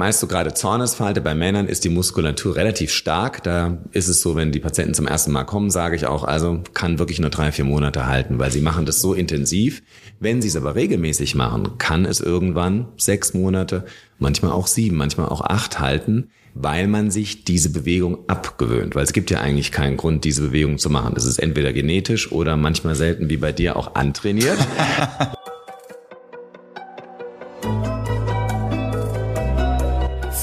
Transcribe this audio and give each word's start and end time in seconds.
meist 0.00 0.20
so 0.20 0.26
gerade 0.26 0.54
Zornesfalte 0.54 1.20
bei 1.20 1.34
Männern 1.34 1.68
ist 1.68 1.84
die 1.84 1.90
Muskulatur 1.90 2.56
relativ 2.56 2.90
stark. 2.90 3.42
Da 3.42 3.76
ist 3.92 4.08
es 4.08 4.22
so, 4.22 4.34
wenn 4.34 4.50
die 4.50 4.58
Patienten 4.58 4.94
zum 4.94 5.06
ersten 5.06 5.30
Mal 5.30 5.44
kommen, 5.44 5.70
sage 5.70 5.94
ich 5.94 6.06
auch, 6.06 6.24
also 6.24 6.62
kann 6.72 6.98
wirklich 6.98 7.20
nur 7.20 7.28
drei, 7.28 7.52
vier 7.52 7.66
Monate 7.66 8.06
halten, 8.06 8.38
weil 8.38 8.50
sie 8.50 8.62
machen 8.62 8.86
das 8.86 9.02
so 9.02 9.12
intensiv. 9.12 9.82
Wenn 10.18 10.40
sie 10.40 10.48
es 10.48 10.56
aber 10.56 10.74
regelmäßig 10.74 11.34
machen, 11.34 11.76
kann 11.76 12.06
es 12.06 12.20
irgendwann 12.20 12.88
sechs 12.96 13.34
Monate, 13.34 13.84
manchmal 14.18 14.52
auch 14.52 14.68
sieben, 14.68 14.96
manchmal 14.96 15.28
auch 15.28 15.42
acht 15.42 15.80
halten, 15.80 16.30
weil 16.54 16.88
man 16.88 17.10
sich 17.10 17.44
diese 17.44 17.70
Bewegung 17.70 18.20
abgewöhnt. 18.26 18.94
Weil 18.94 19.04
es 19.04 19.12
gibt 19.12 19.30
ja 19.30 19.40
eigentlich 19.42 19.70
keinen 19.70 19.98
Grund, 19.98 20.24
diese 20.24 20.40
Bewegung 20.40 20.78
zu 20.78 20.88
machen. 20.88 21.12
Das 21.14 21.26
ist 21.26 21.38
entweder 21.38 21.74
genetisch 21.74 22.32
oder 22.32 22.56
manchmal 22.56 22.94
selten 22.94 23.28
wie 23.28 23.36
bei 23.36 23.52
dir 23.52 23.76
auch 23.76 23.94
antrainiert. 23.96 24.58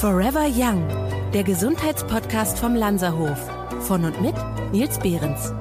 Forever 0.00 0.46
Young, 0.46 0.86
der 1.34 1.42
Gesundheitspodcast 1.42 2.56
vom 2.60 2.76
Lanzerhof. 2.76 3.36
Von 3.80 4.04
und 4.04 4.22
mit 4.22 4.36
Nils 4.70 4.96
Behrens. 5.00 5.52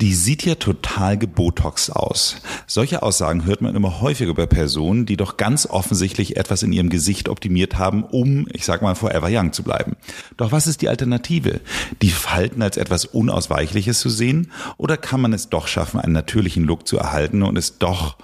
Die 0.00 0.14
sieht 0.14 0.46
ja 0.46 0.54
total 0.54 1.18
gebotox 1.18 1.90
aus. 1.90 2.36
Solche 2.66 3.02
Aussagen 3.02 3.44
hört 3.44 3.60
man 3.60 3.76
immer 3.76 4.00
häufiger 4.00 4.32
bei 4.32 4.46
Personen, 4.46 5.04
die 5.04 5.18
doch 5.18 5.36
ganz 5.36 5.66
offensichtlich 5.66 6.38
etwas 6.38 6.62
in 6.62 6.72
ihrem 6.72 6.88
Gesicht 6.88 7.28
optimiert 7.28 7.76
haben, 7.76 8.02
um, 8.02 8.46
ich 8.50 8.64
sag 8.64 8.80
mal, 8.80 8.94
forever 8.94 9.28
young 9.30 9.52
zu 9.52 9.62
bleiben. 9.62 9.96
Doch 10.38 10.50
was 10.50 10.66
ist 10.66 10.80
die 10.80 10.88
Alternative? 10.88 11.60
Die 12.00 12.08
Falten 12.08 12.62
als 12.62 12.78
etwas 12.78 13.04
Unausweichliches 13.04 14.00
zu 14.00 14.08
sehen? 14.08 14.52
Oder 14.78 14.96
kann 14.96 15.20
man 15.20 15.34
es 15.34 15.50
doch 15.50 15.68
schaffen, 15.68 16.00
einen 16.00 16.14
natürlichen 16.14 16.64
Look 16.64 16.88
zu 16.88 16.96
erhalten 16.96 17.42
und 17.42 17.58
es 17.58 17.76
doch 17.76 18.16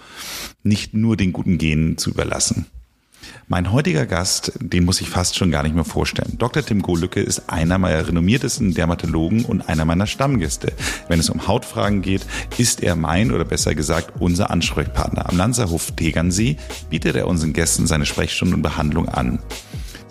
nicht 0.62 0.94
nur 0.94 1.18
den 1.18 1.34
guten 1.34 1.58
Genen 1.58 1.98
zu 1.98 2.08
überlassen? 2.08 2.68
Mein 3.46 3.73
heutiger 3.73 4.06
Gast, 4.06 4.52
den 4.60 4.84
muss 4.84 5.01
ich 5.01 5.09
fast 5.09 5.37
schon 5.37 5.51
gar 5.51 5.62
nicht 5.62 5.74
mehr 5.74 5.84
vorstellen. 5.84 6.37
Dr. 6.38 6.64
Tim 6.64 6.83
Golücke 6.83 7.20
ist 7.20 7.50
einer 7.50 7.78
meiner 7.78 8.06
renommiertesten 8.06 8.75
Dermatologen 8.75 9.44
und 9.44 9.69
einer 9.69 9.84
meiner 9.84 10.06
Stammgäste. 10.06 10.72
Wenn 11.08 11.20
es 11.20 11.31
um 11.31 11.47
Hautfragen 11.47 12.03
geht, 12.03 12.22
ist 12.58 12.83
er 12.83 12.97
mein 12.97 13.33
oder 13.33 13.44
besser 13.44 13.75
gesagt 13.75 14.20
unser 14.20 14.50
Ansprechpartner. 14.50 15.28
Am 15.28 15.36
Lanzerhof 15.36 15.92
Tegernsee 15.92 16.56
bietet 16.91 17.16
er 17.16 17.28
unseren 17.28 17.53
Gästen 17.53 17.86
seine 17.86 18.06
Sprechstunde 18.06 18.56
und 18.56 18.62
Behandlung 18.62 19.08
an. 19.08 19.38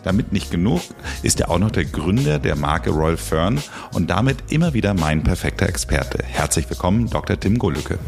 Damit 0.03 0.33
nicht 0.33 0.51
genug, 0.51 0.81
ist 1.23 1.39
er 1.39 1.49
auch 1.49 1.59
noch 1.59 1.71
der 1.71 1.85
Gründer 1.85 2.37
der 2.39 2.55
Marke 2.55 2.89
Royal 2.91 3.17
Fern 3.17 3.61
und 3.93 4.09
damit 4.09 4.51
immer 4.51 4.73
wieder 4.73 4.93
mein 4.93 5.23
perfekter 5.23 5.67
Experte. 5.67 6.23
Herzlich 6.23 6.69
willkommen, 6.69 7.09
Dr. 7.09 7.39
Tim 7.39 7.57
Golücke. 7.57 7.99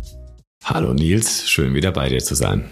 Hallo 0.64 0.94
Nils, 0.94 1.50
schön 1.50 1.74
wieder 1.74 1.92
bei 1.92 2.10
dir 2.10 2.24
zu 2.24 2.36
sein. 2.36 2.66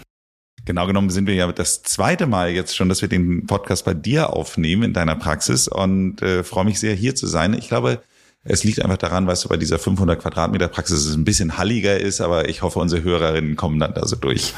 Genau 0.64 0.86
genommen 0.86 1.10
sind 1.10 1.26
wir 1.26 1.34
ja 1.34 1.50
das 1.52 1.82
zweite 1.82 2.26
Mal 2.26 2.50
jetzt 2.50 2.74
schon, 2.74 2.88
dass 2.88 3.02
wir 3.02 3.08
den 3.08 3.46
Podcast 3.46 3.84
bei 3.84 3.92
dir 3.92 4.32
aufnehmen 4.32 4.82
in 4.82 4.92
deiner 4.94 5.14
Praxis 5.14 5.68
und 5.68 6.22
äh, 6.22 6.42
freue 6.42 6.64
mich 6.64 6.80
sehr, 6.80 6.94
hier 6.94 7.14
zu 7.14 7.26
sein. 7.26 7.52
Ich 7.52 7.68
glaube, 7.68 8.00
es 8.44 8.64
liegt 8.64 8.82
einfach 8.82 8.96
daran, 8.96 9.26
weißt 9.26 9.44
du, 9.44 9.48
bei 9.48 9.56
dieser 9.58 9.78
500 9.78 10.20
Quadratmeter 10.20 10.68
Praxis 10.68 11.06
es 11.06 11.14
ein 11.14 11.24
bisschen 11.24 11.58
halliger 11.58 11.98
ist, 11.98 12.20
aber 12.20 12.48
ich 12.48 12.62
hoffe, 12.62 12.78
unsere 12.78 13.02
Hörerinnen 13.02 13.56
kommen 13.56 13.78
dann 13.78 13.94
da 13.94 14.06
so 14.06 14.16
durch. 14.16 14.54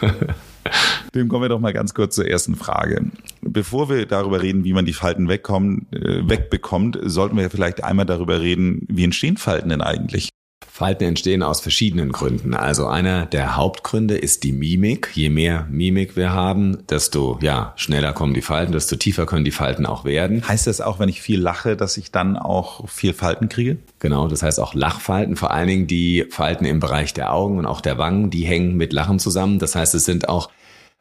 Dem 1.14 1.28
kommen 1.28 1.42
wir 1.42 1.48
doch 1.48 1.60
mal 1.60 1.72
ganz 1.72 1.94
kurz 1.94 2.16
zur 2.16 2.26
ersten 2.26 2.56
Frage. 2.56 3.10
Bevor 3.40 3.88
wir 3.88 4.04
darüber 4.06 4.42
reden, 4.42 4.64
wie 4.64 4.72
man 4.72 4.84
die 4.84 4.92
Falten 4.92 5.28
wegkommen, 5.28 5.86
äh, 5.92 6.28
wegbekommt, 6.28 6.98
sollten 7.02 7.36
wir 7.36 7.48
vielleicht 7.50 7.84
einmal 7.84 8.06
darüber 8.06 8.40
reden, 8.40 8.86
wie 8.88 9.04
entstehen 9.04 9.36
Falten 9.36 9.68
denn 9.70 9.80
eigentlich? 9.80 10.30
Falten 10.76 11.04
entstehen 11.04 11.42
aus 11.42 11.60
verschiedenen 11.60 12.12
Gründen. 12.12 12.54
Also 12.54 12.86
einer 12.86 13.24
der 13.24 13.56
Hauptgründe 13.56 14.16
ist 14.16 14.42
die 14.42 14.52
Mimik. 14.52 15.10
Je 15.14 15.30
mehr 15.30 15.66
Mimik 15.70 16.16
wir 16.16 16.32
haben, 16.32 16.86
desto 16.88 17.38
ja, 17.40 17.72
schneller 17.76 18.12
kommen 18.12 18.34
die 18.34 18.42
Falten, 18.42 18.72
desto 18.72 18.96
tiefer 18.96 19.24
können 19.24 19.44
die 19.44 19.52
Falten 19.52 19.86
auch 19.86 20.04
werden. 20.04 20.46
Heißt 20.46 20.66
das 20.66 20.82
auch, 20.82 20.98
wenn 20.98 21.08
ich 21.08 21.22
viel 21.22 21.40
lache, 21.40 21.76
dass 21.76 21.96
ich 21.96 22.10
dann 22.10 22.36
auch 22.36 22.88
viel 22.88 23.14
Falten 23.14 23.48
kriege? 23.48 23.78
Genau, 24.00 24.28
das 24.28 24.42
heißt 24.42 24.60
auch 24.60 24.74
Lachfalten, 24.74 25.36
vor 25.36 25.50
allen 25.50 25.68
Dingen 25.68 25.86
die 25.86 26.26
Falten 26.30 26.66
im 26.66 26.80
Bereich 26.80 27.14
der 27.14 27.32
Augen 27.32 27.58
und 27.58 27.64
auch 27.64 27.80
der 27.80 27.96
Wangen, 27.96 28.28
die 28.28 28.44
hängen 28.44 28.76
mit 28.76 28.92
Lachen 28.92 29.18
zusammen. 29.18 29.58
Das 29.58 29.74
heißt, 29.74 29.94
es 29.94 30.04
sind 30.04 30.28
auch 30.28 30.50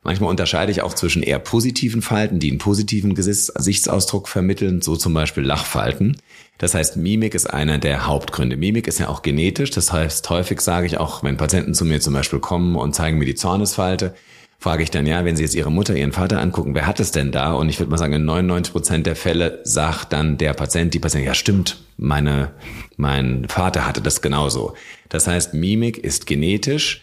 Manchmal 0.06 0.30
unterscheide 0.30 0.72
ich 0.72 0.84
auch 0.84 0.94
zwischen 0.94 1.24
eher 1.24 1.40
positiven 1.40 2.04
Falten, 2.04 2.38
die 2.38 2.52
einen 2.52 2.60
positiven 2.60 3.16
Gesichtsausdruck 3.16 4.30
vermitteln, 4.30 4.84
so 4.84 4.96
zum 4.96 5.16
Beispiel 5.16 5.42
Lachfalten. 5.42 6.18
Das 6.60 6.76
heißt, 6.76 6.96
Mimik 6.96 7.34
ist 7.34 7.48
einer 7.48 7.80
der 7.80 8.06
Hauptgründe. 8.06 8.56
Mimik 8.56 8.88
ist 8.88 9.00
ja 9.00 9.10
auch 9.10 9.24
genetisch. 9.24 9.72
Das 9.72 9.92
heißt, 9.92 10.30
häufig 10.30 10.62
sage 10.62 10.86
ich 10.86 11.00
auch, 11.00 11.24
wenn 11.24 11.38
Patienten 11.38 11.74
zu 11.74 11.86
mir 11.86 12.02
zum 12.02 12.14
Beispiel 12.14 12.38
kommen 12.38 12.76
und 12.76 12.94
zeigen 12.94 13.18
mir 13.18 13.26
die 13.26 13.34
Zornesfalte, 13.34 14.14
frage 14.60 14.84
ich 14.84 14.92
dann, 14.92 15.08
ja, 15.08 15.26
wenn 15.26 15.36
Sie 15.36 15.42
jetzt 15.42 15.56
Ihre 15.56 15.72
Mutter, 15.72 15.96
Ihren 15.96 16.12
Vater 16.12 16.40
angucken, 16.40 16.76
wer 16.76 16.86
hat 16.86 17.00
es 17.00 17.10
denn 17.10 17.32
da? 17.32 17.54
Und 17.54 17.70
ich 17.70 17.80
würde 17.80 17.90
mal 17.90 17.98
sagen, 17.98 18.14
in 18.14 18.26
99 18.26 18.74
Prozent 18.74 19.08
der 19.08 19.16
Fälle 19.16 19.60
sagt 19.64 20.14
dann 20.14 20.38
der 20.38 20.54
Patient, 20.54 20.94
die 20.94 21.00
Patientin, 21.00 21.28
ja 21.28 21.34
stimmt, 21.34 21.84
meine, 21.98 22.52
mein 22.96 23.48
Vater 23.50 23.88
hatte 23.88 24.02
das 24.02 24.22
genauso. 24.22 24.76
Das 25.10 25.26
heißt, 25.26 25.56
Mimik 25.56 25.98
ist 25.98 26.28
genetisch 26.28 27.02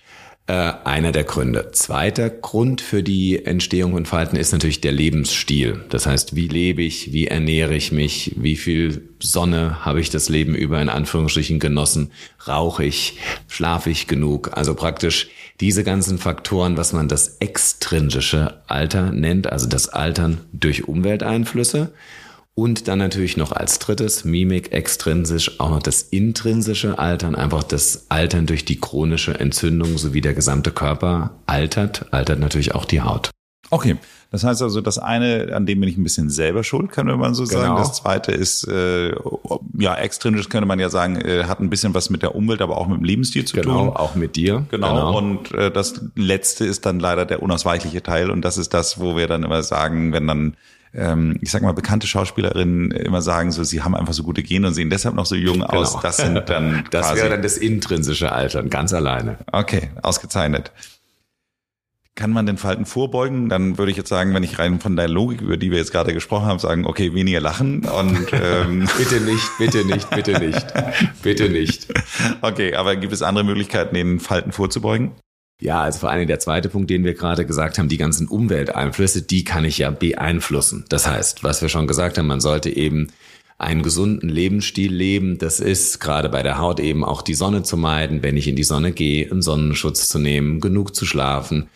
äh, 0.49 0.73
einer 0.85 1.13
der 1.13 1.25
Gründe. 1.25 1.71
Zweiter 1.73 2.29
Grund 2.29 2.81
für 2.81 3.03
die 3.03 3.45
Entstehung 3.45 3.93
von 3.93 4.07
Falten 4.07 4.37
ist 4.37 4.53
natürlich 4.53 4.81
der 4.81 4.93
Lebensstil. 4.93 5.85
Das 5.89 6.07
heißt, 6.07 6.35
wie 6.35 6.49
lebe 6.49 6.83
ich, 6.83 7.13
wie 7.13 7.29
ernähre 7.29 7.75
ich 7.75 7.93
mich, 7.93 8.35
wie 8.37 8.57
viel 8.57 9.09
Sonne 9.21 9.85
habe 9.85 10.01
ich 10.01 10.11
das 10.11 10.29
Leben 10.29 10.55
über 10.57 10.83
in 10.83 10.89
Anführungsstrichen 10.89 11.61
genossen, 11.61 12.11
rauche 12.49 12.85
ich, 12.85 13.19
schlafe 13.47 13.91
ich 13.91 14.09
genug. 14.09 14.51
Also 14.57 14.75
praktisch 14.75 15.29
diese 15.61 15.85
ganzen 15.85 16.19
Faktoren, 16.19 16.77
was 16.77 16.93
man 16.93 17.07
das 17.07 17.37
extrinsische 17.39 18.63
Alter 18.67 19.13
nennt, 19.13 19.51
also 19.53 19.69
das 19.69 19.89
Altern 19.89 20.41
durch 20.53 20.89
Umwelteinflüsse. 20.89 21.93
Und 22.55 22.87
dann 22.87 22.99
natürlich 22.99 23.39
noch 23.39 23.53
als 23.53 23.79
drittes, 23.79 24.25
Mimik 24.25 24.73
extrinsisch, 24.73 25.59
auch 25.59 25.71
noch 25.71 25.83
das 25.83 26.03
intrinsische 26.03 26.99
Altern, 26.99 27.35
einfach 27.35 27.63
das 27.63 28.07
Altern 28.11 28.47
durch 28.47 28.67
die 28.67 28.79
chronische 28.79 29.41
Entzündung 29.41 29.97
sowie 29.97 30.21
der 30.21 30.35
gesamte 30.35 30.71
Körper 30.71 31.31
altert, 31.47 32.13
altert 32.13 32.41
natürlich 32.41 32.75
auch 32.75 32.85
die 32.85 33.01
Haut. 33.01 33.31
Okay, 33.71 33.97
das 34.31 34.45
heißt 34.45 34.61
also, 34.61 34.83
das 34.83 34.99
eine, 34.99 35.55
an 35.55 35.65
dem 35.65 35.81
bin 35.81 35.89
ich 35.89 35.97
ein 35.97 36.03
bisschen 36.03 36.29
selber 36.29 36.63
schuld, 36.63 36.91
kann 36.91 37.07
man 37.07 37.33
so 37.33 37.47
sagen. 37.47 37.69
Genau. 37.69 37.79
Das 37.79 37.95
zweite 37.95 38.33
ist, 38.33 38.69
äh, 38.69 39.15
ja, 39.79 39.95
extrinsisch 39.95 40.51
könnte 40.51 40.67
man 40.67 40.79
ja 40.79 40.91
sagen, 40.91 41.17
äh, 41.17 41.45
hat 41.45 41.61
ein 41.61 41.71
bisschen 41.71 41.95
was 41.95 42.11
mit 42.11 42.23
der 42.23 42.35
Umwelt, 42.35 42.61
aber 42.61 42.77
auch 42.77 42.87
mit 42.87 42.99
dem 42.99 43.05
Lebensstil 43.05 43.47
zu 43.47 43.57
genau, 43.57 43.73
tun. 43.73 43.87
Genau, 43.87 43.97
auch 43.97 44.15
mit 44.15 44.37
dir. 44.37 44.67
Genau. 44.71 44.89
genau. 44.89 45.17
Und 45.17 45.53
äh, 45.53 45.71
das 45.71 46.03
letzte 46.17 46.67
ist 46.67 46.85
dann 46.85 47.01
leider 47.01 47.25
der 47.25 47.43
unausweichliche 47.43 48.03
Teil 48.03 48.31
und 48.31 48.43
das 48.43 48.59
ist 48.59 48.75
das, 48.75 49.01
wo 49.01 49.17
wir 49.17 49.27
dann 49.27 49.43
immer 49.43 49.63
sagen, 49.63 50.13
wenn 50.13 50.27
dann 50.27 50.57
ähm, 50.95 51.39
ich 51.41 51.51
sag 51.51 51.63
mal, 51.63 51.73
bekannte 51.73 52.07
Schauspielerinnen 52.07 52.91
immer 52.91 53.23
sagen, 53.23 53.51
so, 53.51 53.65
sie 53.65 53.83
haben 53.83 53.95
einfach 53.95 54.13
so 54.13 54.23
gute 54.23 54.43
Gene 54.43 54.69
und 54.69 54.75
sehen 54.75 54.91
deshalb 54.91 55.15
noch 55.15 55.27
so 55.27 55.35
jung 55.35 55.61
genau. 55.61 55.69
aus. 55.69 55.99
Das 56.01 56.19
sind 56.19 56.49
dann 56.49 56.85
Das 56.91 57.15
wäre 57.15 57.31
dann 57.31 57.43
das 57.43 57.57
intrinsische 57.57 58.33
Altern, 58.33 58.69
ganz 58.69 58.93
alleine. 58.93 59.39
Okay, 59.51 59.91
ausgezeichnet. 60.03 60.73
Kann 62.15 62.31
man 62.31 62.45
den 62.45 62.59
Falten 62.59 62.85
vorbeugen? 62.85 63.49
Dann 63.49 63.79
würde 63.79 63.91
ich 63.91 63.97
jetzt 63.97 64.11
sagen, 64.11 64.35
wenn 64.35 64.43
ich 64.43 64.59
rein 64.59 64.81
von 64.81 64.97
der 64.97 65.09
Logik, 65.09 65.41
über 65.41 65.57
die 65.57 65.71
wir 65.71 65.79
jetzt 65.79 65.93
gerade 65.93 66.13
gesprochen 66.13 66.45
haben, 66.45 66.59
sagen, 66.59 66.85
okay, 66.85 67.15
weniger 67.15 67.41
lachen 67.41 67.87
und 67.87 68.27
ähm 68.33 68.87
bitte 68.99 69.21
nicht, 69.23 69.49
bitte 69.59 69.87
nicht, 69.87 70.11
bitte 70.11 70.39
nicht, 70.39 70.67
bitte 71.23 71.49
nicht. 71.49 71.87
Okay, 72.43 72.75
aber 72.75 72.97
gibt 72.97 73.15
es 73.15 73.23
andere 73.23 73.45
Möglichkeiten, 73.45 73.95
den 73.95 74.21
Falten 74.21 74.53
vorzubeugen? 74.53 75.13
Ja, 75.63 75.81
also 75.83 76.01
vor 76.01 76.11
allem 76.11 76.27
der 76.27 76.41
zweite 76.41 76.69
Punkt, 76.69 76.91
den 76.91 77.05
wir 77.05 77.15
gerade 77.15 77.47
gesagt 77.47 77.79
haben, 77.79 77.89
die 77.89 77.97
ganzen 77.97 78.27
Umwelteinflüsse, 78.27 79.23
die 79.23 79.45
kann 79.45 79.65
ich 79.65 79.79
ja 79.79 79.91
beeinflussen. 79.91 80.85
Das 80.89 81.07
heißt, 81.07 81.45
was 81.45 81.63
wir 81.63 81.69
schon 81.69 81.87
gesagt 81.87 82.19
haben, 82.19 82.27
man 82.27 82.41
sollte 82.41 82.69
eben 82.69 83.13
einen 83.59 83.85
gesunden 83.85 84.29
Lebensstil 84.29 84.93
leben. 84.93 85.39
Das 85.39 85.61
ist 85.61 86.01
gerade 86.01 86.29
bei 86.31 86.43
der 86.43 86.59
Haut 86.59 86.81
eben 86.81 87.05
auch 87.05 87.23
die 87.23 87.35
Sonne 87.35 87.63
zu 87.63 87.77
meiden, 87.77 88.25
wenn 88.25 88.37
ich 88.37 88.49
in 88.49 88.57
die 88.57 88.65
Sonne 88.65 88.91
gehe, 88.91 89.31
einen 89.31 89.41
Sonnenschutz 89.41 90.09
zu 90.09 90.19
nehmen, 90.19 90.59
genug 90.59 90.97
zu 90.97 91.07
schlafen, 91.07 91.69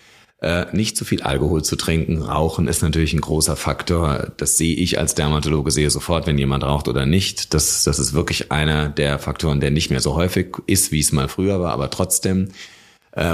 äh, 0.42 0.66
nicht 0.72 0.96
zu 0.96 1.04
viel 1.04 1.22
Alkohol 1.22 1.62
zu 1.62 1.76
trinken. 1.76 2.22
Rauchen 2.22 2.66
ist 2.66 2.82
natürlich 2.82 3.12
ein 3.12 3.20
großer 3.20 3.54
Faktor. 3.54 4.32
Das 4.36 4.58
sehe 4.58 4.75
ich 4.75 4.99
als 4.99 5.14
Dermatologe 5.14 5.70
sehe 5.70 5.90
sofort, 5.90 6.26
wenn 6.26 6.38
jemand 6.38 6.64
raucht 6.64 6.88
oder 6.88 7.06
nicht. 7.06 7.55
Das, 7.55 7.84
das 7.84 8.00
ist 8.00 8.14
wirklich 8.14 8.50
einer 8.50 8.88
der 8.88 9.20
Faktoren, 9.20 9.61
der 9.61 9.70
nicht 9.70 9.90
mehr 9.90 10.00
so 10.00 10.16
häufig 10.16 10.56
ist, 10.66 10.90
wie 10.90 10.99
es 10.99 11.12
mal 11.12 11.28
früher 11.28 11.61
war, 11.61 11.72
aber 11.72 11.88
trotzdem 11.90 12.49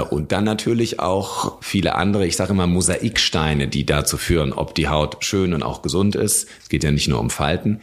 und 0.09 0.31
dann 0.31 0.45
natürlich 0.45 0.99
auch 0.99 1.61
viele 1.61 1.95
andere, 1.95 2.25
ich 2.25 2.37
sage 2.37 2.53
immer 2.53 2.67
Mosaiksteine, 2.67 3.67
die 3.67 3.85
dazu 3.85 4.17
führen, 4.17 4.53
ob 4.53 4.75
die 4.75 4.87
Haut 4.87 5.17
schön 5.23 5.53
und 5.53 5.61
auch 5.61 5.81
gesund 5.81 6.15
ist. 6.15 6.47
Es 6.61 6.69
geht 6.69 6.83
ja 6.83 6.91
nicht 6.91 7.09
nur 7.09 7.19
um 7.19 7.29
Falten. 7.29 7.81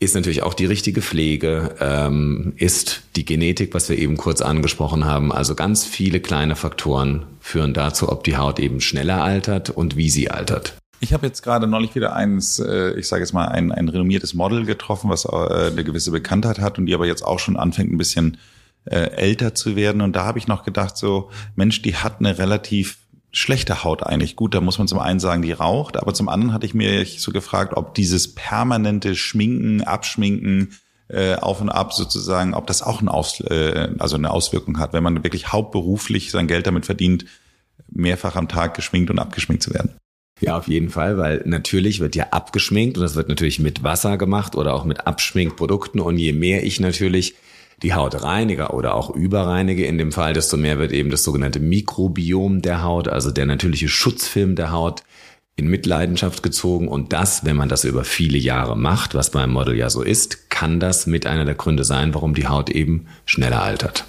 Ist 0.00 0.14
natürlich 0.14 0.42
auch 0.42 0.54
die 0.54 0.66
richtige 0.66 1.02
Pflege, 1.02 1.76
ähm, 1.78 2.54
ist 2.56 3.02
die 3.16 3.24
Genetik, 3.24 3.74
was 3.74 3.88
wir 3.90 3.98
eben 3.98 4.16
kurz 4.16 4.40
angesprochen 4.40 5.04
haben. 5.04 5.30
Also 5.30 5.54
ganz 5.54 5.84
viele 5.84 6.20
kleine 6.20 6.56
Faktoren 6.56 7.26
führen 7.40 7.74
dazu, 7.74 8.10
ob 8.10 8.24
die 8.24 8.36
Haut 8.38 8.58
eben 8.58 8.80
schneller 8.80 9.22
altert 9.22 9.68
und 9.68 9.96
wie 9.96 10.08
sie 10.08 10.30
altert. 10.30 10.74
Ich 11.00 11.14
habe 11.14 11.26
jetzt 11.26 11.42
gerade 11.42 11.66
neulich 11.66 11.94
wieder 11.94 12.14
eins, 12.14 12.58
äh, 12.58 12.92
ich 12.98 13.08
sage 13.08 13.22
jetzt 13.22 13.32
mal, 13.32 13.48
ein, 13.48 13.72
ein 13.72 13.88
renommiertes 13.88 14.34
Model 14.34 14.66
getroffen, 14.66 15.08
was 15.08 15.24
äh, 15.24 15.70
eine 15.70 15.84
gewisse 15.84 16.10
Bekanntheit 16.10 16.60
hat 16.60 16.78
und 16.78 16.86
die 16.86 16.94
aber 16.94 17.06
jetzt 17.06 17.22
auch 17.22 17.38
schon 17.38 17.56
anfängt, 17.56 17.90
ein 17.90 17.98
bisschen 17.98 18.36
äh, 18.84 18.96
älter 18.96 19.54
zu 19.54 19.76
werden. 19.76 20.00
Und 20.00 20.14
da 20.16 20.24
habe 20.24 20.38
ich 20.38 20.48
noch 20.48 20.64
gedacht, 20.64 20.96
so, 20.96 21.30
Mensch, 21.56 21.82
die 21.82 21.96
hat 21.96 22.20
eine 22.20 22.38
relativ 22.38 22.98
schlechte 23.32 23.84
Haut 23.84 24.02
eigentlich? 24.02 24.36
Gut, 24.36 24.54
da 24.54 24.60
muss 24.60 24.78
man 24.78 24.88
zum 24.88 24.98
einen 24.98 25.20
sagen, 25.20 25.42
die 25.42 25.52
raucht, 25.52 25.96
aber 25.96 26.14
zum 26.14 26.28
anderen 26.28 26.52
hatte 26.52 26.66
ich 26.66 26.74
mir 26.74 27.04
so 27.06 27.32
gefragt, 27.32 27.74
ob 27.76 27.94
dieses 27.94 28.34
permanente 28.34 29.14
Schminken, 29.14 29.82
Abschminken, 29.82 30.76
äh, 31.08 31.34
auf 31.34 31.60
und 31.60 31.70
ab 31.70 31.92
sozusagen, 31.92 32.54
ob 32.54 32.66
das 32.66 32.82
auch 32.82 33.00
ein 33.00 33.08
Aus, 33.08 33.40
äh, 33.40 33.90
also 33.98 34.16
eine 34.16 34.30
Auswirkung 34.30 34.78
hat, 34.78 34.92
wenn 34.92 35.02
man 35.02 35.24
wirklich 35.24 35.52
hauptberuflich 35.52 36.30
sein 36.30 36.46
Geld 36.46 36.66
damit 36.66 36.86
verdient, 36.86 37.24
mehrfach 37.90 38.36
am 38.36 38.48
Tag 38.48 38.74
geschminkt 38.74 39.10
und 39.10 39.18
abgeschminkt 39.18 39.62
zu 39.62 39.74
werden. 39.74 39.96
Ja, 40.40 40.56
auf 40.56 40.68
jeden 40.68 40.88
Fall, 40.88 41.18
weil 41.18 41.42
natürlich 41.44 42.00
wird 42.00 42.16
ja 42.16 42.28
abgeschminkt 42.30 42.96
und 42.96 43.02
das 43.02 43.16
wird 43.16 43.28
natürlich 43.28 43.58
mit 43.58 43.82
Wasser 43.82 44.16
gemacht 44.16 44.54
oder 44.54 44.72
auch 44.72 44.84
mit 44.84 45.06
Abschminkprodukten 45.06 46.00
und 46.00 46.16
je 46.16 46.32
mehr 46.32 46.64
ich 46.64 46.80
natürlich 46.80 47.34
die 47.82 47.94
Haut 47.94 48.22
reinige 48.22 48.68
oder 48.68 48.94
auch 48.94 49.10
überreinige 49.10 49.86
in 49.86 49.98
dem 49.98 50.12
Fall, 50.12 50.34
desto 50.34 50.56
mehr 50.56 50.78
wird 50.78 50.92
eben 50.92 51.10
das 51.10 51.24
sogenannte 51.24 51.60
Mikrobiom 51.60 52.62
der 52.62 52.82
Haut, 52.82 53.08
also 53.08 53.30
der 53.30 53.46
natürliche 53.46 53.88
Schutzfilm 53.88 54.54
der 54.54 54.70
Haut, 54.70 55.02
in 55.56 55.68
Mitleidenschaft 55.68 56.42
gezogen. 56.42 56.88
Und 56.88 57.12
das, 57.12 57.44
wenn 57.44 57.56
man 57.56 57.68
das 57.68 57.84
über 57.84 58.04
viele 58.04 58.38
Jahre 58.38 58.76
macht, 58.76 59.14
was 59.14 59.30
beim 59.30 59.52
Model 59.52 59.76
ja 59.76 59.90
so 59.90 60.02
ist, 60.02 60.50
kann 60.50 60.80
das 60.80 61.06
mit 61.06 61.26
einer 61.26 61.44
der 61.44 61.54
Gründe 61.54 61.84
sein, 61.84 62.14
warum 62.14 62.34
die 62.34 62.48
Haut 62.48 62.70
eben 62.70 63.06
schneller 63.26 63.62
altert. 63.62 64.06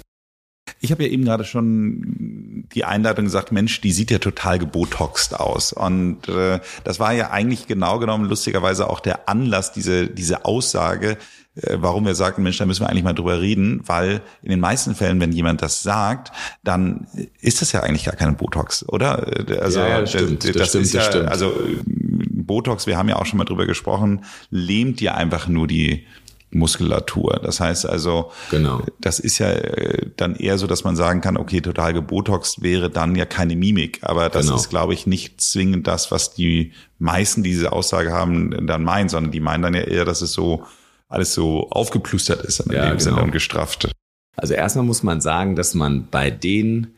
Ich 0.80 0.90
habe 0.90 1.04
ja 1.04 1.10
eben 1.10 1.24
gerade 1.24 1.44
schon 1.44 2.64
die 2.74 2.84
Einleitung 2.84 3.26
gesagt, 3.26 3.52
Mensch, 3.52 3.80
die 3.80 3.92
sieht 3.92 4.10
ja 4.10 4.18
total 4.18 4.58
gebotoxt 4.58 5.38
aus. 5.38 5.72
Und 5.72 6.28
äh, 6.28 6.60
das 6.84 6.98
war 6.98 7.12
ja 7.12 7.30
eigentlich 7.30 7.66
genau 7.66 7.98
genommen 7.98 8.28
lustigerweise 8.28 8.88
auch 8.88 9.00
der 9.00 9.28
Anlass, 9.28 9.72
diese, 9.72 10.08
diese 10.08 10.44
Aussage, 10.44 11.18
warum 11.54 12.06
wir 12.06 12.14
sagten, 12.14 12.42
Mensch, 12.42 12.58
da 12.58 12.66
müssen 12.66 12.82
wir 12.82 12.88
eigentlich 12.88 13.04
mal 13.04 13.12
drüber 13.12 13.40
reden, 13.40 13.82
weil 13.86 14.22
in 14.42 14.50
den 14.50 14.60
meisten 14.60 14.94
Fällen, 14.94 15.20
wenn 15.20 15.32
jemand 15.32 15.60
das 15.60 15.82
sagt, 15.82 16.32
dann 16.64 17.06
ist 17.40 17.60
das 17.60 17.72
ja 17.72 17.80
eigentlich 17.80 18.04
gar 18.04 18.16
keine 18.16 18.32
Botox, 18.32 18.88
oder? 18.88 19.26
Also 19.60 19.80
ja, 19.80 20.00
ja, 20.00 20.06
stimmt, 20.06 20.44
das, 20.44 20.52
das, 20.52 20.68
stimmt, 20.68 20.84
ist 20.84 20.94
ja, 20.94 21.02
stimmt. 21.02 21.28
also 21.28 21.52
Botox, 21.84 22.86
wir 22.86 22.96
haben 22.96 23.08
ja 23.08 23.16
auch 23.16 23.26
schon 23.26 23.38
mal 23.38 23.44
drüber 23.44 23.66
gesprochen, 23.66 24.24
lähmt 24.50 25.00
ja 25.00 25.14
einfach 25.14 25.46
nur 25.46 25.66
die 25.66 26.06
Muskulatur. 26.54 27.40
Das 27.42 27.60
heißt 27.60 27.88
also, 27.88 28.30
genau. 28.50 28.82
das 29.00 29.18
ist 29.18 29.38
ja 29.38 29.50
äh, 29.50 30.10
dann 30.16 30.36
eher 30.36 30.58
so, 30.58 30.66
dass 30.66 30.84
man 30.84 30.96
sagen 30.96 31.20
kann, 31.20 31.36
okay, 31.36 31.60
total 31.60 31.92
gebotoxt 31.92 32.62
wäre 32.62 32.90
dann 32.90 33.14
ja 33.14 33.24
keine 33.24 33.56
Mimik. 33.56 34.00
Aber 34.02 34.28
das 34.28 34.46
genau. 34.46 34.56
ist, 34.56 34.68
glaube 34.68 34.94
ich, 34.94 35.06
nicht 35.06 35.40
zwingend 35.40 35.86
das, 35.86 36.10
was 36.10 36.34
die 36.34 36.72
meisten, 36.98 37.42
die 37.42 37.50
diese 37.50 37.72
Aussage 37.72 38.12
haben, 38.12 38.66
dann 38.66 38.84
meinen, 38.84 39.08
sondern 39.08 39.32
die 39.32 39.40
meinen 39.40 39.62
dann 39.62 39.74
ja 39.74 39.82
eher, 39.82 40.04
dass 40.04 40.20
es 40.20 40.32
so 40.32 40.64
alles 41.12 41.34
so 41.34 41.68
aufgeplustert 41.70 42.44
ist 42.44 42.60
in 42.60 42.72
ja, 42.72 42.90
dem 42.90 42.98
genau. 42.98 43.22
Und 43.22 43.32
gestrafft. 43.32 43.90
Also 44.36 44.54
erstmal 44.54 44.84
muss 44.84 45.02
man 45.02 45.20
sagen, 45.20 45.56
dass 45.56 45.74
man 45.74 46.08
bei 46.10 46.30
den 46.30 46.94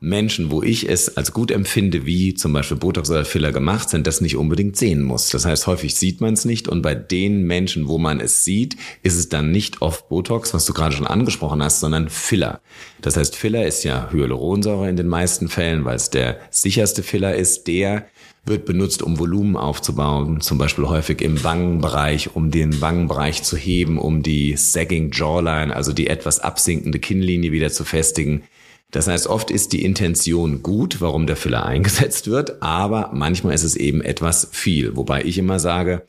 Menschen, 0.00 0.50
wo 0.50 0.62
ich 0.62 0.88
es 0.88 1.16
als 1.16 1.32
gut 1.32 1.50
empfinde, 1.50 2.06
wie 2.06 2.34
zum 2.34 2.52
Beispiel 2.52 2.76
Botox 2.76 3.10
oder 3.10 3.24
Filler 3.24 3.52
gemacht 3.52 3.90
sind, 3.90 4.06
das 4.06 4.20
nicht 4.20 4.36
unbedingt 4.36 4.76
sehen 4.76 5.02
muss. 5.02 5.28
Das 5.30 5.44
heißt, 5.44 5.66
häufig 5.66 5.96
sieht 5.96 6.20
man 6.20 6.34
es 6.34 6.44
nicht 6.44 6.68
und 6.68 6.82
bei 6.82 6.94
den 6.94 7.42
Menschen, 7.42 7.88
wo 7.88 7.98
man 7.98 8.20
es 8.20 8.44
sieht, 8.44 8.76
ist 9.02 9.16
es 9.16 9.28
dann 9.28 9.50
nicht 9.50 9.82
oft 9.82 10.08
Botox, 10.08 10.54
was 10.54 10.66
du 10.66 10.72
gerade 10.72 10.94
schon 10.94 11.06
angesprochen 11.06 11.62
hast, 11.62 11.80
sondern 11.80 12.08
Filler. 12.08 12.60
Das 13.00 13.16
heißt, 13.16 13.34
Filler 13.34 13.66
ist 13.66 13.82
ja 13.82 14.10
Hyaluronsäure 14.12 14.88
in 14.88 14.96
den 14.96 15.08
meisten 15.08 15.48
Fällen, 15.48 15.84
weil 15.84 15.96
es 15.96 16.10
der 16.10 16.38
sicherste 16.50 17.02
Filler 17.02 17.34
ist, 17.34 17.66
der 17.66 18.06
wird 18.44 18.64
benutzt, 18.64 19.02
um 19.02 19.18
Volumen 19.18 19.56
aufzubauen, 19.56 20.40
zum 20.40 20.58
Beispiel 20.58 20.86
häufig 20.86 21.20
im 21.20 21.44
Wangenbereich, 21.44 22.34
um 22.34 22.50
den 22.50 22.80
Wangenbereich 22.80 23.42
zu 23.42 23.56
heben, 23.56 23.98
um 23.98 24.22
die 24.22 24.56
Sagging 24.56 25.10
Jawline, 25.12 25.74
also 25.74 25.92
die 25.92 26.06
etwas 26.06 26.40
absinkende 26.40 26.98
Kinnlinie 26.98 27.52
wieder 27.52 27.70
zu 27.70 27.84
festigen. 27.84 28.42
Das 28.90 29.06
heißt, 29.06 29.26
oft 29.26 29.50
ist 29.50 29.74
die 29.74 29.84
Intention 29.84 30.62
gut, 30.62 31.00
warum 31.00 31.26
der 31.26 31.36
Filler 31.36 31.66
eingesetzt 31.66 32.28
wird, 32.28 32.62
aber 32.62 33.10
manchmal 33.12 33.54
ist 33.54 33.64
es 33.64 33.76
eben 33.76 34.00
etwas 34.00 34.48
viel. 34.50 34.96
Wobei 34.96 35.22
ich 35.24 35.38
immer 35.38 35.58
sage, 35.58 36.06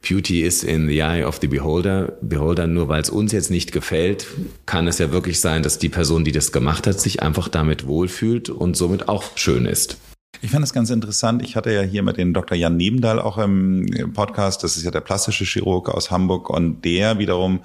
Beauty 0.00 0.42
is 0.42 0.62
in 0.62 0.86
the 0.86 1.00
eye 1.00 1.24
of 1.24 1.38
the 1.40 1.48
beholder. 1.48 2.18
Beholder, 2.20 2.66
nur 2.66 2.88
weil 2.88 3.02
es 3.02 3.10
uns 3.10 3.32
jetzt 3.32 3.50
nicht 3.50 3.72
gefällt, 3.72 4.26
kann 4.64 4.86
es 4.86 4.98
ja 4.98 5.10
wirklich 5.10 5.40
sein, 5.40 5.62
dass 5.62 5.78
die 5.78 5.88
Person, 5.88 6.24
die 6.24 6.32
das 6.32 6.52
gemacht 6.52 6.86
hat, 6.86 7.00
sich 7.00 7.22
einfach 7.22 7.48
damit 7.48 7.86
wohlfühlt 7.86 8.48
und 8.48 8.76
somit 8.76 9.08
auch 9.08 9.24
schön 9.36 9.66
ist. 9.66 9.98
Ich 10.40 10.50
fand 10.50 10.62
das 10.62 10.72
ganz 10.72 10.90
interessant. 10.90 11.42
Ich 11.42 11.56
hatte 11.56 11.72
ja 11.72 11.82
hier 11.82 12.02
mit 12.02 12.16
den 12.16 12.32
Dr. 12.32 12.56
Jan 12.56 12.76
Nebendahl 12.76 13.20
auch 13.20 13.38
im 13.38 13.86
Podcast. 14.14 14.62
Das 14.62 14.76
ist 14.76 14.84
ja 14.84 14.90
der 14.90 15.00
plastische 15.00 15.44
Chirurg 15.44 15.88
aus 15.88 16.10
Hamburg 16.10 16.48
und 16.48 16.84
der 16.84 17.18
wiederum 17.18 17.60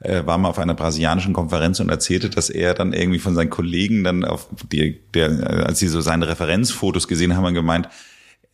äh, 0.00 0.26
war 0.26 0.36
mal 0.36 0.48
auf 0.48 0.58
einer 0.58 0.74
brasilianischen 0.74 1.32
Konferenz 1.32 1.80
und 1.80 1.88
erzählte, 1.88 2.28
dass 2.28 2.50
er 2.50 2.74
dann 2.74 2.92
irgendwie 2.92 3.18
von 3.18 3.34
seinen 3.34 3.50
Kollegen 3.50 4.04
dann 4.04 4.24
auf 4.24 4.48
die, 4.72 5.00
der, 5.14 5.66
als 5.66 5.78
sie 5.78 5.88
so 5.88 6.00
seine 6.00 6.28
Referenzfotos 6.28 7.08
gesehen 7.08 7.36
haben, 7.36 7.54
gemeint, 7.54 7.88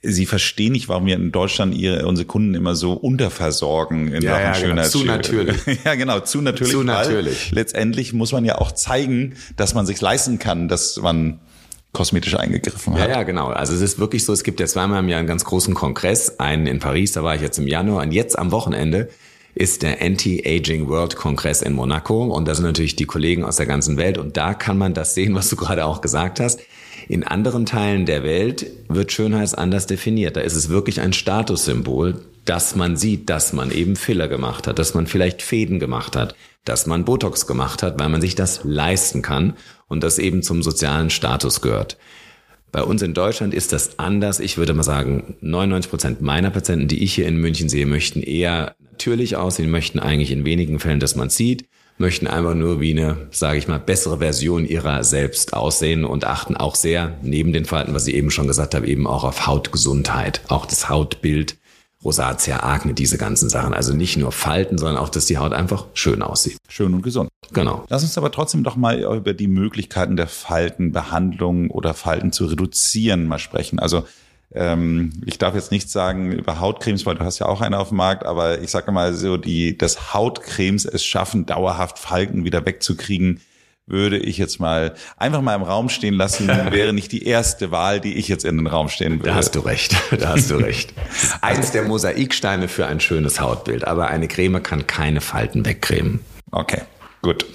sie 0.03 0.27
verstehen 0.27 0.73
nicht, 0.73 0.89
warum 0.89 1.07
wir 1.07 1.15
in 1.15 1.33
Deutschland 1.33 1.75
ihre, 1.75 2.07
unsere 2.07 2.27
Kunden 2.27 2.55
immer 2.55 2.75
so 2.75 2.93
unterversorgen 2.93 4.13
in 4.13 4.23
ja, 4.23 4.33
Sachen 4.33 4.45
ja, 4.45 4.55
Schönheit. 4.55 4.93
Genau. 4.93 5.03
Zu 5.03 5.05
natürlich. 5.05 5.57
ja, 5.85 5.95
genau, 5.95 6.21
zu 6.21 6.43
natürlich. 6.43 6.73
Zu 6.73 6.83
natürlich. 6.83 7.51
Letztendlich 7.53 8.13
muss 8.13 8.33
man 8.33 8.45
ja 8.45 8.59
auch 8.59 8.73
zeigen, 8.73 9.35
dass 9.57 9.75
man 9.75 9.87
sich 9.87 10.01
leisten 10.01 10.39
kann, 10.39 10.69
dass 10.69 10.97
man 10.99 11.41
kosmetisch 11.93 12.37
eingegriffen 12.37 12.95
hat. 12.95 13.09
Ja, 13.09 13.19
ja, 13.19 13.23
genau. 13.23 13.49
Also 13.49 13.75
es 13.75 13.81
ist 13.81 13.99
wirklich 13.99 14.25
so, 14.25 14.33
es 14.33 14.45
gibt 14.45 14.61
ja 14.61 14.67
zweimal 14.67 15.01
im 15.01 15.09
Jahr 15.09 15.19
einen 15.19 15.29
ganz 15.29 15.45
großen 15.45 15.75
Kongress, 15.75 16.39
einen 16.39 16.67
in 16.67 16.79
Paris, 16.79 17.13
da 17.13 17.23
war 17.23 17.35
ich 17.35 17.43
jetzt 17.43 17.59
im 17.59 17.69
Januar 17.69 18.03
und 18.03 18.13
jetzt 18.13 18.39
am 18.39 18.51
Wochenende 18.51 19.09
ist 19.55 19.83
der 19.83 20.01
Anti-Aging 20.01 20.89
World 20.89 21.17
Kongress 21.17 21.61
in 21.61 21.75
Monaco 21.75 22.25
und 22.25 22.49
da 22.49 22.55
sind 22.55 22.65
natürlich 22.65 22.97
die 22.97 23.05
Kollegen 23.05 23.45
aus 23.45 23.57
der 23.57 23.67
ganzen 23.67 23.99
Welt 23.99 24.17
und 24.17 24.39
da 24.39 24.55
kann 24.55 24.79
man 24.79 24.95
das 24.95 25.15
sehen, 25.15 25.35
was 25.35 25.51
du 25.51 25.57
gerade 25.57 25.85
auch 25.85 26.01
gesagt 26.01 26.41
hast. 26.41 26.61
In 27.09 27.25
anderen 27.25 27.67
Teilen 27.67 28.07
der 28.07 28.23
Welt 28.23 28.67
wird 28.89 29.13
Schönheit 29.13 29.59
anders 29.59 29.87
definiert. 29.87 30.37
Da 30.37 30.41
ist 30.41 30.55
es 30.55 30.71
wirklich 30.71 31.01
ein 31.01 31.13
Statussymbol, 31.13 32.23
dass 32.45 32.75
man 32.75 32.97
sieht, 32.97 33.31
dass 33.31 33.53
man 33.53 33.71
eben 33.71 33.97
Filler 33.97 34.29
gemacht 34.29 34.67
hat, 34.67 34.79
dass 34.79 34.95
man 34.95 35.07
vielleicht 35.07 35.43
Fäden 35.43 35.79
gemacht 35.79 36.17
hat, 36.17 36.35
dass 36.65 36.87
man 36.87 37.05
Botox 37.05 37.47
gemacht 37.47 37.83
hat, 37.83 37.99
weil 37.99 38.09
man 38.09 38.21
sich 38.21 38.35
das 38.35 38.61
leisten 38.65 39.23
kann 39.23 39.55
und 39.89 40.03
das 40.03 40.19
eben 40.19 40.43
zum 40.43 40.63
sozialen 40.63 41.11
Status 41.11 41.61
gehört. 41.61 41.99
Bei 42.73 42.83
uns 42.83 43.03
in 43.03 43.13
Deutschland 43.13 43.53
ist 43.53 43.73
das 43.73 43.99
anders. 43.99 44.41
Ich 44.41 44.57
würde 44.57 44.73
mal 44.73 44.83
sagen, 44.83 45.37
99 45.43 45.91
Prozent 45.91 46.21
meiner 46.23 46.51
Patienten, 46.51 46.89
die 46.89 47.05
ich 47.05 47.15
hier 47.15 47.27
in 47.29 47.37
München 47.37 47.69
sehe, 47.69 47.85
möchten 47.85 48.23
eher 48.23 48.75
natürlich 48.93 49.37
aussehen, 49.37 49.71
möchten 49.71 49.99
eigentlich 49.99 50.31
in 50.31 50.47
wenigen 50.47 50.79
Fällen, 50.79 51.01
dass 51.01 51.15
man 51.15 51.29
sieht, 51.29 51.67
möchten 51.99 52.27
einfach 52.27 52.55
nur 52.55 52.81
wie 52.81 52.93
eine, 52.93 53.29
sage 53.31 53.59
ich 53.59 53.69
mal, 53.69 53.79
bessere 53.79 54.19
Version 54.19 54.65
ihrer 54.65 55.05
selbst 55.05 55.53
aussehen 55.53 56.07
und 56.07 56.25
achten 56.25 56.57
auch 56.57 56.75
sehr, 56.75 57.19
neben 57.23 57.53
den 57.53 57.67
Falten, 57.67 57.95
was 57.95 58.07
ich 58.07 58.15
eben 58.15 58.31
schon 58.31 58.47
gesagt 58.47 58.75
habe, 58.75 58.87
eben 58.87 59.07
auch 59.07 59.25
auf 59.25 59.47
Hautgesundheit, 59.47 60.41
auch 60.49 60.65
das 60.65 60.89
Hautbild 60.89 61.59
Rosatia, 62.05 62.63
Akne, 62.63 62.95
diese 62.95 63.19
ganzen 63.19 63.49
Sachen. 63.49 63.75
Also 63.75 63.95
nicht 63.95 64.17
nur 64.17 64.33
Falten, 64.33 64.79
sondern 64.79 64.97
auch, 64.97 65.09
dass 65.09 65.27
die 65.27 65.39
Haut 65.39 65.53
einfach 65.53 65.87
schön 65.95 66.23
aussieht. 66.23 66.57
Schön 66.69 66.95
und 66.95 67.03
gesund. 67.03 67.31
Genau. 67.53 67.85
Lass 67.89 68.03
uns 68.03 68.19
aber 68.19 68.33
trotzdem 68.33 68.65
doch 68.65 68.77
mal 68.77 69.01
über 69.01 69.35
die 69.35 69.47
Möglichkeiten 69.47 70.17
der 70.17 70.27
Faltenbehandlung 70.27 71.71
oder 71.71 71.95
Falten 71.95 72.33
zu 72.33 72.47
reduzieren 72.47 73.27
mal 73.27 73.39
sprechen. 73.39 73.79
Also 73.79 74.05
ähm, 74.55 75.13
ich 75.25 75.39
darf 75.39 75.55
jetzt 75.55 75.71
nichts 75.71 75.93
sagen 75.93 76.33
über 76.33 76.61
Hautcremes, 76.61 77.07
weil 77.07 77.15
du 77.15 77.25
hast 77.25 77.39
ja 77.39 77.47
auch 77.47 77.61
eine 77.61 77.79
auf 77.79 77.89
dem 77.89 77.99
Markt, 77.99 78.27
aber 78.27 78.61
ich 78.61 78.71
sage 78.71 78.93
mal 78.93 79.15
so, 79.15 79.37
die, 79.37 79.79
das 79.79 80.13
Hautcremes 80.13 80.85
es 80.85 81.05
schaffen, 81.05 81.47
dauerhaft 81.47 81.99
Falten 81.99 82.45
wieder 82.45 82.67
wegzukriegen 82.67 83.41
würde 83.87 84.19
ich 84.19 84.39
jetzt 84.39 84.61
mal 84.61 84.95
einfach 85.17 85.41
mal 85.41 85.55
im 85.55 85.63
Raum 85.63 85.89
stehen 85.89 86.15
lassen, 86.15 86.49
wäre 86.71 86.93
nicht 86.93 87.13
die 87.13 87.25
erste 87.25 87.71
Wahl, 87.71 88.01
die 88.01 88.15
ich 88.15 88.29
jetzt 88.29 88.45
in 88.45 88.57
den 88.57 88.67
Raum 88.67 88.89
stehen 88.89 89.19
würde. 89.19 89.23
Da 89.33 89.35
hast 89.37 89.55
du 89.55 89.61
recht, 89.61 89.97
da 90.19 90.31
hast 90.31 90.51
du 90.51 90.57
recht. 90.57 90.93
Eins 91.41 91.73
der 91.73 91.85
Mosaiksteine 91.85 92.69
für 92.69 92.87
ein 92.87 93.01
schönes 93.01 93.41
Hautbild, 93.41 93.87
aber 93.87 94.09
eine 94.09 94.29
Creme 94.29 94.63
kann 94.63 94.87
keine 94.87 95.21
Falten 95.21 95.65
wegcremen. 95.65 96.21
Okay, 96.51 96.83
gut. 97.23 97.47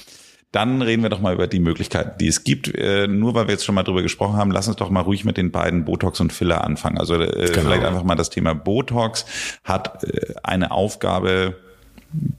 Dann 0.51 0.81
reden 0.81 1.03
wir 1.03 1.09
doch 1.09 1.19
mal 1.19 1.33
über 1.33 1.45
die 1.45 1.59
Möglichkeiten, 1.59 2.17
die 2.19 2.27
es 2.27 2.43
gibt. 2.43 2.73
Äh, 2.73 3.07
nur 3.07 3.35
weil 3.35 3.47
wir 3.47 3.51
jetzt 3.51 3.65
schon 3.65 3.75
mal 3.75 3.83
drüber 3.83 4.01
gesprochen 4.01 4.37
haben, 4.37 4.49
lass 4.49 4.67
uns 4.67 4.77
doch 4.77 4.89
mal 4.89 5.01
ruhig 5.01 5.25
mit 5.25 5.37
den 5.37 5.51
beiden 5.51 5.85
Botox 5.85 6.19
und 6.19 6.31
Filler 6.31 6.63
anfangen. 6.63 6.97
Also 6.97 7.15
äh, 7.15 7.51
genau. 7.51 7.61
vielleicht 7.61 7.83
einfach 7.83 8.03
mal 8.03 8.15
das 8.15 8.29
Thema 8.29 8.55
Botox 8.55 9.25
hat 9.63 10.03
äh, 10.03 10.33
eine 10.43 10.71
Aufgabe, 10.71 11.57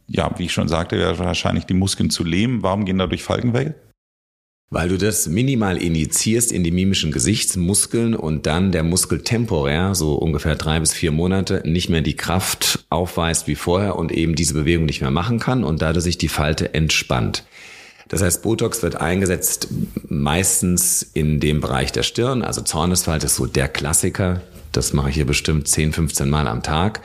ja, 0.07 0.31
wie 0.39 0.47
ich 0.47 0.53
schon 0.53 0.69
sagte, 0.69 1.19
wahrscheinlich 1.19 1.65
die 1.65 1.75
Muskeln 1.75 2.11
zu 2.11 2.25
lähmen. 2.25 2.63
Warum 2.63 2.85
gehen 2.85 2.99
dadurch 2.99 3.23
Falten 3.23 3.53
weg? 3.53 3.75
Weil 4.71 4.91
du 4.91 4.99
das 4.99 5.29
minimal 5.29 5.79
injizierst 5.79 6.53
in 6.53 6.63
die 6.63 6.71
mimischen 6.71 7.11
Gesichtsmuskeln 7.11 8.15
und 8.15 8.45
dann 8.45 8.71
der 8.71 8.83
Muskel 8.83 9.23
temporär, 9.23 9.95
so 9.95 10.15
ungefähr 10.17 10.57
drei 10.57 10.79
bis 10.79 10.93
vier 10.93 11.11
Monate, 11.11 11.63
nicht 11.65 11.89
mehr 11.89 12.03
die 12.03 12.17
Kraft 12.17 12.85
aufweist 12.91 13.47
wie 13.47 13.55
vorher 13.55 13.97
und 13.97 14.13
eben 14.13 14.35
diese 14.35 14.53
Bewegung 14.53 14.85
nicht 14.85 15.01
mehr 15.01 15.11
machen 15.11 15.39
kann 15.39 15.65
und 15.65 15.81
dadurch 15.81 16.05
sich 16.05 16.19
die 16.19 16.29
Falte 16.29 16.75
entspannt. 16.75 17.45
Das 18.09 18.23
heißt, 18.23 18.43
Botox 18.43 18.83
wird 18.83 18.97
eingesetzt 18.97 19.69
meistens 20.09 21.03
in 21.03 21.41
dem 21.41 21.61
Bereich 21.61 21.93
der 21.93 22.03
Stirn, 22.03 22.43
also 22.43 22.61
Zornesfalte 22.61 23.27
ist 23.27 23.37
so 23.37 23.47
der 23.47 23.69
Klassiker. 23.69 24.43
Das 24.73 24.93
mache 24.93 25.09
ich 25.09 25.15
hier 25.15 25.27
bestimmt 25.27 25.69
10, 25.69 25.93
15 25.95 26.29
Mal 26.29 26.47
am 26.47 26.63
Tag. 26.63 27.03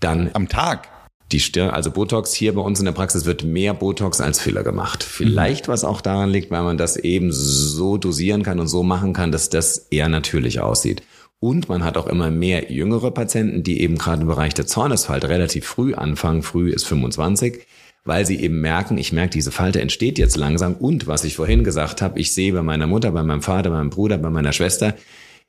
Dann 0.00 0.30
am 0.34 0.48
Tag. 0.48 0.88
Die 1.32 1.40
Stirn, 1.40 1.70
also 1.70 1.90
Botox 1.90 2.32
hier 2.32 2.54
bei 2.54 2.60
uns 2.60 2.78
in 2.78 2.84
der 2.84 2.92
Praxis 2.92 3.24
wird 3.24 3.44
mehr 3.44 3.74
Botox 3.74 4.20
als 4.20 4.40
Filler 4.40 4.64
gemacht. 4.64 5.02
Vielleicht 5.02 5.68
was 5.68 5.84
auch 5.84 6.00
daran 6.00 6.30
liegt, 6.30 6.50
weil 6.50 6.62
man 6.62 6.78
das 6.78 6.96
eben 6.96 7.32
so 7.32 7.98
dosieren 7.98 8.42
kann 8.42 8.60
und 8.60 8.68
so 8.68 8.82
machen 8.82 9.12
kann, 9.12 9.32
dass 9.32 9.50
das 9.50 9.88
eher 9.90 10.08
natürlich 10.08 10.60
aussieht. 10.60 11.02
Und 11.40 11.68
man 11.68 11.84
hat 11.84 11.96
auch 11.96 12.06
immer 12.06 12.30
mehr 12.30 12.72
jüngere 12.72 13.10
Patienten, 13.10 13.62
die 13.62 13.80
eben 13.80 13.98
gerade 13.98 14.22
im 14.22 14.28
Bereich 14.28 14.54
der 14.54 14.66
Zornesfalte 14.66 15.28
relativ 15.28 15.66
früh 15.66 15.94
anfangen. 15.94 16.42
Früh 16.42 16.70
ist 16.70 16.86
25 16.86 17.66
weil 18.08 18.24
sie 18.24 18.40
eben 18.40 18.62
merken, 18.62 18.96
ich 18.96 19.12
merke, 19.12 19.34
diese 19.34 19.52
Falte 19.52 19.82
entsteht 19.82 20.18
jetzt 20.18 20.36
langsam. 20.36 20.74
Und 20.74 21.06
was 21.06 21.24
ich 21.24 21.36
vorhin 21.36 21.62
gesagt 21.62 22.00
habe, 22.00 22.18
ich 22.18 22.32
sehe 22.32 22.54
bei 22.54 22.62
meiner 22.62 22.86
Mutter, 22.86 23.12
bei 23.12 23.22
meinem 23.22 23.42
Vater, 23.42 23.68
bei 23.68 23.76
meinem 23.76 23.90
Bruder, 23.90 24.16
bei 24.16 24.30
meiner 24.30 24.54
Schwester, 24.54 24.94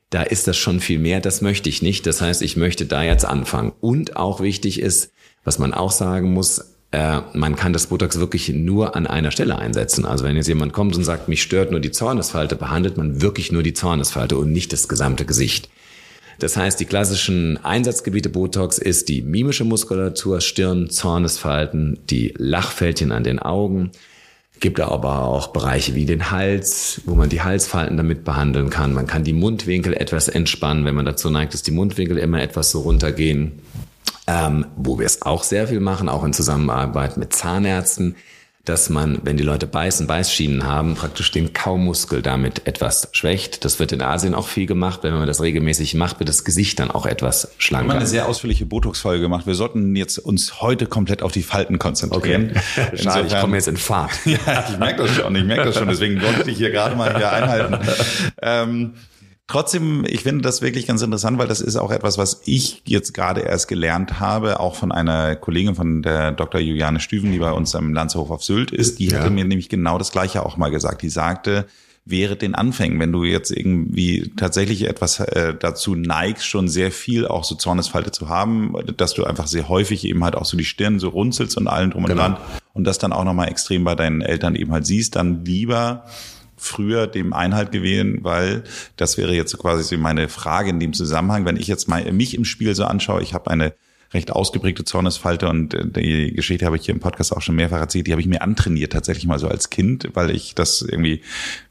da 0.09 0.24
ist 0.24 0.45
das 0.45 0.57
schon 0.57 0.81
viel 0.81 1.00
mehr, 1.00 1.21
das 1.21 1.41
möchte 1.41 1.69
ich 1.69 1.81
nicht. 1.81 2.05
Das 2.05 2.19
heißt, 2.19 2.41
ich 2.41 2.57
möchte 2.57 2.86
da 2.86 3.01
jetzt 3.01 3.24
anfangen. 3.24 3.71
Und 3.79 4.17
auch 4.17 4.41
wichtig 4.41 4.81
ist, 4.81 5.13
was 5.49 5.57
man 5.57 5.73
auch 5.73 5.89
sagen 5.89 6.31
muss, 6.31 6.75
äh, 6.91 7.21
man 7.33 7.55
kann 7.55 7.73
das 7.73 7.87
Botox 7.87 8.19
wirklich 8.19 8.49
nur 8.49 8.95
an 8.95 9.07
einer 9.07 9.31
Stelle 9.31 9.57
einsetzen. 9.57 10.05
Also 10.05 10.23
wenn 10.23 10.35
jetzt 10.35 10.47
jemand 10.47 10.73
kommt 10.73 10.95
und 10.95 11.03
sagt, 11.03 11.27
mich 11.27 11.41
stört 11.41 11.71
nur 11.71 11.79
die 11.79 11.89
Zornesfalte, 11.89 12.55
behandelt 12.55 12.97
man 12.97 13.23
wirklich 13.23 13.51
nur 13.51 13.63
die 13.63 13.73
Zornesfalte 13.73 14.37
und 14.37 14.51
nicht 14.51 14.71
das 14.73 14.87
gesamte 14.87 15.25
Gesicht. 15.25 15.67
Das 16.37 16.55
heißt, 16.55 16.79
die 16.79 16.85
klassischen 16.85 17.57
Einsatzgebiete 17.65 18.29
Botox 18.29 18.77
ist 18.77 19.09
die 19.09 19.23
mimische 19.23 19.63
Muskulatur, 19.63 20.39
Stirn, 20.39 20.91
Zornesfalten, 20.91 21.97
die 22.11 22.31
Lachfältchen 22.37 23.11
an 23.11 23.23
den 23.23 23.39
Augen. 23.39 23.89
Gibt 24.59 24.79
aber 24.79 25.23
auch 25.23 25.47
Bereiche 25.47 25.95
wie 25.95 26.05
den 26.05 26.29
Hals, 26.29 27.01
wo 27.05 27.15
man 27.15 27.29
die 27.29 27.41
Halsfalten 27.41 27.97
damit 27.97 28.23
behandeln 28.23 28.69
kann. 28.69 28.93
Man 28.93 29.07
kann 29.07 29.23
die 29.23 29.33
Mundwinkel 29.33 29.95
etwas 29.95 30.27
entspannen, 30.27 30.85
wenn 30.85 30.93
man 30.93 31.05
dazu 31.05 31.31
neigt, 31.31 31.55
dass 31.55 31.63
die 31.63 31.71
Mundwinkel 31.71 32.19
immer 32.19 32.39
etwas 32.39 32.69
so 32.69 32.81
runtergehen. 32.81 33.53
Ähm, 34.31 34.67
wo 34.75 35.00
wir 35.00 35.07
es 35.07 35.24
auch 35.24 35.41
sehr 35.41 35.67
viel 35.67 35.79
machen, 35.79 36.07
auch 36.07 36.24
in 36.24 36.33
Zusammenarbeit 36.33 37.17
mit 37.17 37.33
Zahnärzten, 37.33 38.15
dass 38.63 38.89
man, 38.89 39.21
wenn 39.24 39.38
die 39.38 39.43
Leute 39.43 39.65
Beißen, 39.65 40.05
Beißschienen 40.05 40.65
haben, 40.65 40.93
praktisch 40.93 41.31
den 41.31 41.53
Kaumuskel 41.53 42.21
damit 42.21 42.67
etwas 42.67 43.09
schwächt. 43.13 43.65
Das 43.65 43.79
wird 43.79 43.91
in 43.91 44.03
Asien 44.03 44.36
auch 44.36 44.48
viel 44.48 44.67
gemacht. 44.67 45.00
Wenn 45.01 45.15
man 45.15 45.25
das 45.25 45.41
regelmäßig 45.41 45.95
macht, 45.95 46.19
wird 46.19 46.29
das 46.29 46.43
Gesicht 46.43 46.77
dann 46.77 46.91
auch 46.91 47.07
etwas 47.07 47.53
schlanker. 47.57 47.88
Wir 47.88 47.93
haben 47.93 48.00
eine 48.01 48.07
sehr 48.07 48.27
ausführliche 48.27 48.67
Botox-Folge 48.67 49.24
gemacht. 49.24 49.48
Wir 49.48 49.55
sollten 49.55 49.95
jetzt 49.95 50.19
uns 50.19 50.62
heute 50.62 50.86
komplett 50.86 51.24
auf 51.24 51.31
die 51.31 51.41
Falten 51.41 51.79
konzentrieren. 51.79 52.51
Okay. 52.51 52.98
Schade, 53.01 53.25
ich 53.25 53.39
komme 53.39 53.55
jetzt 53.55 53.67
in 53.67 53.77
Fahrt. 53.77 54.12
ja, 54.25 54.67
ich 54.69 54.77
merke 54.77 55.01
das 55.01 55.15
schon, 55.15 55.36
ich 55.36 55.43
merke 55.43 55.65
das 55.65 55.75
schon. 55.75 55.88
Deswegen 55.88 56.21
wollte 56.21 56.51
ich 56.51 56.57
hier 56.57 56.69
gerade 56.69 56.95
mal 56.95 57.17
hier 57.17 57.31
einhalten. 57.31 57.79
Ähm, 58.41 58.93
Trotzdem, 59.49 60.05
ich 60.07 60.21
finde 60.21 60.43
das 60.43 60.61
wirklich 60.61 60.85
ganz 60.85 61.01
interessant, 61.01 61.39
weil 61.39 61.47
das 61.47 61.59
ist 61.59 61.75
auch 61.75 61.89
etwas, 61.89 62.19
was 62.19 62.43
ich 62.45 62.83
jetzt 62.85 63.15
gerade 63.15 63.41
erst 63.41 63.67
gelernt 63.67 64.19
habe, 64.19 64.59
auch 64.59 64.75
von 64.75 64.91
einer 64.91 65.35
Kollegin 65.35 65.73
von 65.73 66.03
der 66.03 66.31
Dr. 66.31 66.61
Juliane 66.61 66.99
Stüven, 66.99 67.31
die 67.31 67.39
bei 67.39 67.51
uns 67.51 67.73
am 67.73 67.91
Landshof 67.91 68.29
auf 68.29 68.43
Sylt 68.43 68.69
ist. 68.69 68.99
Die 68.99 69.07
ja. 69.07 69.17
hatte 69.17 69.31
mir 69.31 69.45
nämlich 69.45 69.67
genau 69.67 69.97
das 69.97 70.11
Gleiche 70.11 70.45
auch 70.45 70.55
mal 70.57 70.69
gesagt. 70.69 71.01
Die 71.01 71.09
sagte, 71.09 71.65
während 72.05 72.43
den 72.43 72.53
Anfängen, 72.53 72.99
wenn 72.99 73.11
du 73.11 73.23
jetzt 73.23 73.49
irgendwie 73.49 74.31
tatsächlich 74.37 74.87
etwas 74.87 75.19
äh, 75.19 75.55
dazu 75.59 75.95
neigst, 75.95 76.45
schon 76.45 76.67
sehr 76.67 76.91
viel 76.91 77.27
auch 77.27 77.43
so 77.43 77.55
Zornesfalte 77.55 78.11
zu 78.11 78.29
haben, 78.29 78.75
dass 78.97 79.15
du 79.15 79.23
einfach 79.23 79.47
sehr 79.47 79.67
häufig 79.67 80.05
eben 80.05 80.23
halt 80.23 80.35
auch 80.35 80.45
so 80.45 80.57
die 80.57 80.65
Stirn 80.65 80.99
so 80.99 81.09
runzelst 81.09 81.57
und 81.57 81.67
allen 81.67 81.89
drum 81.89 82.03
und 82.03 82.09
genau. 82.11 82.21
dran 82.21 82.37
und 82.73 82.83
das 82.83 82.99
dann 82.99 83.13
auch 83.13 83.23
nochmal 83.23 83.49
extrem 83.49 83.83
bei 83.83 83.95
deinen 83.95 84.21
Eltern 84.21 84.53
eben 84.53 84.71
halt 84.71 84.85
siehst, 84.85 85.15
dann 85.15 85.43
lieber 85.43 86.05
früher 86.59 87.07
dem 87.07 87.33
Einhalt 87.33 87.71
gewählen, 87.71 88.19
weil 88.23 88.63
das 88.97 89.17
wäre 89.17 89.33
jetzt 89.33 89.57
quasi 89.57 89.83
so 89.83 89.97
meine 89.97 90.29
Frage 90.29 90.69
in 90.69 90.79
dem 90.79 90.93
Zusammenhang, 90.93 91.45
wenn 91.45 91.57
ich 91.57 91.67
jetzt 91.67 91.87
mal 91.87 92.11
mich 92.11 92.35
im 92.35 92.45
Spiel 92.45 92.75
so 92.75 92.85
anschaue, 92.85 93.21
ich 93.21 93.33
habe 93.33 93.49
eine 93.49 93.73
recht 94.13 94.31
ausgeprägte 94.31 94.83
Zornesfalte 94.83 95.47
und 95.47 95.73
äh, 95.73 95.85
die 95.85 96.33
Geschichte 96.33 96.65
habe 96.65 96.75
ich 96.77 96.85
hier 96.85 96.93
im 96.93 96.99
Podcast 96.99 97.35
auch 97.35 97.41
schon 97.41 97.55
mehrfach 97.55 97.79
erzählt, 97.79 98.07
die 98.07 98.11
habe 98.11 98.21
ich 98.21 98.27
mir 98.27 98.41
antrainiert 98.41 98.91
tatsächlich 98.91 99.27
mal 99.27 99.37
so 99.37 99.47
als 99.47 99.69
Kind, 99.69 100.09
weil 100.13 100.31
ich 100.31 100.55
das 100.55 100.81
irgendwie, 100.81 101.21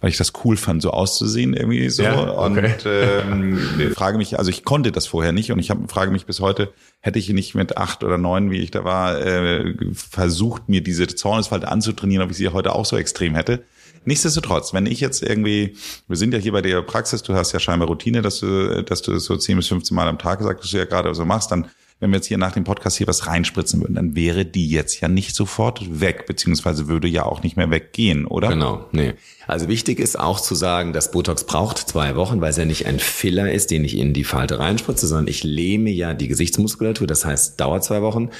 weil 0.00 0.10
ich 0.10 0.16
das 0.16 0.32
cool 0.44 0.56
fand, 0.56 0.82
so 0.82 0.90
auszusehen 0.90 1.54
irgendwie 1.54 1.88
so 1.90 2.04
ja, 2.04 2.38
okay. 2.38 2.74
und 2.74 2.86
ähm, 2.86 3.92
frage 3.94 4.18
mich, 4.18 4.38
also 4.38 4.50
ich 4.50 4.64
konnte 4.64 4.92
das 4.92 5.06
vorher 5.06 5.32
nicht 5.32 5.50
und 5.50 5.58
ich 5.58 5.70
hab, 5.70 5.90
frage 5.90 6.12
mich 6.12 6.26
bis 6.26 6.40
heute, 6.40 6.72
hätte 7.00 7.18
ich 7.18 7.28
nicht 7.30 7.54
mit 7.54 7.76
acht 7.76 8.04
oder 8.04 8.18
neun, 8.18 8.50
wie 8.50 8.58
ich 8.58 8.70
da 8.70 8.84
war, 8.84 9.20
äh, 9.20 9.74
versucht 9.92 10.68
mir 10.68 10.82
diese 10.82 11.08
Zornesfalte 11.08 11.68
anzutrainieren, 11.68 12.24
ob 12.24 12.30
ich 12.30 12.36
sie 12.36 12.48
heute 12.48 12.74
auch 12.74 12.84
so 12.84 12.96
extrem 12.96 13.34
hätte. 13.34 13.64
Nichtsdestotrotz, 14.08 14.72
wenn 14.72 14.86
ich 14.86 15.00
jetzt 15.00 15.22
irgendwie, 15.22 15.76
wir 16.08 16.16
sind 16.16 16.32
ja 16.32 16.40
hier 16.40 16.52
bei 16.52 16.62
der 16.62 16.80
Praxis, 16.80 17.22
du 17.22 17.34
hast 17.34 17.52
ja 17.52 17.60
scheinbar 17.60 17.88
Routine, 17.88 18.22
dass 18.22 18.40
du, 18.40 18.82
dass 18.82 19.02
du 19.02 19.18
so 19.18 19.36
10 19.36 19.58
bis 19.58 19.68
15 19.68 19.94
Mal 19.94 20.08
am 20.08 20.18
Tag 20.18 20.38
gesagt, 20.38 20.62
dass 20.62 20.70
du 20.70 20.78
ja 20.78 20.86
gerade 20.86 21.14
so 21.14 21.26
machst, 21.26 21.50
dann 21.50 21.68
wenn 22.00 22.10
wir 22.10 22.16
jetzt 22.16 22.26
hier 22.26 22.38
nach 22.38 22.52
dem 22.52 22.64
Podcast 22.64 22.96
hier 22.96 23.08
was 23.08 23.26
reinspritzen 23.26 23.80
würden, 23.80 23.96
dann 23.96 24.14
wäre 24.14 24.46
die 24.46 24.70
jetzt 24.70 25.00
ja 25.00 25.08
nicht 25.08 25.34
sofort 25.34 26.00
weg, 26.00 26.26
beziehungsweise 26.26 26.86
würde 26.86 27.08
ja 27.08 27.24
auch 27.24 27.42
nicht 27.42 27.56
mehr 27.56 27.70
weggehen, 27.70 28.24
oder? 28.24 28.48
Genau, 28.48 28.86
nee. 28.92 29.14
Also 29.46 29.68
wichtig 29.68 29.98
ist 29.98 30.18
auch 30.18 30.40
zu 30.40 30.54
sagen, 30.54 30.92
dass 30.92 31.10
Botox 31.10 31.44
braucht 31.44 31.78
zwei 31.78 32.14
Wochen, 32.14 32.40
weil 32.40 32.50
es 32.50 32.56
ja 32.56 32.64
nicht 32.64 32.86
ein 32.86 33.00
Filler 33.00 33.52
ist, 33.52 33.72
den 33.72 33.84
ich 33.84 33.98
in 33.98 34.14
die 34.14 34.24
Falte 34.24 34.60
reinspritze, 34.60 35.08
sondern 35.08 35.26
ich 35.26 35.42
lähme 35.42 35.90
ja 35.90 36.14
die 36.14 36.28
Gesichtsmuskulatur, 36.28 37.06
das 37.08 37.24
heißt, 37.24 37.60
dauert 37.60 37.84
zwei 37.84 38.00
Wochen. 38.00 38.30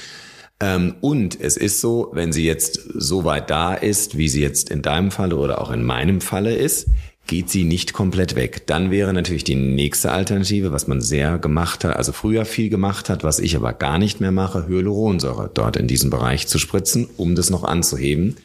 Ähm, 0.61 0.95
und 1.01 1.39
es 1.39 1.57
ist 1.57 1.79
so, 1.79 2.09
wenn 2.13 2.33
sie 2.33 2.45
jetzt 2.45 2.81
so 2.93 3.23
weit 3.23 3.49
da 3.49 3.73
ist, 3.73 4.17
wie 4.17 4.27
sie 4.27 4.41
jetzt 4.41 4.69
in 4.69 4.81
deinem 4.81 5.11
Falle 5.11 5.37
oder 5.37 5.61
auch 5.61 5.71
in 5.71 5.83
meinem 5.83 6.21
Falle 6.21 6.55
ist, 6.55 6.87
geht 7.27 7.49
sie 7.49 7.63
nicht 7.63 7.93
komplett 7.93 8.35
weg. 8.35 8.65
Dann 8.65 8.89
wäre 8.89 9.13
natürlich 9.13 9.43
die 9.43 9.55
nächste 9.55 10.11
Alternative, 10.11 10.71
was 10.71 10.87
man 10.87 10.99
sehr 10.99 11.37
gemacht 11.37 11.83
hat, 11.83 11.95
also 11.95 12.11
früher 12.11 12.43
viel 12.43 12.69
gemacht 12.69 13.07
hat, 13.07 13.23
was 13.23 13.39
ich 13.39 13.55
aber 13.55 13.71
gar 13.73 13.99
nicht 13.99 14.19
mehr 14.19 14.31
mache, 14.31 14.67
Hyaluronsäure 14.67 15.51
dort 15.53 15.77
in 15.77 15.87
diesem 15.87 16.09
Bereich 16.09 16.47
zu 16.47 16.57
spritzen, 16.57 17.07
um 17.17 17.35
das 17.35 17.51
noch 17.51 17.63
anzuheben. 17.63 18.35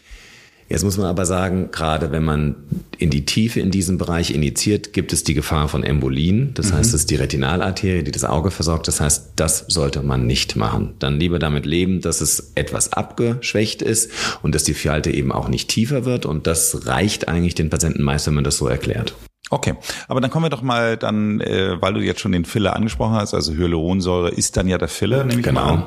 Jetzt 0.69 0.83
muss 0.83 0.97
man 0.97 1.07
aber 1.07 1.27
sagen, 1.27 1.71
gerade 1.71 2.11
wenn 2.11 2.25
man 2.25 2.57
in 2.99 3.11
die 3.11 3.25
Tiefe 3.25 3.61
in 3.61 3.71
diesem 3.71 3.99
Bereich 3.99 4.31
initiiert, 4.31 4.93
gibt 4.93 5.13
es 5.13 5.25
die 5.25 5.35
Gefahr 5.35 5.69
von 5.69 5.85
Embolien. 5.85 6.55
Das 6.55 6.71
mhm. 6.71 6.77
heißt, 6.77 6.95
es 6.95 7.01
ist 7.01 7.11
die 7.11 7.17
Retinalarterie, 7.17 8.03
die 8.03 8.11
das 8.11 8.25
Auge 8.25 8.51
versorgt. 8.51 8.89
Das 8.89 9.01
heißt, 9.01 9.33
das 9.37 9.67
sollte 9.69 10.03
man 10.03 10.27
nicht 10.27 10.57
machen. 10.57 10.95
Dann 10.99 11.21
lieber 11.21 11.39
damit 11.39 11.67
leben, 11.67 12.01
dass 12.01 12.21
es 12.21 12.53
etwas 12.55 12.93
abgeschwächt 12.93 13.83
ist 13.83 14.11
und 14.43 14.55
dass 14.55 14.65
die 14.65 14.75
Falte 14.75 15.11
eben 15.11 15.33
auch 15.33 15.49
nicht 15.49 15.69
tiefer 15.69 16.05
wird. 16.05 16.25
Und 16.25 16.47
das 16.47 16.87
reicht 16.87 17.29
eigentlich 17.29 17.55
den 17.55 17.71
Patienten 17.71 18.03
meist, 18.03 18.27
wenn 18.27 18.35
man 18.35 18.45
das 18.45 18.57
so 18.57 18.67
erklärt. 18.67 19.15
Okay, 19.51 19.75
aber 20.09 20.21
dann 20.21 20.31
kommen 20.31 20.47
wir 20.47 20.51
doch 20.51 20.63
mal 20.63 20.97
dann, 20.97 21.41
äh, 21.41 21.81
weil 21.81 21.93
du 21.93 22.01
jetzt 22.01 22.21
schon 22.21 22.33
den 22.33 22.47
Filler 22.47 22.75
angesprochen 22.75 23.15
hast, 23.15 23.35
also 23.35 23.53
Hyaluronsäure 23.53 24.31
ist 24.31 24.57
dann 24.57 24.69
ja 24.69 24.79
der 24.79 24.89
Filler, 24.89 25.25
nehme 25.25 25.41
ich 25.41 25.47
genau. 25.47 25.61
mal 25.61 25.73
an. 25.73 25.85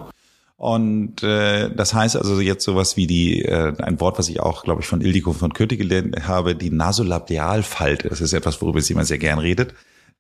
Und 0.57 1.21
äh, 1.21 1.69
das 1.69 1.93
heißt 1.93 2.17
also 2.17 2.41
jetzt 2.41 2.63
sowas 2.63 2.97
wie 2.97 3.05
die, 3.05 3.43
äh, 3.43 3.73
ein 3.77 3.99
Wort, 3.99 4.17
was 4.17 4.27
ich 4.27 4.39
auch, 4.39 4.63
glaube 4.63 4.81
ich, 4.81 4.87
von 4.87 5.01
Ildiko 5.01 5.31
von 5.33 5.53
Köthe 5.53 5.77
gelernt 5.77 6.27
habe, 6.27 6.55
die 6.55 6.71
Nasolabialfalte. 6.71 8.09
Das 8.09 8.21
ist 8.21 8.33
etwas, 8.33 8.59
worüber 8.59 8.81
sie 8.81 8.93
immer 8.93 9.05
sehr 9.05 9.19
gern 9.19 9.37
redet. 9.37 9.75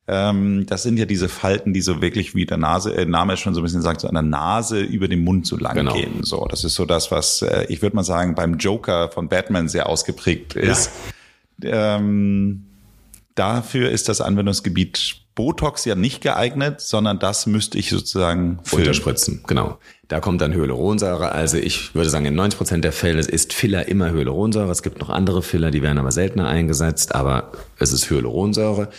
Ähm, 0.07 0.67
das 0.67 0.83
sind 0.83 0.97
ja 0.99 1.05
diese 1.05 1.27
Falten, 1.27 1.73
die 1.73 1.81
so 1.81 2.01
wirklich 2.01 2.35
wie 2.35 2.45
der 2.45 2.57
Nase, 2.57 2.95
äh, 2.95 3.05
Name 3.05 3.35
schon 3.35 3.55
so 3.55 3.61
ein 3.61 3.63
bisschen 3.63 3.81
sagt, 3.81 4.01
so 4.01 4.07
an 4.07 4.13
der 4.13 4.21
Nase 4.21 4.79
über 4.79 5.07
den 5.07 5.23
Mund 5.23 5.47
so 5.47 5.57
lang 5.57 5.75
genau. 5.75 5.93
gehen. 5.93 6.23
So, 6.23 6.45
das 6.45 6.63
ist 6.63 6.75
so 6.75 6.85
das, 6.85 7.09
was 7.09 7.41
äh, 7.41 7.65
ich 7.67 7.81
würde 7.81 7.95
mal 7.95 8.03
sagen 8.03 8.35
beim 8.35 8.57
Joker 8.57 9.09
von 9.09 9.27
Batman 9.29 9.67
sehr 9.67 9.89
ausgeprägt 9.89 10.55
ist. 10.55 10.91
Ja. 11.61 11.97
Ähm, 11.97 12.66
dafür 13.37 13.89
ist 13.89 14.09
das 14.09 14.21
Anwendungsgebiet 14.21 15.21
Botox 15.35 15.85
ja 15.85 15.93
nicht 15.93 16.21
geeignet, 16.21 16.81
sondern 16.81 17.19
das 17.19 17.45
müsste 17.45 17.77
ich 17.77 17.91
sozusagen 17.91 18.59
unterspritzen. 18.71 19.43
Genau. 19.45 19.77
Da 20.07 20.19
kommt 20.19 20.41
dann 20.41 20.53
Hyaluronsäure. 20.53 21.31
Also 21.31 21.57
ich 21.57 21.93
würde 21.93 22.09
sagen, 22.09 22.25
in 22.25 22.33
90 22.33 22.57
Prozent 22.57 22.83
der 22.83 22.91
Fälle 22.91 23.19
ist 23.19 23.53
Filler 23.53 23.87
immer 23.87 24.11
Hyaluronsäure. 24.11 24.71
Es 24.71 24.81
gibt 24.81 24.99
noch 24.99 25.09
andere 25.09 25.43
Filler, 25.43 25.69
die 25.69 25.83
werden 25.83 25.99
aber 25.99 26.11
seltener 26.11 26.47
eingesetzt, 26.47 27.13
aber 27.13 27.51
es 27.77 27.91
ist 27.91 28.09
Hyaluronsäure. 28.09 28.89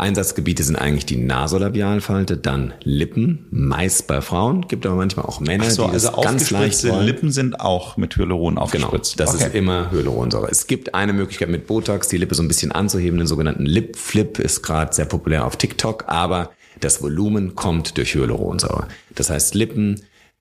Einsatzgebiete 0.00 0.62
sind 0.62 0.76
eigentlich 0.76 1.06
die 1.06 1.16
Nasolabialfalte, 1.16 2.36
dann 2.36 2.74
Lippen, 2.82 3.46
meist 3.50 4.06
bei 4.06 4.20
Frauen, 4.20 4.66
gibt 4.68 4.86
aber 4.86 4.96
manchmal 4.96 5.26
auch 5.26 5.40
Männer, 5.40 5.64
Ach 5.66 5.70
so, 5.70 5.86
die 5.86 5.92
also 5.92 6.10
das 6.10 6.24
ganz 6.24 6.50
leicht 6.50 6.88
wollen. 6.88 7.06
Lippen 7.06 7.30
sind 7.30 7.60
auch 7.60 7.96
mit 7.96 8.16
Hyaluron 8.16 8.54
genau, 8.54 8.62
aufgespritzt. 8.62 9.16
Genau, 9.16 9.26
das 9.30 9.40
okay. 9.40 9.48
ist 9.48 9.54
immer 9.54 9.90
Hyaluronsäure. 9.90 10.48
Es 10.50 10.66
gibt 10.66 10.94
eine 10.94 11.12
Möglichkeit 11.12 11.48
mit 11.48 11.66
Botox, 11.66 12.08
die 12.08 12.16
Lippe 12.16 12.34
so 12.34 12.42
ein 12.42 12.48
bisschen 12.48 12.72
anzuheben, 12.72 13.18
den 13.18 13.26
sogenannten 13.26 13.66
Lip 13.66 13.96
Flip 13.96 14.38
ist 14.38 14.62
gerade 14.62 14.92
sehr 14.94 15.04
populär 15.04 15.46
auf 15.46 15.56
TikTok, 15.56 16.04
aber 16.08 16.50
das 16.80 17.02
Volumen 17.02 17.54
kommt 17.54 17.96
durch 17.96 18.14
Hyaluronsäure. 18.14 18.88
Das 19.14 19.30
heißt 19.30 19.54
Lippen, 19.54 20.00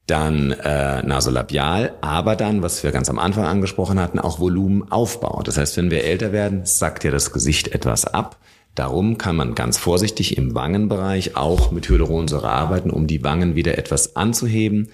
dann 0.09 0.51
äh, 0.51 1.03
nasolabial, 1.03 1.93
aber 2.01 2.35
dann, 2.35 2.63
was 2.63 2.83
wir 2.83 2.91
ganz 2.91 3.09
am 3.09 3.19
Anfang 3.19 3.45
angesprochen 3.45 3.99
hatten, 3.99 4.19
auch 4.19 4.39
Volumenaufbau. 4.39 5.43
Das 5.43 5.57
heißt, 5.57 5.77
wenn 5.77 5.91
wir 5.91 6.03
älter 6.03 6.31
werden, 6.31 6.65
sackt 6.65 7.03
ja 7.03 7.11
das 7.11 7.31
Gesicht 7.31 7.69
etwas 7.69 8.05
ab. 8.05 8.37
Darum 8.79 9.17
kann 9.17 9.35
man 9.35 9.55
ganz 9.55 9.77
vorsichtig 9.77 10.37
im 10.37 10.55
Wangenbereich 10.55 11.35
auch 11.35 11.69
mit 11.69 11.89
Hyaluronsäure 11.89 12.47
arbeiten, 12.47 12.91
um 12.91 13.07
die 13.07 13.25
Wangen 13.25 13.55
wieder 13.57 13.77
etwas 13.77 14.15
anzuheben. 14.15 14.87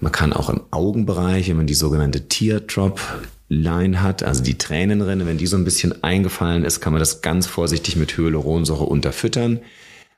Man 0.00 0.10
kann 0.10 0.32
auch 0.32 0.50
im 0.50 0.62
Augenbereich, 0.72 1.48
wenn 1.48 1.56
man 1.56 1.68
die 1.68 1.74
sogenannte 1.74 2.26
Teardrop 2.26 3.00
Line 3.48 4.02
hat, 4.02 4.24
also 4.24 4.42
die 4.42 4.58
Tränenrinne, 4.58 5.24
wenn 5.24 5.38
die 5.38 5.46
so 5.46 5.56
ein 5.56 5.62
bisschen 5.62 6.02
eingefallen 6.02 6.64
ist, 6.64 6.80
kann 6.80 6.92
man 6.92 6.98
das 6.98 7.22
ganz 7.22 7.46
vorsichtig 7.46 7.94
mit 7.94 8.16
Hyaluronsäure 8.16 8.82
unterfüttern. 8.82 9.60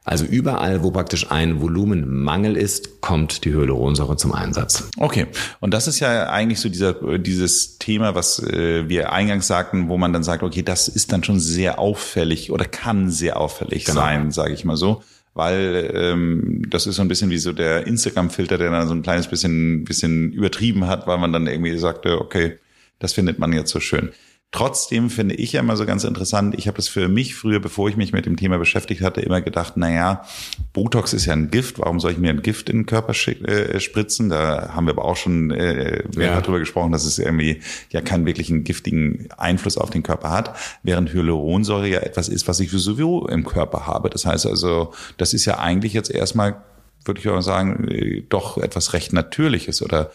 Also 0.05 0.25
überall, 0.25 0.83
wo 0.83 0.91
praktisch 0.91 1.31
ein 1.31 1.61
Volumenmangel 1.61 2.57
ist, 2.57 3.01
kommt 3.03 3.45
die 3.45 3.53
Hyaluronsäure 3.53 4.17
zum 4.17 4.33
Einsatz. 4.33 4.89
Okay, 4.97 5.27
und 5.61 5.75
das 5.75 5.89
ist 5.89 6.01
ja 6.01 6.31
eigentlich 6.31 6.59
so 6.61 6.71
dieser, 6.71 7.19
dieses 7.19 7.79
Thema, 7.79 8.15
was 8.15 8.43
äh, 8.43 8.89
wir 8.89 9.13
eingangs 9.13 9.47
sagten, 9.47 9.89
wo 9.89 9.99
man 9.99 10.13
dann 10.13 10.25
sagt, 10.25 10.43
okay, 10.43 10.63
das 10.63 10.89
ist 10.89 11.13
dann 11.13 11.23
schon 11.23 11.39
sehr 11.39 11.79
auffällig 11.79 12.51
oder 12.51 12.65
kann 12.65 13.11
sehr 13.11 13.39
auffällig 13.39 13.85
genau. 13.85 14.01
sein, 14.01 14.31
sage 14.31 14.55
ich 14.55 14.65
mal 14.65 14.77
so 14.77 15.03
weil 15.35 15.91
ähm, 15.95 16.63
das 16.69 16.87
ist 16.87 16.97
so 16.97 17.03
ein 17.03 17.09
bisschen 17.09 17.31
wie 17.31 17.39
so 17.39 17.53
der 17.53 17.87
Instagram-Filter, 17.87 18.59
der 18.59 18.71
dann 18.71 18.89
so 18.89 18.95
ein 18.95 19.03
kleines 19.03 19.29
bisschen, 19.29 19.85
bisschen 19.85 20.33
übertrieben 20.33 20.87
hat, 20.87 21.07
weil 21.07 21.19
man 21.19 21.33
dann 21.33 21.47
irgendwie 21.47 21.79
sagte, 21.79 22.21
okay, 22.21 22.59
das 22.99 23.13
findet 23.13 23.39
man 23.39 23.53
jetzt 23.53 23.71
so 23.71 23.81
schön. 23.81 24.11
Trotzdem 24.53 25.11
finde 25.11 25.37
ich 25.37 25.53
ja 25.53 25.61
immer 25.61 25.77
so 25.77 25.87
ganz 25.87 26.03
interessant, 26.03 26.57
ich 26.59 26.67
habe 26.67 26.77
das 26.77 26.89
für 26.89 27.07
mich 27.07 27.37
früher, 27.37 27.61
bevor 27.61 27.89
ich 27.89 27.97
mich 27.97 28.13
mit 28.13 28.27
dem 28.27 28.37
Thema 28.37 28.59
beschäftigt 28.59 29.01
hatte, 29.01 29.21
immer 29.21 29.41
gedacht, 29.41 29.77
naja, 29.77 30.25
Botox 30.73 31.13
ist 31.13 31.27
ja 31.27 31.35
ein 31.35 31.53
Gift, 31.53 31.79
warum 31.79 32.01
soll 32.01 32.11
ich 32.11 32.19
mir 32.19 32.31
ein 32.31 32.43
Gift 32.43 32.69
in 32.69 32.79
den 32.79 32.87
Körper 32.87 33.13
äh, 33.13 33.79
spritzen? 33.79 34.29
Da 34.29 34.71
haben 34.75 34.87
wir 34.87 34.95
aber 34.95 35.05
auch 35.05 35.17
schon 35.17 35.53
äh, 35.53 36.03
ja. 36.17 36.41
darüber 36.41 36.59
gesprochen, 36.59 36.91
dass 36.91 37.05
es 37.05 37.21
irgendwie 37.21 37.61
ja 37.91 38.01
keinen 38.01 38.27
wirklichen 38.27 38.65
giftigen 38.65 39.29
Einfluss 39.37 39.79
auf 39.79 39.91
den 39.91 40.03
Körper 40.03 40.31
hat, 40.31 40.57
während 40.83 41.13
Hyaluronsäure 41.13 41.89
ja 41.89 42.01
etwas 42.01 42.29
ist, 42.29 42.49
was 42.49 42.59
ich 42.59 42.73
sowieso 42.73 43.29
im 43.29 43.45
Körper 43.45 43.87
habe. 43.87 44.11
Das 44.11 44.27
heißt 44.27 44.47
also, 44.47 44.93
das 45.17 45.33
ist 45.33 45.45
ja 45.45 45.61
eigentlich 45.61 45.93
jetzt 45.93 46.11
erstmal, 46.11 46.61
würde 47.05 47.21
ich 47.21 47.29
auch 47.29 47.41
sagen, 47.41 47.87
äh, 47.87 48.25
doch 48.29 48.59
etwas 48.59 48.95
recht 48.95 49.13
Natürliches 49.13 49.81
oder 49.81 50.11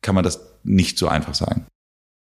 kann 0.00 0.14
man 0.14 0.24
das 0.24 0.40
nicht 0.62 0.96
so 0.96 1.06
einfach 1.06 1.34
sagen? 1.34 1.66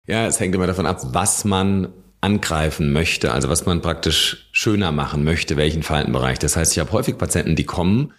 Ja, 0.09 0.27
es 0.27 0.41
hängt 0.41 0.55
immer 0.55 0.67
davon 0.67 0.87
ab, 0.87 1.01
was 1.13 1.45
man 1.45 1.89
angreifen 2.23 2.93
möchte, 2.93 3.31
also 3.31 3.51
was 3.51 3.67
man 3.67 3.83
praktisch 3.83 4.49
schöner 4.53 4.91
machen 4.91 5.23
möchte, 5.23 5.59
welchen 5.59 5.83
Faltenbereich. 5.83 6.39
Das 6.39 6.57
heißt, 6.57 6.73
ich 6.73 6.79
habe 6.79 6.91
häufig 6.93 7.19
Patienten, 7.19 7.57
die 7.57 7.65
kommen 7.65 8.15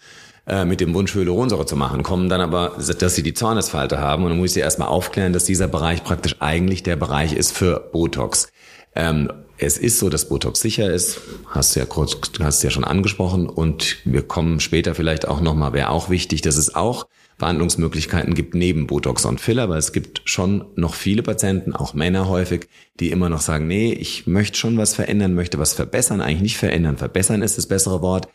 äh, 0.46 0.66
mit 0.66 0.82
dem 0.82 0.94
Wunsch, 0.94 1.16
Hyaluronsäure 1.16 1.66
zu 1.66 1.76
machen, 1.76 2.04
kommen 2.04 2.30
dann 2.30 2.42
aber, 2.42 2.78
dass 2.78 3.16
sie 3.16 3.24
die 3.24 3.34
Zornesfalte 3.34 4.00
haben 4.00 4.24
und 4.24 4.30
dann 4.30 4.38
muss 4.38 4.52
ich 4.52 4.54
sie 4.54 4.60
erstmal 4.60 4.88
aufklären, 4.88 5.34
dass 5.34 5.46
dieser 5.46 5.68
Bereich 5.68 6.04
praktisch 6.04 6.36
eigentlich 6.40 6.84
der 6.84 6.96
Bereich 6.96 7.34
ist 7.34 7.58
für 7.58 7.90
Botox. 7.92 8.52
Ähm, 8.96 9.34
es 9.58 9.80
ist 9.80 9.98
so, 9.98 10.10
dass 10.10 10.30
Botox 10.30 10.62
sicher 10.62 10.94
ist, 10.94 11.20
hast 11.50 11.76
du 11.76 11.80
ja 11.80 11.88
kurz, 11.88 12.16
hast 12.40 12.62
du 12.62 12.68
ja 12.68 12.72
schon 12.72 12.84
angesprochen 12.86 13.50
und 13.50 13.98
wir 14.06 14.22
kommen 14.22 14.60
später 14.60 14.94
vielleicht 14.94 15.28
auch 15.28 15.42
nochmal, 15.42 15.74
wäre 15.74 15.90
auch 15.90 16.12
wichtig, 16.12 16.42
dass 16.42 16.56
es 16.56 16.76
auch 16.76 17.08
Behandlungsmöglichkeiten 17.40 18.36
gibt 18.36 18.54
neben 18.54 18.86
Botox 18.86 19.26
und 19.26 19.42
Filler, 19.42 19.70
weil 19.70 19.80
es 19.80 19.92
gibt 19.92 20.22
schon 20.26 20.66
noch 20.76 20.94
viele 20.94 21.24
Patienten, 21.24 21.74
auch 21.74 21.96
Männer 21.96 22.28
häufig, 22.28 22.68
die 23.00 23.10
immer 23.10 23.30
noch 23.30 23.42
sagen, 23.42 23.66
nee, 23.66 23.92
ich 23.94 24.28
möchte 24.28 24.58
schon 24.58 24.78
was 24.78 24.94
verändern, 24.94 25.34
möchte 25.34 25.58
was 25.58 25.74
verbessern, 25.74 26.22
eigentlich 26.22 26.42
nicht 26.42 26.58
verändern. 26.58 26.98
Verbessern 26.98 27.42
ist 27.42 27.58
das 27.58 27.68
bessere 27.68 28.02
Wort, 28.02 28.28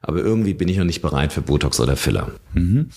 aber 0.00 0.20
irgendwie 0.20 0.54
bin 0.54 0.68
ich 0.68 0.78
noch 0.78 0.84
nicht 0.84 1.02
bereit 1.02 1.32
für 1.32 1.42
Botox 1.42 1.78
oder 1.80 1.96
Filler. 1.96 2.30
Mhm. 2.54 2.88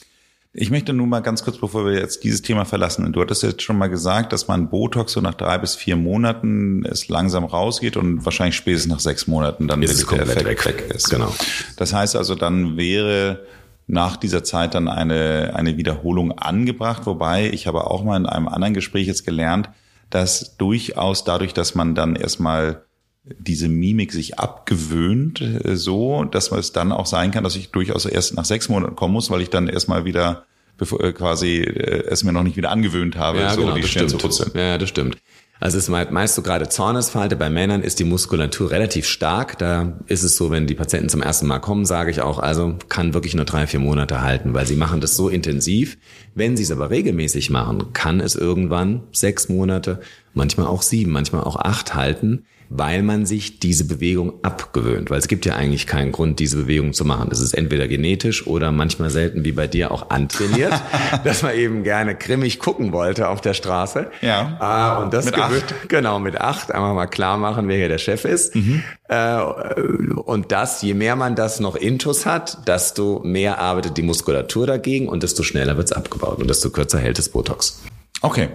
Ich 0.58 0.72
möchte 0.72 0.94
nun 0.94 1.10
mal 1.10 1.20
ganz 1.20 1.44
kurz, 1.44 1.58
bevor 1.58 1.86
wir 1.86 2.00
jetzt 2.00 2.24
dieses 2.24 2.42
Thema 2.42 2.64
verlassen, 2.64 3.12
du 3.12 3.20
hattest 3.20 3.44
jetzt 3.44 3.62
schon 3.62 3.78
mal 3.78 3.88
gesagt, 3.88 4.32
dass 4.32 4.48
man 4.48 4.70
Botox 4.70 5.12
so 5.12 5.20
nach 5.20 5.34
drei 5.34 5.58
bis 5.58 5.76
vier 5.76 5.98
Monaten 5.98 6.86
es 6.86 7.10
langsam 7.10 7.44
rausgeht 7.44 7.98
und 7.98 8.24
wahrscheinlich 8.24 8.56
spätestens 8.56 8.94
nach 8.94 9.02
sechs 9.02 9.28
Monaten 9.28 9.68
dann 9.68 9.84
ist 9.84 10.10
der 10.10 10.22
Effekt 10.22 10.46
weg, 10.46 10.66
weg 10.66 10.92
ist. 10.96 11.10
Genau. 11.10 11.36
Das 11.76 11.92
heißt 11.92 12.16
also, 12.16 12.36
dann 12.36 12.78
wäre 12.78 13.46
nach 13.88 14.18
dieser 14.18 14.44
Zeit 14.44 14.74
dann 14.74 14.88
eine, 14.88 15.54
eine 15.56 15.78
Wiederholung 15.78 16.32
angebracht. 16.32 17.06
Wobei 17.06 17.50
ich 17.50 17.68
habe 17.68 17.86
auch 17.86 18.04
mal 18.04 18.18
in 18.18 18.26
einem 18.26 18.48
anderen 18.48 18.74
Gespräch 18.74 19.08
jetzt 19.08 19.26
gelernt, 19.26 19.70
dass 20.10 20.58
durchaus 20.58 21.24
dadurch, 21.24 21.54
dass 21.54 21.76
man 21.76 21.96
dann 21.96 22.16
erstmal 22.16 22.84
diese 23.24 23.68
Mimik 23.68 24.12
sich 24.12 24.40
abgewöhnt, 24.40 25.42
äh, 25.42 25.76
so, 25.76 26.24
dass 26.26 26.52
es 26.52 26.72
dann 26.74 26.92
auch 26.92 27.06
sein 27.06 27.32
kann, 27.32 27.44
dass 27.44 27.56
ich 27.56 27.72
durchaus 27.72 28.06
erst 28.06 28.36
nach 28.36 28.46
sechs 28.46 28.70
Monaten 28.70 28.96
kommen 28.96 29.14
muss, 29.14 29.32
weil 29.32 29.42
ich 29.42 29.50
dann 29.50 29.68
erstmal 29.68 30.06
wieder 30.06 30.46
bevor, 30.78 31.04
äh, 31.04 31.14
quasi 31.14 31.58
äh, 31.58 32.06
es 32.08 32.24
mir 32.24 32.34
noch 32.34 32.44
nicht 32.44 32.58
wieder 32.58 32.72
angewöhnt 32.72 33.18
habe, 33.18 33.40
ja, 33.40 33.54
so 33.54 33.62
genau, 33.62 33.76
die 33.76 33.82
das 33.82 33.90
stimmt. 33.90 34.10
zu 34.12 34.18
putzen. 34.18 34.52
Ja, 34.54 34.78
das 34.78 34.90
stimmt. 34.90 35.18
Also 35.60 35.78
es 35.78 35.88
ist 35.88 36.12
meist 36.12 36.36
so 36.36 36.42
gerade 36.42 36.68
Zornesfalte. 36.68 37.38
Bei 37.38 37.50
Männern 37.50 37.82
ist 37.82 38.00
die 38.00 38.04
Muskulatur 38.04 38.72
relativ 38.72 39.08
stark. 39.08 39.58
Da 39.58 39.94
ist 40.08 40.24
es 40.24 40.36
so, 40.36 40.52
wenn 40.52 40.68
die 40.68 40.76
Patienten 40.76 41.10
zum 41.10 41.22
ersten 41.22 41.48
Mal 41.48 41.60
kommen, 41.60 41.86
sage 41.86 42.12
ich 42.12 42.22
auch, 42.22 42.40
also 42.40 42.78
kann 42.90 43.14
wirklich 43.14 43.36
nur 43.36 43.46
drei, 43.46 43.66
vier 43.66 43.80
Monate 43.80 44.22
halten, 44.22 44.54
weil 44.54 44.68
sie 44.68 44.76
machen 44.76 45.00
das 45.00 45.16
so 45.16 45.30
intensiv. 45.30 45.98
Wenn 46.34 46.58
sie 46.58 46.64
es 46.64 46.72
aber 46.72 46.90
regelmäßig 46.90 47.50
machen, 47.50 47.94
kann 47.94 48.20
es 48.20 48.36
irgendwann 48.36 49.04
sechs 49.12 49.48
Monate, 49.48 50.02
manchmal 50.34 50.68
auch 50.68 50.82
sieben, 50.82 51.12
manchmal 51.12 51.44
auch 51.44 51.56
acht 51.56 51.96
halten 51.96 52.44
weil 52.70 53.04
man 53.04 53.26
sich 53.26 53.60
diese 53.60 53.86
Bewegung 53.86 54.34
abgewöhnt. 54.44 55.10
Weil 55.10 55.20
es 55.20 55.28
gibt 55.28 55.46
ja 55.46 55.56
eigentlich 55.56 55.88
keinen 55.88 56.12
Grund, 56.12 56.40
diese 56.40 56.58
Bewegung 56.58 56.94
zu 56.94 57.06
machen. 57.06 57.30
Das 57.30 57.40
ist 57.40 57.54
entweder 57.54 57.88
genetisch 57.88 58.48
oder 58.48 58.72
manchmal 58.72 59.10
selten 59.10 59.46
wie 59.46 59.52
bei 59.52 59.68
dir 59.68 59.92
auch 59.92 60.10
antrainiert, 60.10 60.74
dass 61.24 61.44
man 61.44 61.56
eben 61.56 61.84
gerne 61.84 62.16
grimmig 62.16 62.60
gucken 62.60 62.92
wollte 62.92 63.30
auf 63.30 63.42
der 63.42 63.54
Straße. 63.54 64.08
Ja. 64.22 64.58
Ah, 64.60 65.04
und 65.04 65.14
das 65.14 65.26
mit 65.26 65.38
acht. 65.38 65.76
Genau, 65.88 66.20
mit 66.20 66.40
acht. 66.40 66.72
Einmal 66.72 66.94
mal 66.94 67.08
klar 67.08 67.38
machen, 67.38 67.68
wer 67.68 67.78
hier 67.78 67.90
der 67.90 67.98
Chef 67.98 68.26
ist. 68.26 68.56
Mhm. 68.56 68.84
Äh, 69.08 69.40
und 69.40 70.52
das, 70.52 70.82
je 70.82 70.94
mehr 70.94 71.16
man 71.16 71.36
das 71.36 71.60
noch 71.60 71.76
intus 71.76 72.26
hat, 72.26 72.68
desto 72.68 73.22
mehr 73.24 73.60
arbeitet 73.60 73.98
die 73.98 74.02
Muskulatur 74.02 74.66
dagegen 74.68 75.08
und 75.08 75.24
desto 75.24 75.44
schneller 75.44 75.78
wird's 75.78 75.92
abgebaut 75.92 76.40
und 76.40 76.50
desto 76.50 76.70
kürzer 76.70 77.00
hält 77.00 77.20
das 77.20 77.30
Botox. 77.30 77.82
Okay. 78.22 78.50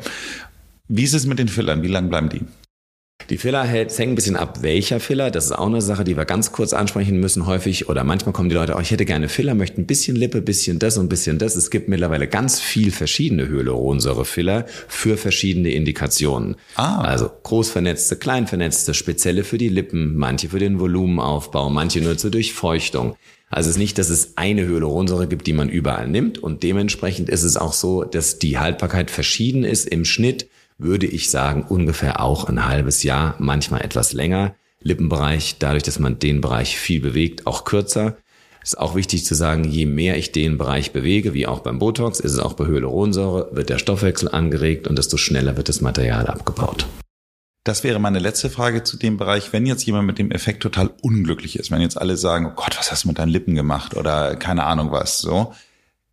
Wie 0.89 1.05
ist 1.05 1.15
es 1.15 1.27
mit 1.27 1.39
den 1.39 1.49
Fillern? 1.49 1.83
Wie 1.83 1.89
lang 1.89 2.09
bleiben 2.09 2.29
die? 2.29 2.41
Die 3.29 3.39
Filler 3.39 3.63
hängt 3.65 3.99
ein 3.99 4.15
bisschen 4.15 4.37
ab, 4.37 4.63
welcher 4.63 4.99
Filler. 4.99 5.31
Das 5.31 5.47
ist 5.47 5.53
auch 5.53 5.67
eine 5.67 5.83
Sache, 5.83 6.05
die 6.05 6.17
wir 6.17 6.25
ganz 6.25 6.53
kurz 6.53 6.73
ansprechen 6.73 7.21
müssen 7.21 7.47
häufig. 7.47 7.89
Oder 7.89 8.03
manchmal 8.03 8.33
kommen 8.33 8.49
die 8.49 8.55
Leute, 8.55 8.75
oh, 8.77 8.81
ich 8.81 8.91
hätte 8.91 9.05
gerne 9.05 9.29
Filler, 9.29 9.55
möchte 9.55 9.81
ein 9.81 9.87
bisschen 9.87 10.17
Lippe, 10.17 10.41
bisschen 10.43 10.79
das 10.79 10.97
und 10.99 11.07
ein 11.07 11.09
bisschen 11.09 11.39
das. 11.39 11.55
Es 11.55 11.71
gibt 11.71 11.89
mittlerweile 11.89 12.27
ganz 12.27 12.59
viel 12.59 12.91
verschiedene 12.91 13.49
Hyaluronsäure-Filler 13.49 14.67
für 14.89 15.17
verschiedene 15.17 15.71
Indikationen. 15.71 16.57
Ah. 16.75 17.03
Also 17.03 17.31
groß 17.43 17.71
vernetzte, 17.71 18.17
klein 18.17 18.47
vernetzte, 18.47 18.95
spezielle 18.95 19.45
für 19.45 19.59
die 19.59 19.69
Lippen, 19.69 20.17
manche 20.17 20.49
für 20.49 20.59
den 20.59 20.81
Volumenaufbau, 20.81 21.71
manche 21.71 22.01
nur 22.01 22.17
zur 22.17 22.31
Durchfeuchtung. 22.31 23.17
Also 23.51 23.69
es 23.69 23.77
ist 23.77 23.81
nicht, 23.81 23.99
dass 23.99 24.11
es 24.11 24.37
eine 24.37 24.67
Hyaluronsäure 24.67 25.27
gibt, 25.27 25.47
die 25.47 25.53
man 25.53 25.69
überall 25.69 26.09
nimmt. 26.09 26.39
Und 26.39 26.63
dementsprechend 26.63 27.29
ist 27.29 27.43
es 27.43 27.57
auch 27.57 27.73
so, 27.73 28.05
dass 28.05 28.39
die 28.39 28.59
Haltbarkeit 28.59 29.11
verschieden 29.11 29.65
ist 29.65 29.89
im 29.89 30.05
Schnitt 30.05 30.49
würde 30.81 31.07
ich 31.07 31.31
sagen, 31.31 31.65
ungefähr 31.69 32.21
auch 32.21 32.49
ein 32.49 32.67
halbes 32.67 33.03
Jahr, 33.03 33.35
manchmal 33.39 33.83
etwas 33.83 34.13
länger. 34.13 34.55
Lippenbereich, 34.83 35.57
dadurch, 35.59 35.83
dass 35.83 35.99
man 35.99 36.19
den 36.19 36.41
Bereich 36.41 36.79
viel 36.79 37.01
bewegt, 37.01 37.47
auch 37.47 37.65
kürzer. 37.65 38.17
Ist 38.63 38.79
auch 38.79 38.95
wichtig 38.95 39.25
zu 39.25 39.35
sagen, 39.35 39.65
je 39.65 39.87
mehr 39.87 40.17
ich 40.17 40.33
den 40.33 40.59
Bereich 40.59 40.93
bewege, 40.93 41.35
wie 41.35 41.47
auch 41.47 41.61
beim 41.61 41.79
Botox, 41.79 42.21
ist 42.21 42.33
es 42.33 42.39
auch 42.39 42.55
bei 42.55 42.67
Hyaluronsäure, 42.67 43.51
wird 43.53 43.71
der 43.71 43.79
Stoffwechsel 43.79 44.31
angeregt 44.31 44.87
und 44.87 44.97
desto 44.97 45.17
schneller 45.17 45.57
wird 45.57 45.69
das 45.69 45.81
Material 45.81 46.27
abgebaut. 46.27 46.87
Das 47.65 47.85
wäre 47.85 47.99
meine 47.99 48.19
letzte 48.19 48.49
Frage 48.49 48.83
zu 48.83 48.97
dem 48.97 49.19
Bereich. 49.19 49.53
Wenn 49.53 49.67
jetzt 49.67 49.85
jemand 49.85 50.07
mit 50.07 50.19
dem 50.19 50.31
Effekt 50.31 50.63
total 50.63 50.91
unglücklich 51.03 51.59
ist, 51.59 51.71
wenn 51.71 51.83
jetzt 51.83 52.01
alle 52.01 52.17
sagen, 52.17 52.47
oh 52.47 52.55
Gott, 52.57 52.79
was 52.79 52.91
hast 52.91 53.05
du 53.05 53.09
mit 53.09 53.19
deinen 53.19 53.29
Lippen 53.29 53.55
gemacht 53.55 53.97
oder 53.97 54.37
keine 54.37 54.65
Ahnung 54.65 54.91
was, 54.93 55.19
so, 55.19 55.55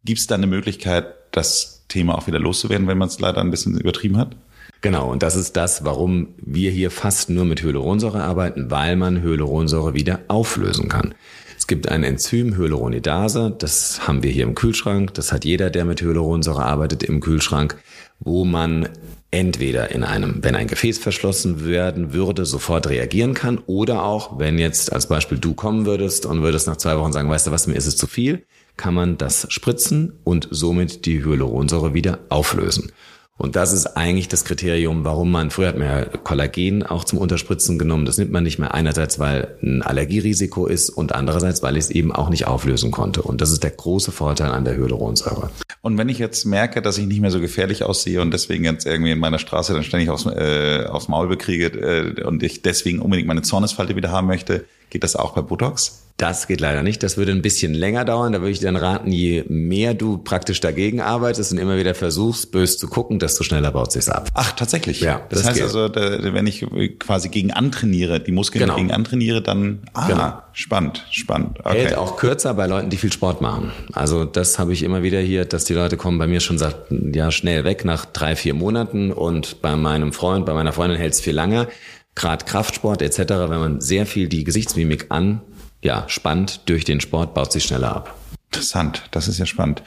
gibt 0.04 0.20
es 0.20 0.28
da 0.28 0.36
eine 0.36 0.48
Möglichkeit, 0.48 1.08
das 1.32 1.86
Thema 1.88 2.18
auch 2.18 2.28
wieder 2.28 2.40
loszuwerden, 2.40 2.88
wenn 2.88 2.98
man 2.98 3.08
es 3.08 3.20
leider 3.20 3.40
ein 3.40 3.52
bisschen 3.52 3.80
übertrieben 3.80 4.18
hat? 4.18 4.36
Genau, 4.82 5.10
und 5.12 5.24
das 5.24 5.36
ist 5.36 5.58
das, 5.58 5.84
warum 5.86 6.36
wir 6.38 6.72
hier 6.72 6.92
fast 6.92 7.30
nur 7.30 7.46
mit 7.46 7.64
Hyaluronsäure 7.64 8.22
arbeiten, 8.22 8.70
weil 8.70 8.96
man 8.96 9.22
Hyaluronsäure 9.22 9.94
wieder 9.94 10.20
auflösen 10.28 10.88
kann. 10.88 11.16
Es 11.58 11.66
gibt 11.66 11.90
ein 11.90 12.04
Enzym 12.04 12.56
Hyaluronidase, 12.56 13.54
das 13.58 14.08
haben 14.08 14.22
wir 14.22 14.30
hier 14.30 14.44
im 14.44 14.54
Kühlschrank, 14.54 15.16
das 15.16 15.32
hat 15.32 15.44
jeder, 15.44 15.72
der 15.72 15.86
mit 15.86 16.02
Hyaluronsäure 16.02 16.64
arbeitet, 16.64 17.04
im 17.04 17.20
Kühlschrank, 17.20 17.78
wo 18.20 18.46
man 18.46 18.90
entweder 19.32 19.92
in 19.92 20.04
einem, 20.04 20.44
wenn 20.44 20.56
ein 20.56 20.68
Gefäß 20.68 21.00
verschlossen 21.00 21.66
werden 21.66 22.14
würde, 22.14 22.46
sofort 22.46 22.88
reagieren 22.88 23.34
kann 23.34 23.58
oder 23.66 24.04
auch, 24.04 24.40
wenn 24.40 24.60
jetzt 24.60 24.94
als 24.94 25.08
Beispiel 25.08 25.40
du 25.40 25.54
kommen 25.56 25.86
würdest 25.86 26.26
und 26.26 26.44
würdest 26.44 26.68
nach 26.68 26.78
zwei 26.78 26.98
Wochen 26.98 27.12
sagen, 27.12 27.30
weißt 27.30 27.48
du 27.48 27.52
was, 27.52 27.68
mir 27.68 27.76
ist 27.76 27.88
es 27.88 27.98
zu 27.98 28.08
viel, 28.08 28.46
kann 28.78 28.94
man 28.94 29.18
das 29.18 29.48
spritzen 29.50 30.14
und 30.24 30.48
somit 30.52 31.06
die 31.06 31.26
Hyaluronsäure 31.26 31.94
wieder 31.94 32.20
auflösen. 32.30 32.92
Und 33.38 33.56
das 33.56 33.72
ist 33.72 33.86
eigentlich 33.96 34.28
das 34.28 34.46
Kriterium, 34.46 35.06
warum 35.06 35.32
man, 35.32 35.52
früher 35.52 35.68
hat 35.68 35.78
man 35.78 35.88
ja 35.88 36.06
Kollagen 36.06 36.82
auch 36.84 37.04
zum 37.04 37.20
Unterspritzen 37.20 37.78
genommen. 37.78 38.06
Das 38.06 38.18
nimmt 38.18 38.32
man 38.32 38.44
nicht 38.44 38.58
mehr 38.58 38.74
einerseits, 38.74 39.20
weil 39.20 39.56
ein 39.62 39.84
Allergierisiko 39.84 40.66
ist 40.66 40.90
und 40.90 41.14
andererseits, 41.14 41.62
weil 41.62 41.78
ich 41.78 41.86
es 41.86 41.90
eben 41.92 42.12
auch 42.12 42.30
nicht 42.30 42.48
auflösen 42.48 42.90
konnte. 42.90 43.22
Und 43.22 43.40
das 43.40 43.52
ist 43.52 43.64
der 43.64 43.72
große 43.72 44.12
Vorteil 44.12 44.52
an 44.52 44.66
der 44.66 44.76
Hyaluronsäure. 44.76 45.52
Und 45.82 46.00
wenn 46.00 46.10
ich 46.10 46.18
jetzt 46.18 46.46
merke, 46.46 46.82
dass 46.82 46.98
ich 46.98 47.06
nicht 47.06 47.22
mehr 47.22 47.30
so 47.30 47.40
gefährlich 47.40 47.84
aussehe 47.84 48.22
und 48.22 48.32
deswegen 48.32 48.64
jetzt 48.64 48.88
irgendwie 48.88 49.12
in 49.12 49.20
meiner 49.20 49.40
Straße 49.40 49.72
dann 49.74 49.84
ständig 49.84 50.10
aufs, 50.10 50.26
äh, 50.26 50.86
aufs 50.90 51.08
Maul 51.08 51.28
bekriege 51.28 51.68
äh, 51.68 52.24
und 52.24 52.42
ich 52.42 52.64
deswegen 52.64 53.00
unbedingt 53.00 53.28
meine 53.28 53.44
Zornesfalte 53.44 53.96
wieder 53.96 54.12
haben 54.12 54.28
möchte, 54.28 54.66
Geht 54.90 55.04
das 55.04 55.16
auch 55.16 55.34
bei 55.34 55.42
Botox? 55.42 56.04
Das 56.18 56.48
geht 56.48 56.62
leider 56.62 56.82
nicht. 56.82 57.04
Das 57.04 57.16
würde 57.16 57.32
ein 57.32 57.44
bisschen 57.44 57.76
länger 57.76 58.04
dauern. 58.04 58.34
Da 58.34 58.40
würde 58.40 58.50
ich 58.50 58.60
dann 58.60 58.76
raten, 58.76 59.12
je 59.12 59.44
mehr 59.50 59.94
du 59.94 60.18
praktisch 60.18 60.60
dagegen 60.60 61.00
arbeitest 61.00 61.52
und 61.52 61.60
immer 61.60 61.78
wieder 61.78 61.94
versuchst, 61.94 62.52
bös 62.52 62.80
zu 62.80 62.88
gucken, 62.88 63.20
desto 63.20 63.44
schneller 63.44 63.70
baut 63.72 63.92
sich's 63.92 64.10
ab. 64.10 64.30
Ach, 64.34 64.52
tatsächlich. 64.54 65.00
Ja, 65.00 65.22
das, 65.30 65.42
das 65.42 65.50
heißt 65.50 65.56
geht. 65.58 65.64
also, 65.66 65.90
da, 65.90 66.34
wenn 66.34 66.48
ich 66.48 66.66
quasi 66.98 67.30
gegen 67.30 67.52
antrainiere, 67.52 68.20
die 68.20 68.32
Muskeln 68.32 68.64
Genau. 68.64 68.78
gegen 68.78 68.92
antrainiere, 68.92 69.44
dann 69.44 69.84
ah, 69.94 70.08
Genau. 70.08 70.34
spannend, 70.54 71.06
spannend. 71.12 71.60
Okay. 71.60 71.82
Hält 71.82 71.96
auch 71.98 72.18
kürzer 72.18 72.56
bei 72.56 72.66
Leuten, 72.66 72.90
die 72.90 72.98
viel 72.98 73.14
Sport 73.14 73.42
machen. 73.42 73.72
Also 73.94 74.26
das 74.26 74.58
habe 74.58 74.74
ich 74.74 74.82
immer 74.82 75.04
wieder 75.04 75.20
hier, 75.20 75.46
dass 75.46 75.66
die 75.66 75.76
Leute 75.76 75.98
kommen 75.98 76.18
bei 76.18 76.26
mir 76.26 76.40
schon 76.40 76.58
sagt, 76.58 76.88
ja 76.90 77.30
schnell 77.30 77.64
weg 77.64 77.86
nach 77.86 78.06
drei, 78.06 78.36
vier 78.36 78.56
Monaten 78.56 79.12
und 79.12 79.62
bei 79.62 79.76
meinem 79.76 80.14
Freund, 80.14 80.48
bei 80.48 80.54
meiner 80.56 80.74
Freundin 80.74 80.98
hält 80.98 81.14
es 81.14 81.22
viel 81.22 81.36
länger. 81.36 81.68
Gerade 82.18 82.46
Kraftsport 82.46 83.04
etc., 83.04 83.20
wenn 83.30 83.60
man 83.60 83.80
sehr 83.80 84.08
viel 84.08 84.28
die 84.28 84.44
Gesichtsmimik 84.44 85.06
an, 85.10 85.42
ja, 85.84 86.06
spannt 86.08 86.62
durch 86.66 86.84
den 86.84 87.00
Sport, 87.00 87.36
baut 87.36 87.52
sich 87.52 87.64
schneller 87.64 87.96
ab. 87.96 88.20
Interessant, 88.52 89.04
das 89.12 89.28
ist 89.28 89.38
ja 89.38 89.46
spannend. 89.46 89.84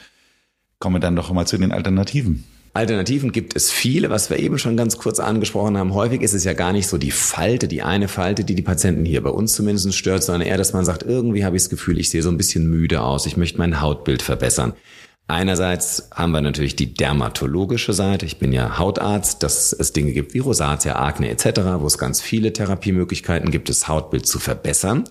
Kommen 0.79 0.95
wir 0.95 0.99
dann 1.01 1.17
doch 1.17 1.29
mal 1.33 1.45
zu 1.45 1.57
den 1.57 1.73
Alternativen. 1.73 2.45
Alternativen 2.73 3.33
gibt 3.33 3.57
es 3.57 3.69
viele, 3.69 4.09
was 4.09 4.29
wir 4.29 4.39
eben 4.39 4.57
schon 4.57 4.77
ganz 4.77 4.97
kurz 4.97 5.19
angesprochen 5.19 5.77
haben. 5.77 5.93
Häufig 5.93 6.21
ist 6.21 6.33
es 6.33 6.45
ja 6.45 6.53
gar 6.53 6.71
nicht 6.71 6.87
so 6.87 6.97
die 6.97 7.11
Falte, 7.11 7.67
die 7.67 7.81
eine 7.81 8.07
Falte, 8.07 8.45
die 8.45 8.55
die 8.55 8.61
Patienten 8.61 9.03
hier 9.03 9.21
bei 9.21 9.29
uns 9.29 9.51
zumindest 9.51 9.93
stört, 9.93 10.23
sondern 10.23 10.47
eher, 10.47 10.57
dass 10.57 10.71
man 10.71 10.85
sagt, 10.85 11.03
irgendwie 11.03 11.43
habe 11.43 11.57
ich 11.57 11.63
das 11.63 11.69
Gefühl, 11.69 11.99
ich 11.99 12.09
sehe 12.09 12.21
so 12.21 12.29
ein 12.29 12.37
bisschen 12.37 12.69
müde 12.69 13.01
aus, 13.01 13.25
ich 13.25 13.35
möchte 13.35 13.57
mein 13.57 13.81
Hautbild 13.81 14.21
verbessern. 14.21 14.71
Einerseits 15.31 16.09
haben 16.13 16.33
wir 16.33 16.41
natürlich 16.41 16.75
die 16.75 16.93
dermatologische 16.93 17.93
Seite. 17.93 18.25
Ich 18.25 18.37
bin 18.37 18.51
ja 18.51 18.77
Hautarzt, 18.77 19.43
dass 19.43 19.71
es 19.71 19.93
Dinge 19.93 20.11
gibt 20.11 20.33
wie 20.33 20.39
Rosatia, 20.39 20.97
Akne 20.97 21.29
etc., 21.29 21.61
wo 21.77 21.87
es 21.87 21.97
ganz 21.97 22.19
viele 22.19 22.51
Therapiemöglichkeiten 22.51 23.49
gibt, 23.49 23.69
das 23.69 23.87
Hautbild 23.87 24.25
zu 24.25 24.39
verbessern. 24.39 25.05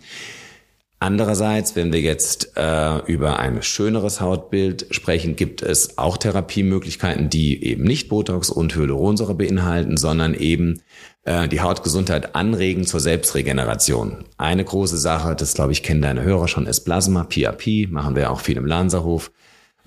Andererseits, 0.99 1.75
wenn 1.75 1.95
wir 1.95 2.03
jetzt 2.03 2.55
äh, 2.59 2.99
über 3.07 3.39
ein 3.39 3.63
schöneres 3.63 4.21
Hautbild 4.21 4.89
sprechen, 4.91 5.37
gibt 5.37 5.63
es 5.63 5.97
auch 5.97 6.19
Therapiemöglichkeiten, 6.19 7.31
die 7.31 7.65
eben 7.65 7.85
nicht 7.85 8.11
Botox 8.11 8.51
und 8.51 8.77
Hyaluronsäure 8.77 9.35
beinhalten, 9.35 9.97
sondern 9.97 10.35
eben 10.35 10.83
äh, 11.25 11.49
die 11.49 11.63
Hautgesundheit 11.63 12.35
anregen 12.35 12.85
zur 12.85 13.01
Selbstregeneration. 13.01 14.27
Eine 14.37 14.67
große 14.67 14.99
Sache, 14.99 15.35
das 15.35 15.55
glaube 15.55 15.73
ich 15.73 15.83
kennen 15.83 16.03
deine 16.03 16.23
Hörer 16.23 16.47
schon, 16.47 16.67
ist 16.67 16.81
Plasma, 16.81 17.25
PRP, 17.25 17.89
machen 17.89 18.17
wir 18.17 18.31
auch 18.31 18.41
viel 18.41 18.59
im 18.59 18.67
Lanzerhof. 18.67 19.31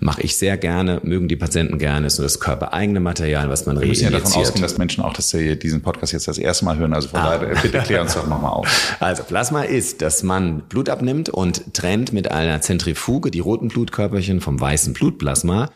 Mache 0.06 0.20
ich 0.20 0.36
sehr 0.36 0.58
gerne, 0.58 1.00
mögen 1.02 1.28
die 1.28 1.36
Patienten 1.36 1.78
gerne, 1.78 2.08
ist 2.08 2.18
nur 2.18 2.24
das 2.26 2.38
körpereigene 2.38 3.00
Material, 3.00 3.48
was 3.48 3.64
man 3.64 3.80
Wir 3.80 3.86
müssen 3.86 4.04
ja 4.04 4.10
davon 4.10 4.24
reinjiziert. 4.24 4.46
ausgehen, 4.48 4.62
dass 4.62 4.76
Menschen 4.76 5.02
auch 5.02 5.14
dass 5.14 5.30
sie 5.30 5.58
diesen 5.58 5.80
Podcast 5.80 6.12
jetzt 6.12 6.28
das 6.28 6.36
erste 6.36 6.66
Mal 6.66 6.76
hören. 6.76 6.92
Also 6.92 7.08
von 7.08 7.20
Ah. 7.20 7.38
daher, 7.38 7.54
bitte 7.62 7.78
klär 7.78 8.02
uns 8.02 8.12
doch 8.12 8.26
nochmal 8.26 8.52
auf. 8.52 8.96
Also 9.00 9.22
Plasma 9.22 9.62
ist, 9.62 10.02
dass 10.02 10.22
man 10.22 10.60
Blut 10.68 10.90
abnimmt 10.90 11.30
und 11.30 11.72
trennt 11.72 12.12
mit 12.12 12.30
einer 12.30 12.60
Zentrifuge 12.60 13.30
die 13.30 13.40
roten 13.40 13.68
Blutkörperchen 13.68 14.42
vom 14.42 14.60
weißen 14.60 14.92
Blutplasma 14.92 15.70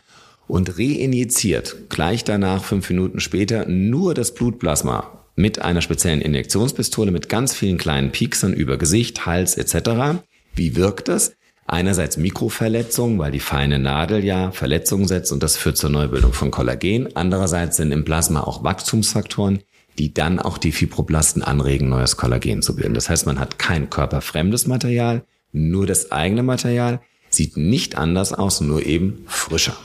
und 0.47 0.77
reinjiziert 0.77 1.89
gleich 1.89 2.23
danach, 2.23 2.63
fünf 2.63 2.87
Minuten 2.89 3.19
später, 3.19 3.65
nur 3.67 4.13
das 4.13 4.35
Blutplasma 4.35 5.07
mit 5.35 5.59
einer 5.63 5.81
speziellen 5.81 6.21
Injektionspistole 6.21 7.09
mit 7.09 7.29
ganz 7.29 7.55
vielen 7.55 7.79
kleinen 7.79 8.11
Pieksern 8.11 8.53
über 8.53 8.77
Gesicht, 8.77 9.25
Hals 9.25 9.55
etc. 9.57 10.19
Wie 10.53 10.75
wirkt 10.75 11.07
das? 11.07 11.33
Einerseits 11.71 12.17
Mikroverletzungen, 12.17 13.19
weil 13.19 13.31
die 13.31 13.39
feine 13.39 13.77
Nadel 13.77 14.25
ja 14.25 14.49
Verletzungen 14.49 15.07
setzt 15.07 15.31
und 15.31 15.43
das 15.43 15.55
führt 15.55 15.77
zur 15.77 15.91
Neubildung 15.91 16.33
von 16.33 16.49
Kollagen. 16.49 17.15
Andererseits 17.15 17.77
sind 17.77 17.91
im 17.91 18.03
Plasma 18.05 18.41
auch 18.41 18.63
Wachstumsfaktoren, 18.63 19.59
die 19.99 20.11
dann 20.11 20.39
auch 20.39 20.57
die 20.57 20.71
Fibroblasten 20.71 21.43
anregen, 21.43 21.87
neues 21.89 22.17
Kollagen 22.17 22.63
zu 22.63 22.75
bilden. 22.75 22.95
Das 22.95 23.07
heißt, 23.09 23.27
man 23.27 23.39
hat 23.39 23.59
kein 23.59 23.89
körperfremdes 23.91 24.65
Material, 24.65 25.21
nur 25.51 25.85
das 25.85 26.11
eigene 26.11 26.41
Material, 26.41 27.01
sieht 27.29 27.55
nicht 27.55 27.95
anders 27.95 28.33
aus, 28.33 28.61
nur 28.61 28.83
eben 28.83 29.23
frischer. 29.27 29.75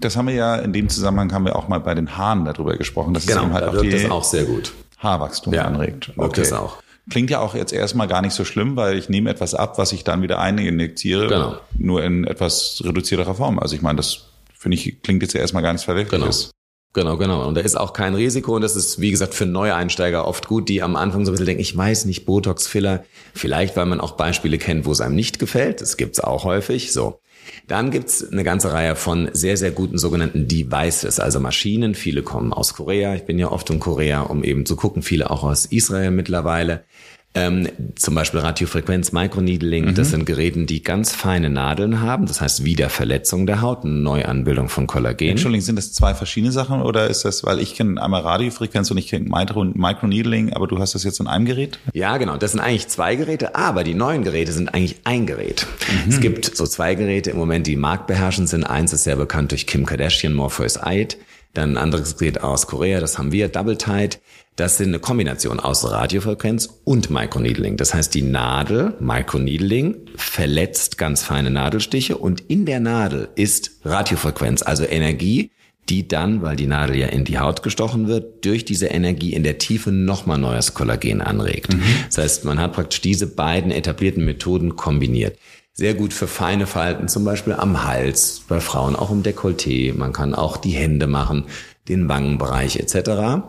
Das 0.00 0.16
haben 0.16 0.28
wir 0.28 0.34
ja 0.34 0.56
in 0.56 0.72
dem 0.72 0.88
Zusammenhang 0.88 1.30
haben 1.34 1.44
wir 1.44 1.54
auch 1.54 1.68
mal 1.68 1.80
bei 1.80 1.94
den 1.94 2.16
Haaren 2.16 2.46
darüber 2.46 2.78
gesprochen, 2.78 3.12
dass 3.12 3.24
es 3.24 3.36
eben 3.36 3.52
halt 3.52 3.64
da 3.64 3.68
auch 3.68 3.74
wirkt 3.74 3.92
die 3.92 3.96
es 3.96 4.10
auch 4.10 4.24
sehr 4.24 4.44
gut. 4.44 4.72
Haarwachstum 4.96 5.52
Ja, 5.52 5.64
anregt. 5.66 6.16
wirkt 6.16 6.38
es 6.38 6.54
auch. 6.54 6.82
Klingt 7.08 7.30
ja 7.30 7.40
auch 7.40 7.54
jetzt 7.54 7.72
erstmal 7.72 8.06
gar 8.08 8.22
nicht 8.22 8.34
so 8.34 8.44
schlimm, 8.44 8.76
weil 8.76 8.96
ich 8.98 9.08
nehme 9.08 9.30
etwas 9.30 9.54
ab, 9.54 9.78
was 9.78 9.92
ich 9.92 10.04
dann 10.04 10.22
wieder 10.22 10.38
eininjiziere, 10.38 11.28
Genau. 11.28 11.56
nur 11.78 12.04
in 12.04 12.24
etwas 12.24 12.82
reduzierterer 12.84 13.34
Form. 13.34 13.58
Also 13.58 13.74
ich 13.74 13.82
meine, 13.82 13.96
das 13.96 14.26
finde 14.56 14.76
ich 14.76 15.02
klingt 15.02 15.22
jetzt 15.22 15.32
ja 15.32 15.40
erstmal 15.40 15.62
gar 15.62 15.72
nichts 15.72 15.84
Verwerfliches. 15.84 16.50
Genau, 16.92 17.16
genau. 17.16 17.46
Und 17.46 17.54
da 17.54 17.60
ist 17.60 17.76
auch 17.76 17.92
kein 17.92 18.14
Risiko 18.16 18.56
und 18.56 18.62
das 18.62 18.74
ist, 18.74 19.00
wie 19.00 19.12
gesagt, 19.12 19.34
für 19.34 19.46
Neueinsteiger 19.46 20.26
oft 20.26 20.48
gut, 20.48 20.68
die 20.68 20.82
am 20.82 20.96
Anfang 20.96 21.24
so 21.24 21.30
ein 21.30 21.34
bisschen 21.34 21.46
denken, 21.46 21.62
ich 21.62 21.76
weiß 21.76 22.04
nicht, 22.06 22.26
Botox, 22.26 22.66
Filler, 22.66 23.04
vielleicht 23.32 23.76
weil 23.76 23.86
man 23.86 24.00
auch 24.00 24.12
Beispiele 24.12 24.58
kennt, 24.58 24.86
wo 24.86 24.92
es 24.92 25.00
einem 25.00 25.14
nicht 25.14 25.38
gefällt. 25.38 25.80
Das 25.80 25.96
gibt's 25.96 26.18
auch 26.18 26.44
häufig. 26.44 26.92
So. 26.92 27.20
Dann 27.66 27.90
gibt's 27.90 28.26
eine 28.30 28.44
ganze 28.44 28.72
Reihe 28.72 28.96
von 28.96 29.30
sehr, 29.32 29.56
sehr 29.56 29.70
guten 29.70 29.98
sogenannten 29.98 30.48
Devices, 30.48 31.20
also 31.20 31.40
Maschinen. 31.40 31.94
Viele 31.94 32.22
kommen 32.22 32.52
aus 32.52 32.74
Korea. 32.74 33.14
Ich 33.14 33.24
bin 33.24 33.38
ja 33.38 33.50
oft 33.50 33.70
in 33.70 33.80
Korea, 33.80 34.22
um 34.22 34.44
eben 34.44 34.66
zu 34.66 34.76
gucken. 34.76 35.02
Viele 35.02 35.30
auch 35.30 35.42
aus 35.42 35.66
Israel 35.66 36.10
mittlerweile. 36.10 36.84
Ähm, 37.32 37.68
zum 37.94 38.16
Beispiel 38.16 38.40
Radiofrequenz, 38.40 39.12
Microneedling, 39.12 39.94
das 39.94 40.10
sind 40.10 40.26
Geräten, 40.26 40.66
die 40.66 40.82
ganz 40.82 41.12
feine 41.14 41.48
Nadeln 41.48 42.00
haben, 42.00 42.26
das 42.26 42.40
heißt 42.40 42.64
Wiederverletzung 42.64 43.46
der 43.46 43.60
Haut, 43.62 43.84
eine 43.84 43.94
Neuanbildung 43.94 44.68
von 44.68 44.88
Kollagen. 44.88 45.28
Entschuldigung, 45.28 45.64
sind 45.64 45.76
das 45.76 45.92
zwei 45.92 46.14
verschiedene 46.14 46.50
Sachen 46.50 46.82
oder 46.82 47.08
ist 47.08 47.24
das, 47.24 47.44
weil 47.44 47.60
ich 47.60 47.76
kenne 47.76 48.02
einmal 48.02 48.22
Radiofrequenz 48.22 48.90
und 48.90 48.98
ich 48.98 49.06
kenne 49.06 49.28
Micro, 49.28 49.62
Microneedling, 49.62 50.54
aber 50.54 50.66
du 50.66 50.80
hast 50.80 50.96
das 50.96 51.04
jetzt 51.04 51.20
in 51.20 51.28
einem 51.28 51.44
Gerät? 51.44 51.78
Ja, 51.92 52.16
genau. 52.16 52.36
Das 52.36 52.50
sind 52.50 52.60
eigentlich 52.60 52.88
zwei 52.88 53.14
Geräte, 53.14 53.54
aber 53.54 53.84
die 53.84 53.94
neuen 53.94 54.24
Geräte 54.24 54.50
sind 54.50 54.74
eigentlich 54.74 54.96
ein 55.04 55.26
Gerät. 55.26 55.68
Es 56.08 56.20
gibt 56.20 56.56
so 56.56 56.66
zwei 56.66 56.96
Geräte 56.96 57.30
im 57.30 57.36
Moment, 57.36 57.64
die 57.68 57.76
marktbeherrschend 57.76 58.48
sind. 58.48 58.64
Eins 58.64 58.92
ist 58.92 59.04
sehr 59.04 59.16
bekannt 59.16 59.52
durch 59.52 59.68
Kim 59.68 59.86
Kardashian, 59.86 60.34
Morpheus 60.34 60.82
Eid. 60.82 61.16
Dann 61.54 61.72
ein 61.72 61.78
anderes 61.78 62.16
Gerät 62.16 62.42
aus 62.42 62.66
Korea, 62.66 63.00
das 63.00 63.18
haben 63.18 63.32
wir, 63.32 63.48
Double 63.48 63.76
Tide. 63.76 64.16
Das 64.56 64.76
sind 64.76 64.88
eine 64.88 64.98
Kombination 64.98 65.58
aus 65.58 65.90
Radiofrequenz 65.90 66.80
und 66.84 67.10
Microneedling. 67.10 67.76
Das 67.76 67.94
heißt, 67.94 68.14
die 68.14 68.22
Nadel, 68.22 68.94
Microneedling, 69.00 69.96
verletzt 70.16 70.98
ganz 70.98 71.22
feine 71.22 71.50
Nadelstiche 71.50 72.18
und 72.18 72.40
in 72.42 72.66
der 72.66 72.80
Nadel 72.80 73.28
ist 73.36 73.80
Radiofrequenz, 73.84 74.62
also 74.62 74.84
Energie, 74.84 75.50
die 75.88 76.06
dann, 76.06 76.42
weil 76.42 76.56
die 76.56 76.66
Nadel 76.66 76.96
ja 76.96 77.08
in 77.08 77.24
die 77.24 77.38
Haut 77.38 77.62
gestochen 77.62 78.06
wird, 78.06 78.44
durch 78.44 78.64
diese 78.64 78.86
Energie 78.86 79.32
in 79.32 79.42
der 79.42 79.58
Tiefe 79.58 79.90
nochmal 79.90 80.38
neues 80.38 80.74
Kollagen 80.74 81.20
anregt. 81.20 81.74
Das 82.06 82.18
heißt, 82.18 82.44
man 82.44 82.60
hat 82.60 82.74
praktisch 82.74 83.00
diese 83.00 83.26
beiden 83.26 83.72
etablierten 83.72 84.24
Methoden 84.24 84.76
kombiniert. 84.76 85.36
Sehr 85.80 85.94
gut 85.94 86.12
für 86.12 86.26
feine 86.26 86.66
Falten, 86.66 87.08
zum 87.08 87.24
Beispiel 87.24 87.54
am 87.54 87.84
Hals, 87.84 88.42
bei 88.46 88.60
Frauen 88.60 88.94
auch 88.94 89.10
im 89.10 89.22
Dekolleté. 89.22 89.96
Man 89.96 90.12
kann 90.12 90.34
auch 90.34 90.58
die 90.58 90.72
Hände 90.72 91.06
machen, 91.06 91.44
den 91.88 92.06
Wangenbereich 92.06 92.76
etc. 92.76 93.46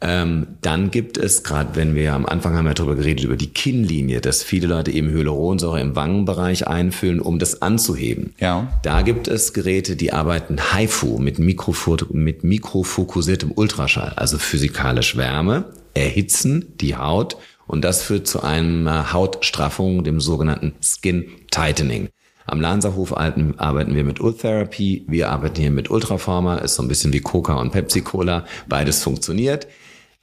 Ähm, 0.00 0.46
dann 0.60 0.92
gibt 0.92 1.18
es, 1.18 1.42
gerade 1.42 1.70
wenn 1.74 1.96
wir 1.96 2.14
am 2.14 2.24
Anfang 2.24 2.54
haben 2.54 2.66
wir 2.66 2.74
darüber 2.74 2.94
geredet, 2.94 3.24
über 3.24 3.34
die 3.34 3.48
Kinnlinie, 3.48 4.20
dass 4.20 4.44
viele 4.44 4.68
Leute 4.68 4.92
eben 4.92 5.08
Hyaluronsäure 5.10 5.80
im 5.80 5.96
Wangenbereich 5.96 6.68
einfüllen, 6.68 7.18
um 7.18 7.40
das 7.40 7.62
anzuheben. 7.62 8.32
Ja. 8.38 8.68
Da 8.84 9.02
gibt 9.02 9.26
es 9.26 9.52
Geräte, 9.52 9.96
die 9.96 10.12
arbeiten 10.12 10.58
HIFU 10.72 11.18
mit, 11.18 11.40
Mikrofu 11.40 11.96
mit 12.10 12.44
mikrofokussiertem 12.44 13.50
Ultraschall, 13.50 14.12
also 14.14 14.38
physikalisch 14.38 15.16
Wärme, 15.16 15.64
erhitzen 15.94 16.76
die 16.80 16.94
Haut 16.94 17.36
und 17.66 17.82
das 17.82 18.02
führt 18.02 18.26
zu 18.26 18.42
einer 18.42 19.12
Hautstraffung, 19.12 20.04
dem 20.04 20.20
sogenannten 20.20 20.74
Skin 20.80 21.26
Tightening. 21.50 22.08
Am 22.46 22.60
Lanzerhof 22.60 23.16
arbeiten 23.16 23.54
wir 23.94 24.04
mit 24.04 24.20
Ultherapy, 24.20 25.04
wir 25.08 25.30
arbeiten 25.30 25.60
hier 25.60 25.72
mit 25.72 25.90
Ultraformer, 25.90 26.62
ist 26.62 26.76
so 26.76 26.82
ein 26.82 26.88
bisschen 26.88 27.12
wie 27.12 27.20
Coca 27.20 27.54
und 27.54 27.72
Pepsi 27.72 28.02
Cola, 28.02 28.44
beides 28.68 29.02
funktioniert. 29.02 29.66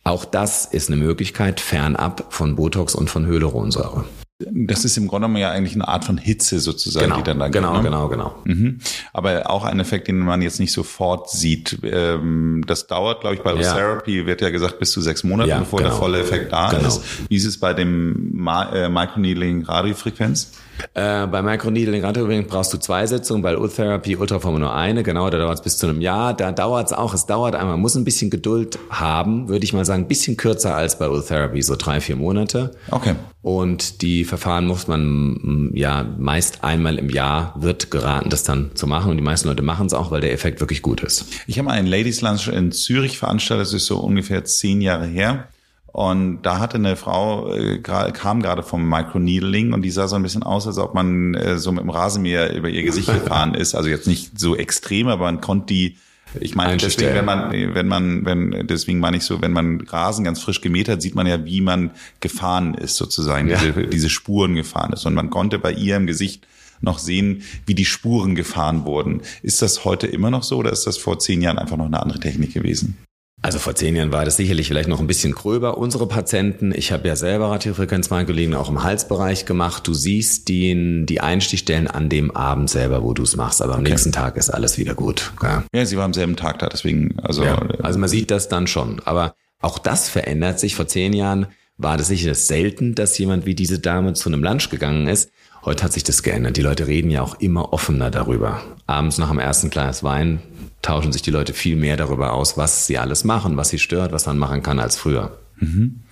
Auch 0.06 0.24
das 0.26 0.66
ist 0.66 0.90
eine 0.90 0.98
Möglichkeit 0.98 1.60
fernab 1.60 2.26
von 2.30 2.56
Botox 2.56 2.96
und 2.96 3.10
von 3.10 3.26
Hyaluronsäure. 3.26 4.06
Das 4.40 4.84
ist 4.84 4.98
im 4.98 5.08
Grunde 5.08 5.28
genommen 5.28 5.38
ja 5.40 5.52
eigentlich 5.52 5.76
eine 5.76 5.88
Art 5.88 6.06
von 6.06 6.18
Hitze 6.18 6.60
sozusagen, 6.60 7.14
die 7.16 7.24
dann 7.24 7.40
da 7.40 7.48
genau, 7.50 7.74
geht, 7.74 7.84
ne? 7.84 7.90
genau, 7.90 8.08
genau. 8.10 8.36
Mhm. 8.46 8.80
Aber 9.14 9.50
auch 9.50 9.64
ein 9.64 9.80
Effekt, 9.80 10.08
den 10.08 10.18
man 10.18 10.42
jetzt 10.42 10.60
nicht 10.60 10.74
sofort 10.74 11.30
sieht. 11.30 11.78
Ähm, 11.84 12.64
das 12.68 12.88
dauert, 12.88 13.22
glaube 13.22 13.36
ich, 13.36 13.42
bei 13.42 13.54
Ja. 13.54 13.74
Therapy 13.74 14.26
wird 14.26 14.42
ja 14.42 14.50
gesagt 14.50 14.80
bis 14.80 14.92
zu 14.92 15.02
sechs 15.02 15.24
Monate, 15.24 15.50
Ja, 15.50 15.60
bevor 15.60 15.80
der 15.80 15.90
genau. 15.90 16.00
volle 16.00 16.20
Effekt 16.20 16.52
da 16.52 16.72
Genau. 16.72 16.88
ist. 16.88 17.02
Wie 17.30 17.36
ist 17.36 17.46
es 17.46 17.60
bei 17.60 17.74
dem 17.74 18.32
Ma 18.36 18.74
äh, 18.74 18.90
Microneedling 18.90 19.64
Radiofrequenz? 19.66 20.52
Äh, 20.94 21.28
bei 21.28 21.42
Microneedling 21.42 22.04
Radioübergang 22.04 22.48
brauchst 22.48 22.74
du 22.74 22.78
zwei 22.78 23.06
Sitzungen, 23.08 23.42
bei 23.42 23.58
Ultherapy 23.58 24.16
Ultraform 24.16 24.60
nur 24.60 24.74
eine, 24.74 25.04
genau, 25.04 25.30
da 25.30 25.38
dauert 25.38 25.56
es 25.56 25.62
bis 25.62 25.78
zu 25.78 25.88
einem 25.88 26.02
Jahr. 26.02 26.34
Da 26.34 26.52
dauert 26.52 26.88
es 26.88 26.94
auch, 26.94 27.14
es 27.14 27.26
dauert 27.26 27.56
einmal, 27.56 27.74
man 27.74 27.82
muss 27.82 27.96
ein 27.96 28.04
bisschen 28.04 28.30
Geduld 28.30 28.78
haben, 28.90 29.50
würde 29.50 29.64
ich 29.64 29.74
mal 29.74 29.86
sagen, 29.86 30.04
ein 30.04 30.08
bisschen 30.08 30.38
kürzer 30.38 30.76
als 30.76 31.00
bei 31.00 31.10
Ultherapy, 31.10 31.62
so 31.62 31.76
drei, 31.76 32.00
vier 32.02 32.16
Monate. 32.16 32.72
Okay. 32.92 33.16
Und 33.42 34.02
die 34.02 34.24
Verfahren 34.24 34.66
muss 34.66 34.88
man 34.88 35.34
mm, 35.34 35.72
ja 35.76 36.06
meist 36.18 36.64
einmal 36.64 36.98
im 36.98 37.10
Jahr 37.10 37.54
wird 37.58 37.92
geraten, 37.92 38.30
das 38.30 38.44
dann 38.44 38.72
zu 38.76 38.88
machen. 38.88 39.12
Und 39.12 39.18
die 39.18 39.24
meisten 39.24 39.50
Leute 39.50 39.64
machen 39.64 39.88
es 39.88 39.94
auch, 39.94 40.12
weil 40.12 40.22
der 40.22 40.32
Effekt 40.32 40.62
wirklich 40.62 40.82
gut 40.82 41.02
ist. 41.02 41.26
Ich 41.46 41.58
habe 41.58 41.68
mal 41.68 41.74
einen 41.74 41.88
Ladies 41.88 42.22
Lunch 42.22 42.48
in 42.48 42.72
Zürich 42.72 43.18
veranstaltet, 43.18 43.68
das 43.68 43.74
ist 43.74 43.86
so 43.86 43.98
ungefähr 44.00 44.46
zehn 44.46 44.82
Jahre 44.82 45.06
her. 45.06 45.50
Und 45.94 46.42
da 46.42 46.58
hatte 46.58 46.78
eine 46.78 46.96
Frau, 46.96 47.54
äh, 47.54 47.78
kam 47.80 48.42
gerade 48.42 48.64
vom 48.64 48.90
Microneedling 48.90 49.74
und 49.74 49.84
die 49.84 49.92
sah 49.92 50.08
so 50.08 50.16
ein 50.16 50.24
bisschen 50.24 50.42
aus, 50.42 50.66
als 50.66 50.80
ob 50.80 50.96
man 50.96 51.36
äh, 51.36 51.60
so 51.60 51.72
mit 51.72 51.84
dem 51.84 51.92
Rasenmäher 51.92 52.52
über 52.56 52.68
ihr 52.68 52.82
Gesicht 52.82 53.08
gefahren 53.14 53.54
ist. 53.54 53.76
Also 53.76 53.90
jetzt 53.90 54.08
nicht 54.08 54.40
so 54.40 54.56
extrem, 54.56 55.08
aber 55.08 55.26
man 55.26 55.40
konnte 55.40 55.68
die 55.68 55.98
ich 56.40 56.56
meine, 56.56 56.78
deswegen, 56.78 57.14
wenn 57.14 57.26
man, 57.26 57.52
wenn 57.52 57.88
man, 57.88 58.26
wenn, 58.26 58.66
deswegen 58.66 59.00
meine 59.00 59.18
ich 59.18 59.24
so, 59.24 59.44
wenn 59.44 59.52
man 59.52 59.82
Rasen 59.82 60.26
ganz 60.26 60.42
frisch 60.42 60.62
gemäht 60.62 60.90
hat, 60.90 61.00
sieht 61.00 61.14
man 61.14 61.28
ja, 61.28 61.46
wie 61.46 61.62
man 61.62 61.92
gefahren 62.22 62.74
ist, 62.74 62.96
sozusagen, 62.96 63.50
ja. 63.50 63.60
diese, 63.60 63.88
diese 63.88 64.10
Spuren 64.10 64.56
gefahren 64.56 64.94
ist. 64.94 65.06
Und 65.06 65.14
man 65.14 65.30
konnte 65.30 65.60
bei 65.60 65.72
ihr 65.72 65.96
im 65.96 66.08
Gesicht 66.08 66.48
noch 66.82 66.98
sehen, 66.98 67.44
wie 67.68 67.76
die 67.76 67.86
Spuren 67.86 68.34
gefahren 68.34 68.86
wurden. 68.86 69.22
Ist 69.44 69.62
das 69.62 69.86
heute 69.86 70.08
immer 70.08 70.32
noch 70.32 70.42
so 70.42 70.58
oder 70.58 70.72
ist 70.72 70.88
das 70.88 70.98
vor 70.98 71.20
zehn 71.20 71.40
Jahren 71.42 71.60
einfach 71.60 71.78
noch 71.78 71.86
eine 71.86 72.02
andere 72.02 72.20
Technik 72.20 72.54
gewesen? 72.54 72.98
Also 73.44 73.60
vor 73.60 73.76
zehn 73.76 73.94
Jahren 73.94 74.14
war 74.14 74.24
das 74.24 74.38
sicherlich 74.38 74.70
vielleicht 74.70 74.88
noch 74.88 75.02
ein 75.02 75.06
bisschen 75.06 75.34
gröber. 75.34 75.78
Unsere 75.78 76.08
Patienten, 76.08 76.74
ich 76.74 76.94
habe 76.94 77.10
ja 77.10 77.18
selber 77.18 77.52
Radiofrequenzmangolien 77.52 78.54
auch 78.54 78.70
im 78.70 78.84
Halsbereich 78.84 79.46
gemacht. 79.46 79.86
Du 79.86 79.94
siehst 79.94 80.48
die, 80.48 81.06
die 81.06 81.20
Einstichstellen 81.20 81.88
an 81.88 82.08
dem 82.08 82.32
Abend 82.32 82.70
selber, 82.70 83.04
wo 83.04 83.14
du 83.14 83.24
es 83.24 83.36
machst, 83.36 83.62
aber 83.62 83.74
am 83.74 83.82
okay. 83.82 83.90
nächsten 83.90 84.14
Tag 84.14 84.38
ist 84.38 84.50
alles 84.50 84.78
wieder 84.78 84.96
gut. 84.96 85.34
Ja. 85.44 85.66
ja, 85.76 85.86
sie 85.86 85.98
war 85.98 86.06
am 86.06 86.14
selben 86.14 86.38
Tag 86.38 86.60
da, 86.60 86.70
deswegen. 86.70 87.20
Also, 87.22 87.44
ja, 87.44 87.58
also 87.82 88.00
man 88.00 88.08
sieht 88.08 88.32
das 88.32 88.48
dann 88.48 88.66
schon. 88.66 89.02
Aber 89.04 89.36
auch 89.60 89.78
das 89.78 90.08
verändert 90.08 90.62
sich. 90.62 90.76
Vor 90.76 90.88
zehn 90.88 91.12
Jahren 91.12 91.48
war 91.78 91.98
das 91.98 92.08
sicher 92.08 92.36
selten, 92.36 92.96
dass 92.96 93.18
jemand 93.18 93.46
wie 93.46 93.56
diese 93.56 93.78
Dame 93.78 94.14
zu 94.14 94.30
einem 94.30 94.42
Lunch 94.42 94.70
gegangen 94.70 95.08
ist. 95.08 95.30
Heute 95.66 95.84
hat 95.84 95.92
sich 95.92 96.06
das 96.06 96.24
geändert. 96.24 96.56
Die 96.56 96.62
Leute 96.62 96.88
reden 96.88 97.12
ja 97.12 97.22
auch 97.22 97.40
immer 97.42 97.74
offener 97.74 98.10
darüber. 98.10 98.62
Abends 98.88 99.18
nach 99.18 99.30
dem 99.30 99.40
ersten 99.40 99.70
Glas 99.70 100.02
Wein 100.02 100.40
tauschen 100.84 101.12
sich 101.12 101.24
die 101.24 101.32
Leute 101.32 101.54
viel 101.54 101.76
mehr 101.76 101.98
darüber 101.98 102.34
aus, 102.34 102.58
was 102.58 102.86
sie 102.86 103.00
alles 103.00 103.24
machen, 103.24 103.58
was 103.58 103.70
sie 103.70 103.80
stört, 103.80 104.12
was 104.12 104.28
man 104.28 104.38
machen 104.38 104.62
kann 104.62 104.80
als 104.80 104.96
früher. 104.98 105.40
Mhm. 105.58 106.04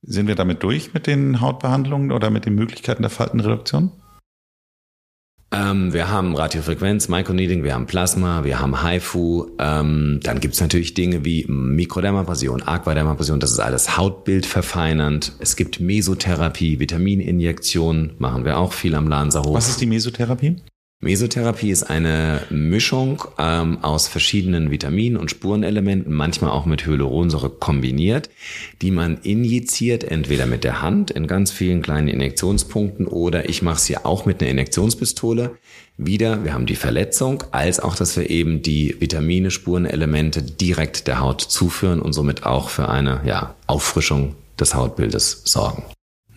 Sind 0.00 0.28
wir 0.28 0.34
damit 0.34 0.62
durch 0.62 0.94
mit 0.94 1.06
den 1.06 1.40
Hautbehandlungen 1.40 2.12
oder 2.12 2.30
mit 2.30 2.46
den 2.46 2.54
Möglichkeiten 2.54 3.02
der 3.02 3.10
Faltenreduktion? 3.10 3.92
Ähm, 5.54 5.92
wir 5.92 6.10
haben 6.10 6.34
Radiofrequenz, 6.34 7.08
Microneedling, 7.08 7.62
wir 7.62 7.74
haben 7.74 7.86
Plasma, 7.86 8.44
wir 8.44 8.58
haben 8.58 8.82
HIFU. 8.82 9.50
Ähm, 9.58 10.20
dann 10.22 10.40
gibt's 10.40 10.60
natürlich 10.60 10.94
Dinge 10.94 11.24
wie 11.24 11.46
Mikrodermabrasion, 11.46 12.62
Aquadermabrasion, 12.62 13.40
das 13.40 13.52
ist 13.52 13.60
alles 13.60 13.96
Hautbild 13.96 14.46
verfeinernd. 14.46 15.32
Es 15.38 15.54
gibt 15.54 15.80
Mesotherapie, 15.80 16.80
Vitamininjektionen, 16.80 18.14
machen 18.18 18.44
wir 18.44 18.58
auch 18.58 18.72
viel 18.72 18.94
am 18.94 19.06
Lanserhof. 19.06 19.54
Was 19.54 19.68
ist 19.68 19.80
die 19.80 19.86
Mesotherapie? 19.86 20.56
Mesotherapie 21.00 21.70
ist 21.70 21.82
eine 21.82 22.40
Mischung 22.48 23.24
ähm, 23.38 23.84
aus 23.84 24.08
verschiedenen 24.08 24.70
Vitaminen 24.70 25.18
und 25.18 25.30
Spurenelementen, 25.30 26.12
manchmal 26.12 26.50
auch 26.50 26.64
mit 26.64 26.86
Hyaluronsäure 26.86 27.50
kombiniert, 27.50 28.30
die 28.80 28.90
man 28.90 29.18
injiziert, 29.18 30.02
entweder 30.04 30.46
mit 30.46 30.64
der 30.64 30.80
Hand 30.80 31.10
in 31.10 31.26
ganz 31.26 31.52
vielen 31.52 31.82
kleinen 31.82 32.08
Injektionspunkten 32.08 33.06
oder 33.06 33.50
ich 33.50 33.60
mache 33.60 33.76
es 33.76 33.88
ja 33.88 34.04
auch 34.04 34.24
mit 34.24 34.40
einer 34.40 34.50
Injektionspistole. 34.52 35.56
Wieder, 35.98 36.42
wir 36.42 36.54
haben 36.54 36.66
die 36.66 36.74
Verletzung, 36.74 37.44
als 37.50 37.80
auch, 37.80 37.96
dass 37.96 38.16
wir 38.16 38.30
eben 38.30 38.62
die 38.62 38.96
Vitamine, 38.98 39.50
Spurenelemente 39.50 40.42
direkt 40.42 41.06
der 41.06 41.20
Haut 41.20 41.42
zuführen 41.42 42.00
und 42.00 42.14
somit 42.14 42.46
auch 42.46 42.70
für 42.70 42.88
eine 42.88 43.20
ja, 43.26 43.54
Auffrischung 43.66 44.36
des 44.58 44.74
Hautbildes 44.74 45.42
sorgen. 45.44 45.84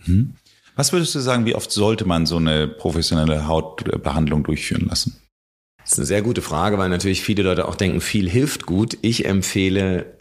Hm. 0.04 0.34
Was 0.78 0.92
würdest 0.92 1.12
du 1.16 1.18
sagen, 1.18 1.44
wie 1.44 1.56
oft 1.56 1.72
sollte 1.72 2.06
man 2.06 2.24
so 2.24 2.36
eine 2.36 2.68
professionelle 2.68 3.48
Hautbehandlung 3.48 4.44
durchführen 4.44 4.86
lassen? 4.88 5.20
Das 5.82 5.94
ist 5.94 5.98
eine 5.98 6.06
sehr 6.06 6.22
gute 6.22 6.40
Frage, 6.40 6.78
weil 6.78 6.88
natürlich 6.88 7.20
viele 7.20 7.42
Leute 7.42 7.66
auch 7.66 7.74
denken, 7.74 8.00
viel 8.00 8.30
hilft 8.30 8.64
gut. 8.64 8.96
Ich 9.02 9.24
empfehle 9.24 10.16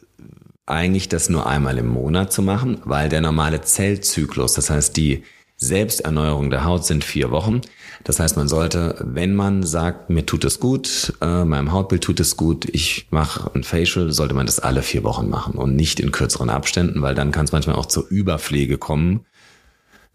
eigentlich 0.66 1.10
das 1.10 1.30
nur 1.30 1.46
einmal 1.46 1.78
im 1.78 1.88
Monat 1.88 2.34
zu 2.34 2.42
machen, 2.42 2.82
weil 2.86 3.08
der 3.08 3.22
normale 3.22 3.62
Zellzyklus, 3.62 4.54
das 4.54 4.72
heißt 4.72 4.98
die 4.98 5.22
Selbsterneuerung 5.58 6.50
der 6.50 6.66
Haut 6.66 6.88
sind 6.88 7.04
vier 7.04 7.30
Wochen. 7.30 7.62
Das 8.04 8.20
heißt, 8.20 8.36
man 8.36 8.48
sollte, 8.48 8.96
wenn 9.00 9.36
man 9.36 9.62
sagt, 9.62 10.10
mir 10.10 10.26
tut 10.26 10.44
es 10.44 10.60
gut, 10.60 11.14
äh, 11.22 11.46
meinem 11.46 11.72
Hautbild 11.72 12.04
tut 12.04 12.20
es 12.20 12.36
gut, 12.36 12.66
ich 12.66 13.06
mache 13.12 13.52
ein 13.54 13.64
Facial, 13.64 14.12
sollte 14.12 14.34
man 14.34 14.48
das 14.48 14.60
alle 14.60 14.82
vier 14.82 15.04
Wochen 15.04 15.30
machen 15.30 15.54
und 15.54 15.76
nicht 15.76 16.00
in 16.00 16.12
kürzeren 16.12 16.50
Abständen, 16.50 17.04
weil 17.04 17.14
dann 17.14 17.32
kann 17.32 17.46
es 17.46 17.52
manchmal 17.52 17.76
auch 17.76 17.86
zur 17.86 18.08
Überpflege 18.08 18.80
kommen 18.80 19.24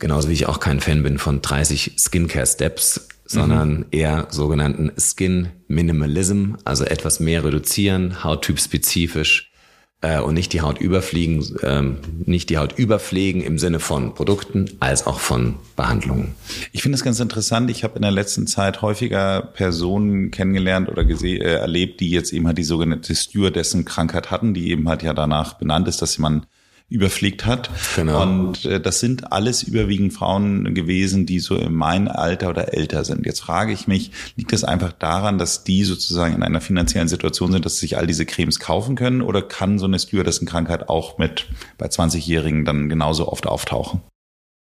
Genauso 0.03 0.29
wie 0.29 0.33
ich 0.33 0.47
auch 0.47 0.59
kein 0.59 0.81
Fan 0.81 1.05
bin 1.05 1.17
von 1.17 1.43
30 1.43 1.93
Skincare 1.97 2.45
Steps, 2.45 3.07
sondern 3.25 3.73
mhm. 3.73 3.87
eher 3.93 4.27
sogenannten 4.31 4.91
Skin 4.99 5.51
Minimalism, 5.69 6.55
also 6.65 6.85
etwas 6.85 7.21
mehr 7.21 7.45
reduzieren, 7.45 8.25
hauttypspezifisch 8.25 9.53
äh, 10.01 10.19
und 10.19 10.35
nicht 10.35 10.55
die 10.55 10.61
Haut 10.61 10.81
überfliegen, 10.81 11.57
ähm, 11.63 11.99
nicht 12.25 12.51
die 12.51 12.59
Haut 12.59 12.77
überpflegen 12.77 13.43
im 13.43 13.61
Sinne 13.61 13.79
von 13.79 14.13
Produkten 14.13 14.69
als 14.81 15.07
auch 15.07 15.21
von 15.21 15.55
Behandlungen. 15.77 16.35
Ich 16.73 16.83
finde 16.83 16.97
es 16.97 17.05
ganz 17.05 17.21
interessant. 17.21 17.71
Ich 17.71 17.85
habe 17.85 17.95
in 17.95 18.03
der 18.03 18.11
letzten 18.11 18.49
Zeit 18.49 18.83
häufiger 18.83 19.41
Personen 19.55 20.33
kennengelernt 20.33 20.89
oder 20.89 21.05
gesehen, 21.05 21.43
äh, 21.43 21.55
erlebt, 21.55 22.01
die 22.01 22.11
jetzt 22.11 22.33
eben 22.33 22.49
halt 22.49 22.59
die 22.59 22.65
sogenannte 22.65 23.15
Stewardessen-Krankheit 23.15 24.33
hatten, 24.33 24.53
die 24.53 24.73
eben 24.73 24.89
halt 24.89 25.05
ja 25.05 25.15
danach 25.15 25.53
benannt 25.59 25.87
ist, 25.87 26.03
dass 26.03 26.19
man 26.19 26.45
überfliegt 26.93 27.47
hat. 27.47 27.71
Genau. 27.97 28.23
Und 28.23 28.65
äh, 28.65 28.81
das 28.81 29.01
sind 29.01 29.33
alles 29.33 29.63
überwiegend 29.63 30.13
Frauen 30.13 30.75
gewesen, 30.75 31.27
die 31.27 31.41
so 31.41 31.57
in 31.57 31.75
meinem 31.75 32.09
Alter 32.09 32.51
oder 32.51 32.75
älter 32.75 33.05
sind. 33.05 33.27
Jetzt 33.27 33.41
frage 33.41 33.73
ich 33.73 33.89
mich, 33.89 34.13
liegt 34.37 34.53
das 34.53 34.63
einfach 34.63 34.93
daran, 34.93 35.39
dass 35.39 35.65
die 35.65 35.85
sozusagen 35.85 36.35
in 36.35 36.43
einer 36.43 36.61
finanziellen 36.61 37.09
Situation 37.09 37.51
sind, 37.51 37.65
dass 37.65 37.75
sie 37.75 37.87
sich 37.87 37.97
all 37.97 38.07
diese 38.07 38.27
Cremes 38.27 38.61
kaufen 38.61 38.95
können 38.95 39.23
oder 39.23 39.43
kann 39.43 39.79
so 39.79 39.87
eine 39.87 39.99
Stewardessen-Krankheit 39.99 40.89
auch 40.89 41.19
mit 41.19 41.47
bei 41.79 41.87
20-Jährigen 41.87 42.65
dann 42.65 42.89
genauso 42.89 43.29
oft 43.29 43.47
auftauchen? 43.47 44.03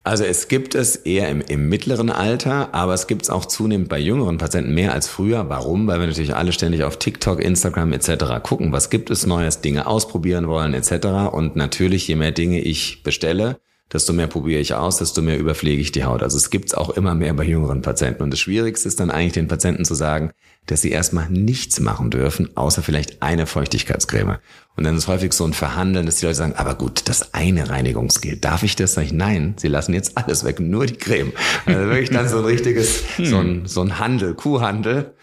Also 0.05 0.25
es 0.25 0.49
gibt 0.49 0.75
es 0.75 0.97
eher 0.97 1.29
im, 1.29 1.39
im 1.39 1.69
mittleren 1.69 2.09
Alter, 2.09 2.73
aber 2.73 2.93
es 2.93 3.07
gibt 3.07 3.21
es 3.21 3.29
auch 3.29 3.45
zunehmend 3.45 3.87
bei 3.87 3.99
jüngeren 3.99 4.37
Patienten 4.37 4.73
mehr 4.73 4.93
als 4.93 5.07
früher. 5.07 5.47
Warum? 5.47 5.87
Weil 5.87 6.01
wir 6.01 6.07
natürlich 6.07 6.35
alle 6.35 6.51
ständig 6.51 6.83
auf 6.83 6.97
TikTok, 6.97 7.39
Instagram 7.41 7.93
etc. 7.93 8.43
gucken, 8.43 8.73
was 8.73 8.89
gibt 8.89 9.09
es 9.09 9.25
Neues, 9.25 9.61
Dinge 9.61 9.87
ausprobieren 9.87 10.49
wollen 10.49 10.73
etc. 10.73 11.31
Und 11.31 11.55
natürlich, 11.55 12.05
je 12.09 12.17
mehr 12.17 12.33
Dinge 12.33 12.59
ich 12.59 13.01
bestelle, 13.03 13.61
desto 13.93 14.11
mehr 14.11 14.27
probiere 14.27 14.59
ich 14.59 14.73
aus, 14.73 14.97
desto 14.97 15.21
mehr 15.21 15.39
überpflege 15.39 15.81
ich 15.81 15.93
die 15.93 16.03
Haut. 16.03 16.21
Also 16.21 16.35
es 16.35 16.49
gibt 16.49 16.65
es 16.65 16.73
auch 16.73 16.89
immer 16.89 17.15
mehr 17.15 17.33
bei 17.33 17.45
jüngeren 17.45 17.81
Patienten. 17.81 18.23
Und 18.23 18.31
das 18.31 18.41
Schwierigste 18.41 18.89
ist 18.89 18.99
dann 18.99 19.09
eigentlich 19.11 19.33
den 19.33 19.47
Patienten 19.47 19.85
zu 19.85 19.93
sagen, 19.93 20.31
dass 20.65 20.81
sie 20.81 20.91
erstmal 20.91 21.29
nichts 21.29 21.79
machen 21.79 22.09
dürfen, 22.09 22.57
außer 22.57 22.81
vielleicht 22.81 23.21
eine 23.21 23.45
Feuchtigkeitscreme. 23.45 24.37
Und 24.75 24.85
dann 24.85 24.97
ist 24.97 25.07
häufig 25.07 25.33
so 25.33 25.45
ein 25.45 25.53
Verhandeln, 25.53 26.05
dass 26.05 26.17
die 26.17 26.25
Leute 26.25 26.37
sagen, 26.37 26.53
aber 26.55 26.75
gut, 26.75 27.07
das 27.07 27.33
eine 27.33 27.69
Reinigungsgel, 27.69 28.37
darf 28.37 28.63
ich 28.63 28.75
das? 28.75 28.97
Ich, 28.97 29.13
nein, 29.13 29.53
sie 29.57 29.67
lassen 29.67 29.93
jetzt 29.93 30.17
alles 30.17 30.43
weg, 30.43 30.59
nur 30.59 30.87
die 30.87 30.95
Creme. 30.95 31.31
Also 31.65 31.79
wirklich 31.79 32.09
dann 32.09 32.27
so 32.27 32.39
ein 32.39 32.45
richtiges, 32.45 33.03
so 33.17 33.37
ein, 33.37 33.65
so 33.65 33.81
ein 33.81 33.99
Handel, 33.99 34.33
Kuhhandel. 34.33 35.13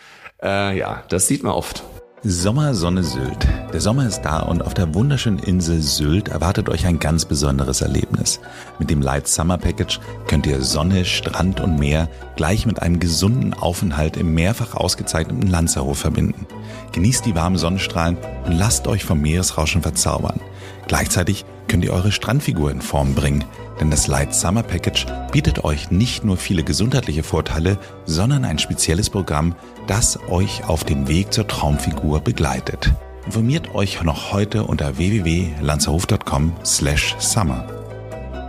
Äh, 0.42 0.78
ja, 0.78 1.02
das 1.08 1.26
sieht 1.26 1.42
man 1.42 1.52
oft. 1.52 1.82
Sommer, 2.22 2.74
Sonne, 2.74 3.02
Sylt. 3.02 3.48
Der 3.72 3.80
Sommer 3.80 4.06
ist 4.06 4.20
da 4.20 4.40
und 4.40 4.61
auf 4.61 4.74
der 4.74 4.94
wunderschönen 4.94 5.38
Insel 5.38 5.80
Sylt 5.80 6.28
erwartet 6.28 6.68
euch 6.68 6.85
ein 6.85 6.98
ganz 6.98 7.24
besonderes 7.24 7.80
Erlebnis. 7.80 8.40
Mit 8.78 8.90
dem 8.90 9.00
Light 9.00 9.26
Summer 9.26 9.56
Package 9.56 10.00
könnt 10.26 10.46
ihr 10.46 10.61
Sonne, 10.61 11.06
Strand 11.06 11.61
und 11.61 11.78
Meer 11.78 12.11
gleich 12.37 12.66
mit 12.66 12.83
einem 12.83 13.00
gesunden 13.00 13.54
Aufenthalt 13.54 14.18
im 14.18 14.35
mehrfach 14.35 14.74
ausgezeichneten 14.74 15.48
Lanzerhof 15.48 15.98
verbinden. 15.98 16.46
Genießt 16.92 17.24
die 17.24 17.35
warmen 17.35 17.56
Sonnenstrahlen 17.56 18.18
und 18.44 18.52
lasst 18.52 18.87
euch 18.87 19.02
vom 19.02 19.22
Meeresrauschen 19.22 19.80
verzaubern. 19.80 20.40
Gleichzeitig 20.88 21.46
könnt 21.70 21.85
ihr 21.85 21.92
eure 21.92 22.11
Strandfigur 22.11 22.72
in 22.72 22.80
Form 22.80 23.14
bringen, 23.14 23.44
denn 23.78 23.92
das 23.92 24.09
Light 24.09 24.35
Summer 24.35 24.64
Package 24.64 25.06
bietet 25.30 25.62
euch 25.62 25.92
nicht 25.92 26.24
nur 26.24 26.37
viele 26.37 26.64
gesundheitliche 26.64 27.22
Vorteile, 27.22 27.78
sondern 28.06 28.44
ein 28.44 28.59
spezielles 28.59 29.09
Programm, 29.09 29.54
das 29.87 30.18
euch 30.28 30.64
auf 30.64 30.83
dem 30.83 31.06
Weg 31.06 31.33
zur 31.33 31.46
Traumfigur 31.46 32.22
begleitet. 32.22 32.92
Informiert 33.24 33.72
euch 33.72 34.02
noch 34.02 34.33
heute 34.33 34.64
unter 34.64 34.98
www.lanzerhof.com 34.98 36.56
slash 36.64 37.14
summer. 37.20 37.64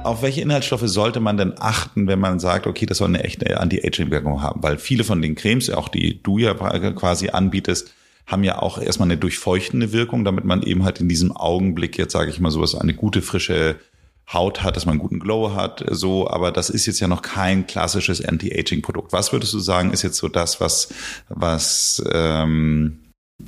Auf 0.04 0.24
welche 0.24 0.42
Inhaltsstoffe 0.42 0.88
sollte 0.88 1.20
man 1.20 1.38
denn 1.38 1.54
achten, 1.60 2.08
wenn 2.08 2.20
man 2.20 2.40
sagt, 2.40 2.66
okay, 2.66 2.88
das 2.88 2.98
soll 2.98 3.10
eine 3.10 3.24
echte 3.24 3.60
Anti-Aging-Wirkung 3.60 4.42
haben? 4.42 4.64
Weil 4.64 4.80
viele 4.80 5.04
von 5.04 5.22
den 5.22 5.36
Cremes, 5.36 5.70
auch 5.70 5.90
die 5.90 6.24
du 6.24 6.40
ja 6.40 6.56
quasi 6.56 7.30
anbietest, 7.30 7.94
haben 8.26 8.44
ja 8.44 8.62
auch 8.62 8.78
erstmal 8.78 9.08
eine 9.08 9.18
durchfeuchtende 9.18 9.92
Wirkung, 9.92 10.24
damit 10.24 10.46
man 10.46 10.64
eben 10.64 10.84
halt 10.84 11.00
in 11.00 11.10
diesem 11.10 11.36
Augenblick 11.36 11.98
jetzt, 11.98 12.14
sage 12.14 12.30
ich 12.30 12.40
mal, 12.40 12.52
sowas, 12.52 12.76
eine 12.76 12.94
gute, 12.94 13.22
frische 13.22 13.78
Haut 14.32 14.64
hat, 14.64 14.78
dass 14.78 14.86
man 14.86 14.94
einen 14.94 15.02
guten 15.02 15.20
Glow 15.20 15.54
hat, 15.56 15.84
so, 15.90 16.30
aber 16.30 16.52
das 16.52 16.70
ist 16.70 16.86
jetzt 16.86 17.02
ja 17.02 17.08
noch 17.08 17.22
kein 17.22 17.68
klassisches 17.68 18.24
Anti-Aging-Produkt. 18.24 19.12
Was 19.12 19.34
würdest 19.34 19.54
du 19.54 19.60
sagen, 19.60 19.92
ist 19.92 20.04
jetzt 20.04 20.18
so 20.18 20.30
das, 20.30 20.62
was, 20.62 20.94
was, 21.28 22.02
ähm, 22.14 23.00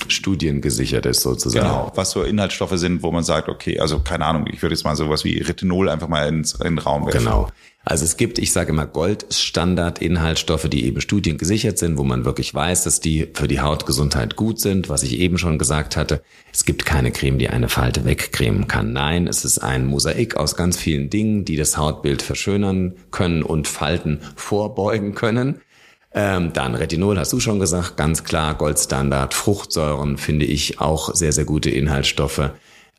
studiengesichert 0.08 1.06
ist 1.06 1.22
sozusagen. 1.22 1.66
Genau, 1.66 1.92
was 1.96 2.12
so 2.12 2.24
Inhaltsstoffe 2.24 2.78
sind, 2.78 3.04
wo 3.04 3.12
man 3.12 3.24
sagt, 3.24 3.50
okay, 3.50 3.80
also 3.80 4.00
keine 4.00 4.26
Ahnung, 4.26 4.46
ich 4.52 4.62
würde 4.62 4.76
jetzt 4.76 4.84
mal 4.84 4.96
sowas 4.96 5.24
wie 5.24 5.40
Retinol 5.40 5.90
einfach 5.90 6.08
mal 6.08 6.28
ins, 6.28 6.54
in 6.54 6.76
den 6.76 6.80
Raum 6.80 7.06
werfen. 7.06 7.20
Genau. 7.20 7.50
Also 7.86 8.06
es 8.06 8.16
gibt, 8.16 8.40
ich 8.40 8.54
sage 8.54 8.72
immer, 8.72 8.86
Goldstandard-Inhaltsstoffe, 8.86 10.70
die 10.70 10.86
eben 10.86 11.02
studiengesichert 11.02 11.78
sind, 11.78 11.98
wo 11.98 12.06
man 12.06 12.24
wirklich 12.24 12.54
weiß, 12.54 12.86
dass 12.86 13.02
die 13.02 13.28
für 13.34 13.50
die 13.50 13.60
Hautgesundheit 13.60 14.38
gut 14.38 14.62
sind. 14.62 14.88
Was 14.88 15.04
ich 15.04 15.20
eben 15.20 15.38
schon 15.38 15.58
gesagt 15.58 15.98
hatte, 15.98 16.24
es 16.54 16.64
gibt 16.64 16.86
keine 16.86 17.12
Creme, 17.12 17.40
die 17.40 17.50
eine 17.50 17.68
Falte 17.68 18.06
wegcremen 18.06 18.70
kann. 18.70 18.94
Nein, 18.94 19.28
es 19.28 19.44
ist 19.44 19.60
ein 19.60 19.86
Mosaik 19.86 20.38
aus 20.38 20.56
ganz 20.56 20.78
vielen 20.78 21.10
Dingen, 21.10 21.44
die 21.44 21.58
das 21.58 21.76
Hautbild 21.76 22.22
verschönern 22.22 22.96
können 23.12 23.44
und 23.44 23.68
Falten 23.68 24.22
vorbeugen 24.38 25.14
können. 25.14 25.60
Ähm, 26.16 26.54
dann 26.54 26.76
Retinol, 26.76 27.18
hast 27.18 27.34
du 27.34 27.40
schon 27.40 27.60
gesagt, 27.60 27.98
ganz 27.98 28.24
klar, 28.24 28.56
Goldstandard. 28.56 29.34
Fruchtsäuren 29.34 30.18
finde 30.18 30.46
ich 30.46 30.80
auch 30.80 31.14
sehr, 31.16 31.32
sehr 31.32 31.46
gute 31.46 31.72
Inhaltsstoffe. 31.72 32.52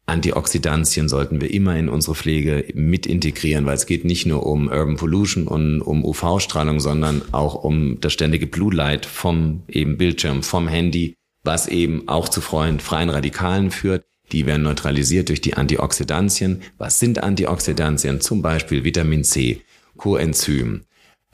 Antioxidantien 0.07 1.09
sollten 1.09 1.41
wir 1.41 1.53
immer 1.53 1.77
in 1.77 1.89
unsere 1.89 2.15
Pflege 2.15 2.67
mit 2.75 3.07
integrieren, 3.07 3.65
weil 3.65 3.77
es 3.77 3.87
geht 3.87 4.05
nicht 4.05 4.27
nur 4.27 4.45
um 4.45 4.69
Urban 4.69 4.97
Pollution 4.97 5.47
und 5.47 5.81
um 5.81 6.05
UV-Strahlung, 6.05 6.81
sondern 6.81 7.23
auch 7.33 7.55
um 7.55 8.01
das 8.01 8.13
ständige 8.13 8.47
Blue 8.47 8.75
Light 8.75 9.07
vom 9.07 9.63
eben 9.69 9.97
Bildschirm, 9.97 10.43
vom 10.43 10.69
Handy, 10.69 11.15
was 11.43 11.69
eben 11.69 12.07
auch 12.09 12.29
zu 12.29 12.41
freien, 12.41 12.81
Radikalen 12.81 13.71
führt. 13.71 14.05
Die 14.33 14.45
werden 14.45 14.63
neutralisiert 14.63 15.29
durch 15.29 15.41
die 15.41 15.55
Antioxidantien. 15.55 16.63
Was 16.77 16.99
sind 16.99 17.23
Antioxidantien? 17.23 18.21
Zum 18.21 18.43
Beispiel 18.43 18.85
Vitamin 18.85 19.25
C, 19.25 19.63
Coenzym, 19.97 20.83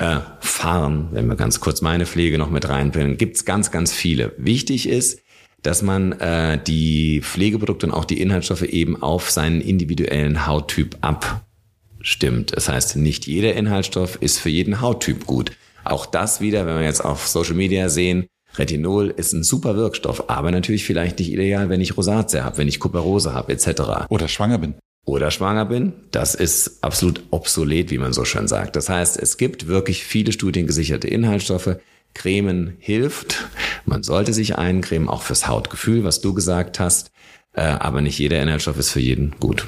äh, 0.00 0.20
Farn, 0.40 1.08
wenn 1.12 1.26
wir 1.26 1.36
ganz 1.36 1.60
kurz 1.60 1.82
meine 1.82 2.06
Pflege 2.06 2.38
noch 2.38 2.50
mit 2.50 2.68
reinbringen, 2.68 3.18
gibt's 3.18 3.44
ganz, 3.44 3.70
ganz 3.70 3.92
viele. 3.92 4.32
Wichtig 4.38 4.88
ist, 4.88 5.20
dass 5.62 5.82
man 5.82 6.12
äh, 6.12 6.58
die 6.62 7.20
Pflegeprodukte 7.20 7.86
und 7.86 7.92
auch 7.92 8.06
die 8.06 8.20
Inhaltsstoffe 8.20 8.62
eben 8.62 9.00
auf 9.00 9.30
seinen 9.30 9.60
individuellen 9.60 10.46
Hauttyp 10.46 10.96
abstimmt. 11.02 12.56
Das 12.56 12.70
heißt, 12.70 12.96
nicht 12.96 13.26
jeder 13.26 13.54
Inhaltsstoff 13.54 14.16
ist 14.22 14.38
für 14.38 14.48
jeden 14.48 14.80
Hauttyp 14.80 15.26
gut. 15.26 15.52
Auch 15.84 16.06
das 16.06 16.40
wieder, 16.40 16.66
wenn 16.66 16.76
wir 16.76 16.84
jetzt 16.84 17.04
auf 17.04 17.28
Social 17.28 17.54
Media 17.54 17.90
sehen, 17.90 18.26
Retinol 18.56 19.08
ist 19.08 19.34
ein 19.34 19.44
super 19.44 19.76
Wirkstoff, 19.76 20.28
aber 20.30 20.50
natürlich 20.50 20.84
vielleicht 20.84 21.18
nicht 21.18 21.30
ideal, 21.30 21.68
wenn 21.68 21.80
ich 21.80 21.96
Rosatia 21.96 22.42
habe, 22.42 22.58
wenn 22.58 22.68
ich 22.68 22.80
Kuperose 22.80 23.34
habe, 23.34 23.52
etc. 23.52 24.06
Oder 24.08 24.28
schwanger 24.28 24.58
bin. 24.58 24.74
Oder 25.06 25.30
schwanger 25.30 25.64
bin. 25.64 25.92
Das 26.10 26.34
ist 26.34 26.84
absolut 26.84 27.22
obsolet, 27.30 27.90
wie 27.90 27.98
man 27.98 28.12
so 28.12 28.24
schön 28.24 28.48
sagt. 28.48 28.76
Das 28.76 28.88
heißt, 28.88 29.18
es 29.18 29.38
gibt 29.38 29.66
wirklich 29.66 30.04
viele 30.04 30.32
studiengesicherte 30.32 31.08
Inhaltsstoffe, 31.08 31.76
Cremen 32.14 32.76
hilft. 32.78 33.48
Man 33.84 34.02
sollte 34.02 34.32
sich 34.32 34.56
eincremen, 34.56 35.08
auch 35.08 35.22
fürs 35.22 35.48
Hautgefühl, 35.48 36.04
was 36.04 36.20
du 36.20 36.34
gesagt 36.34 36.80
hast. 36.80 37.10
Äh, 37.52 37.62
aber 37.62 38.00
nicht 38.00 38.18
jeder 38.18 38.40
Inhaltsstoff 38.42 38.78
ist 38.78 38.90
für 38.90 39.00
jeden 39.00 39.36
gut. 39.40 39.66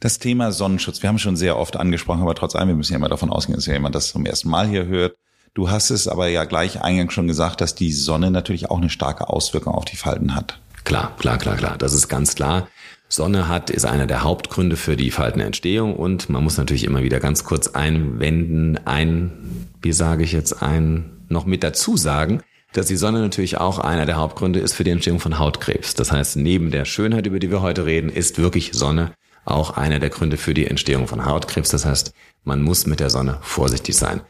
Das 0.00 0.20
Thema 0.20 0.52
Sonnenschutz, 0.52 1.02
wir 1.02 1.08
haben 1.08 1.18
schon 1.18 1.36
sehr 1.36 1.56
oft 1.56 1.76
angesprochen, 1.76 2.22
aber 2.22 2.36
trotz 2.36 2.54
allem, 2.54 2.68
wir 2.68 2.76
müssen 2.76 2.92
ja 2.92 2.98
immer 2.98 3.08
davon 3.08 3.30
ausgehen, 3.30 3.56
dass 3.56 3.66
ja 3.66 3.72
jemand 3.72 3.96
das 3.96 4.10
zum 4.10 4.26
ersten 4.26 4.48
Mal 4.48 4.68
hier 4.68 4.86
hört. 4.86 5.16
Du 5.54 5.70
hast 5.70 5.90
es 5.90 6.06
aber 6.06 6.28
ja 6.28 6.44
gleich 6.44 6.82
eingangs 6.82 7.12
schon 7.12 7.26
gesagt, 7.26 7.60
dass 7.60 7.74
die 7.74 7.92
Sonne 7.92 8.30
natürlich 8.30 8.70
auch 8.70 8.78
eine 8.78 8.90
starke 8.90 9.28
Auswirkung 9.28 9.74
auf 9.74 9.86
die 9.86 9.96
Falten 9.96 10.36
hat. 10.36 10.60
Klar, 10.88 11.14
klar, 11.18 11.36
klar, 11.36 11.56
klar. 11.56 11.76
Das 11.76 11.92
ist 11.92 12.08
ganz 12.08 12.34
klar. 12.34 12.66
Sonne 13.10 13.46
hat, 13.46 13.68
ist 13.68 13.84
einer 13.84 14.06
der 14.06 14.22
Hauptgründe 14.22 14.74
für 14.74 14.96
die 14.96 15.10
Faltenentstehung 15.10 15.94
und 15.94 16.30
man 16.30 16.42
muss 16.42 16.56
natürlich 16.56 16.84
immer 16.84 17.02
wieder 17.02 17.20
ganz 17.20 17.44
kurz 17.44 17.68
einwenden, 17.68 18.80
ein, 18.86 19.66
wie 19.82 19.92
sage 19.92 20.24
ich 20.24 20.32
jetzt, 20.32 20.62
ein 20.62 21.10
noch 21.28 21.44
mit 21.44 21.62
dazu 21.62 21.98
sagen, 21.98 22.40
dass 22.72 22.86
die 22.86 22.96
Sonne 22.96 23.20
natürlich 23.20 23.58
auch 23.58 23.78
einer 23.78 24.06
der 24.06 24.16
Hauptgründe 24.16 24.60
ist 24.60 24.72
für 24.72 24.84
die 24.84 24.90
Entstehung 24.90 25.20
von 25.20 25.38
Hautkrebs. 25.38 25.92
Das 25.92 26.10
heißt, 26.10 26.38
neben 26.38 26.70
der 26.70 26.86
Schönheit, 26.86 27.26
über 27.26 27.38
die 27.38 27.50
wir 27.50 27.60
heute 27.60 27.84
reden, 27.84 28.08
ist 28.08 28.38
wirklich 28.38 28.70
Sonne 28.72 29.12
auch 29.44 29.76
einer 29.76 29.98
der 29.98 30.08
Gründe 30.08 30.38
für 30.38 30.54
die 30.54 30.66
Entstehung 30.66 31.06
von 31.06 31.26
Hautkrebs. 31.26 31.68
Das 31.68 31.84
heißt, 31.84 32.14
man 32.44 32.62
muss 32.62 32.86
mit 32.86 33.00
der 33.00 33.10
Sonne 33.10 33.36
vorsichtig 33.42 33.94
sein. 33.94 34.22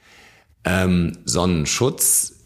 Ähm, 0.64 1.18
Sonnenschutz 1.24 2.37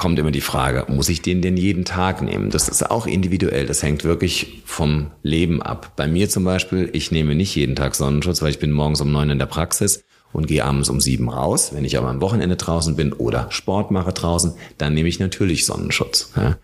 kommt 0.00 0.18
immer 0.18 0.30
die 0.30 0.40
Frage, 0.40 0.86
muss 0.88 1.10
ich 1.10 1.20
den 1.20 1.42
denn 1.42 1.58
jeden 1.58 1.84
Tag 1.84 2.22
nehmen? 2.22 2.48
Das 2.48 2.70
ist 2.70 2.90
auch 2.90 3.06
individuell. 3.06 3.66
Das 3.66 3.82
hängt 3.82 4.02
wirklich 4.02 4.62
vom 4.64 5.10
Leben 5.22 5.60
ab. 5.60 5.92
Bei 5.94 6.06
mir 6.06 6.30
zum 6.30 6.42
Beispiel, 6.42 6.88
ich 6.94 7.10
nehme 7.12 7.34
nicht 7.34 7.54
jeden 7.54 7.76
Tag 7.76 7.94
Sonnenschutz, 7.94 8.40
weil 8.40 8.48
ich 8.48 8.58
bin 8.58 8.72
morgens 8.72 9.02
um 9.02 9.12
neun 9.12 9.28
in 9.28 9.38
der 9.38 9.44
Praxis 9.44 10.02
und 10.32 10.46
gehe 10.46 10.64
abends 10.64 10.88
um 10.88 11.02
sieben 11.02 11.28
raus. 11.28 11.74
Wenn 11.74 11.84
ich 11.84 11.98
aber 11.98 12.08
am 12.08 12.22
Wochenende 12.22 12.56
draußen 12.56 12.96
bin 12.96 13.12
oder 13.12 13.48
Sport 13.50 13.90
mache 13.90 14.14
draußen, 14.14 14.54
dann 14.78 14.94
nehme 14.94 15.10
ich 15.10 15.20
natürlich 15.20 15.66
Sonnenschutz. 15.66 16.32
Ja. 16.34 16.56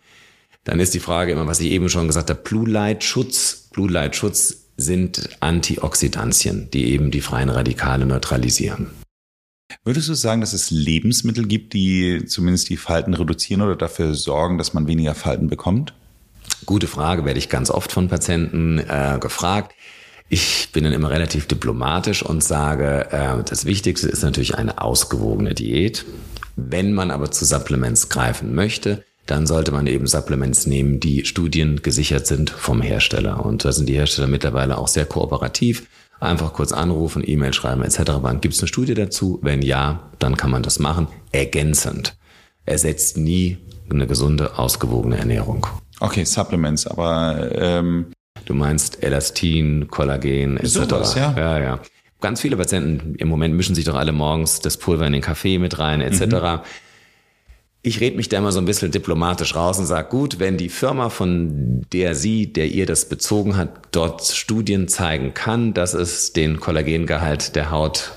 Dann 0.64 0.80
ist 0.80 0.94
die 0.94 1.00
Frage 1.00 1.32
immer, 1.32 1.46
was 1.46 1.60
ich 1.60 1.72
eben 1.72 1.90
schon 1.90 2.06
gesagt 2.06 2.30
habe, 2.30 2.40
Blue 2.42 2.66
Light 2.66 3.04
Schutz. 3.04 3.68
Blue 3.70 3.90
Light 3.90 4.16
Schutz 4.16 4.62
sind 4.78 5.28
Antioxidantien, 5.40 6.70
die 6.70 6.90
eben 6.90 7.10
die 7.10 7.20
freien 7.20 7.50
Radikale 7.50 8.06
neutralisieren. 8.06 8.92
Würdest 9.84 10.08
du 10.08 10.14
sagen, 10.14 10.40
dass 10.40 10.52
es 10.52 10.70
Lebensmittel 10.70 11.46
gibt, 11.46 11.72
die 11.72 12.24
zumindest 12.26 12.68
die 12.68 12.76
Falten 12.76 13.14
reduzieren 13.14 13.62
oder 13.62 13.76
dafür 13.76 14.14
sorgen, 14.14 14.58
dass 14.58 14.74
man 14.74 14.86
weniger 14.86 15.14
Falten 15.14 15.48
bekommt? 15.48 15.94
Gute 16.64 16.86
Frage, 16.86 17.24
werde 17.24 17.38
ich 17.38 17.48
ganz 17.48 17.70
oft 17.70 17.92
von 17.92 18.08
Patienten 18.08 18.78
äh, 18.78 19.18
gefragt. 19.20 19.74
Ich 20.28 20.70
bin 20.72 20.84
dann 20.84 20.92
immer 20.92 21.10
relativ 21.10 21.46
diplomatisch 21.46 22.22
und 22.22 22.42
sage, 22.42 23.08
äh, 23.12 23.42
das 23.44 23.64
Wichtigste 23.64 24.08
ist 24.08 24.22
natürlich 24.22 24.56
eine 24.56 24.80
ausgewogene 24.80 25.54
Diät. 25.54 26.04
Wenn 26.56 26.92
man 26.92 27.10
aber 27.10 27.30
zu 27.30 27.44
Supplements 27.44 28.08
greifen 28.08 28.54
möchte, 28.54 29.04
dann 29.26 29.46
sollte 29.46 29.72
man 29.72 29.86
eben 29.86 30.06
Supplements 30.06 30.66
nehmen, 30.66 31.00
die 31.00 31.24
studiengesichert 31.24 32.26
sind 32.26 32.50
vom 32.50 32.80
Hersteller. 32.80 33.44
Und 33.44 33.64
da 33.64 33.72
sind 33.72 33.88
die 33.88 33.94
Hersteller 33.94 34.28
mittlerweile 34.28 34.78
auch 34.78 34.88
sehr 34.88 35.04
kooperativ. 35.04 35.86
Einfach 36.20 36.52
kurz 36.52 36.72
anrufen, 36.72 37.22
E-Mail 37.24 37.52
schreiben 37.52 37.82
etc. 37.82 38.12
Gibt 38.40 38.54
es 38.54 38.60
eine 38.60 38.68
Studie 38.68 38.94
dazu? 38.94 39.38
Wenn 39.42 39.62
ja, 39.62 40.10
dann 40.18 40.36
kann 40.36 40.50
man 40.50 40.62
das 40.62 40.78
machen. 40.78 41.08
Ergänzend. 41.32 42.16
Ersetzt 42.64 43.16
nie 43.16 43.58
eine 43.90 44.06
gesunde, 44.06 44.58
ausgewogene 44.58 45.18
Ernährung. 45.18 45.66
Okay, 46.00 46.24
Supplements, 46.24 46.86
aber 46.86 47.50
ähm, 47.54 48.06
Du 48.46 48.54
meinst 48.54 49.02
Elastin, 49.02 49.88
Kollagen 49.88 50.56
etc. 50.56 50.68
Sowas, 50.68 51.14
ja. 51.16 51.34
ja, 51.36 51.58
ja. 51.58 51.80
Ganz 52.20 52.40
viele 52.40 52.56
Patienten 52.56 53.14
im 53.16 53.28
Moment 53.28 53.54
mischen 53.54 53.74
sich 53.74 53.84
doch 53.84 53.96
alle 53.96 54.12
morgens 54.12 54.60
das 54.60 54.76
Pulver 54.76 55.06
in 55.06 55.12
den 55.12 55.22
Kaffee 55.22 55.58
mit 55.58 55.78
rein 55.78 56.00
etc. 56.00 56.24
Mhm. 56.24 56.60
Ich 57.86 58.00
rede 58.00 58.16
mich 58.16 58.28
da 58.28 58.38
immer 58.38 58.50
so 58.50 58.58
ein 58.58 58.64
bisschen 58.64 58.90
diplomatisch 58.90 59.54
raus 59.54 59.78
und 59.78 59.86
sage, 59.86 60.08
gut, 60.08 60.40
wenn 60.40 60.56
die 60.56 60.70
Firma, 60.70 61.08
von 61.08 61.86
der 61.92 62.16
Sie, 62.16 62.52
der 62.52 62.66
ihr 62.66 62.84
das 62.84 63.08
bezogen 63.08 63.56
hat, 63.56 63.68
dort 63.92 64.24
Studien 64.24 64.88
zeigen 64.88 65.34
kann, 65.34 65.72
dass 65.72 65.94
es 65.94 66.32
den 66.32 66.58
Kollagengehalt 66.58 67.54
der 67.54 67.70
Haut 67.70 68.14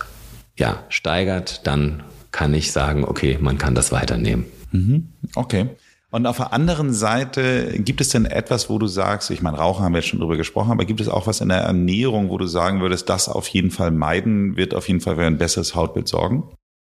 ja, 0.58 0.84
steigert, 0.90 1.68
dann 1.68 2.02
kann 2.32 2.56
ich 2.56 2.72
sagen, 2.72 3.06
okay, 3.06 3.38
man 3.40 3.60
kann 3.60 3.76
das 3.76 3.92
weiternehmen. 3.92 4.46
Mhm. 4.72 5.10
Okay. 5.36 5.70
Und 6.10 6.26
auf 6.26 6.38
der 6.38 6.52
anderen 6.52 6.92
Seite, 6.92 7.76
gibt 7.78 8.02
es 8.02 8.10
denn 8.10 8.26
etwas, 8.26 8.72
wo 8.72 8.80
du 8.80 8.88
sagst, 8.88 9.30
ich 9.30 9.44
meine, 9.44 9.58
Rauchen 9.60 9.86
haben 9.86 9.94
wir 9.94 10.00
jetzt 10.00 10.08
schon 10.08 10.20
drüber 10.20 10.38
gesprochen, 10.38 10.72
aber 10.72 10.86
gibt 10.86 11.00
es 11.00 11.10
auch 11.10 11.28
was 11.28 11.42
in 11.42 11.50
der 11.50 11.60
Ernährung, 11.60 12.30
wo 12.30 12.40
du 12.40 12.48
sagen 12.48 12.82
würdest, 12.82 13.08
das 13.08 13.30
auf 13.30 13.48
jeden 13.50 13.70
Fall 13.70 13.92
meiden, 13.92 14.58
wird 14.58 14.74
auf 14.74 14.88
jeden 14.88 15.00
Fall 15.00 15.18
für 15.18 15.26
ein 15.28 15.38
besseres 15.38 15.76
Hautbild 15.76 16.08
sorgen? 16.08 16.46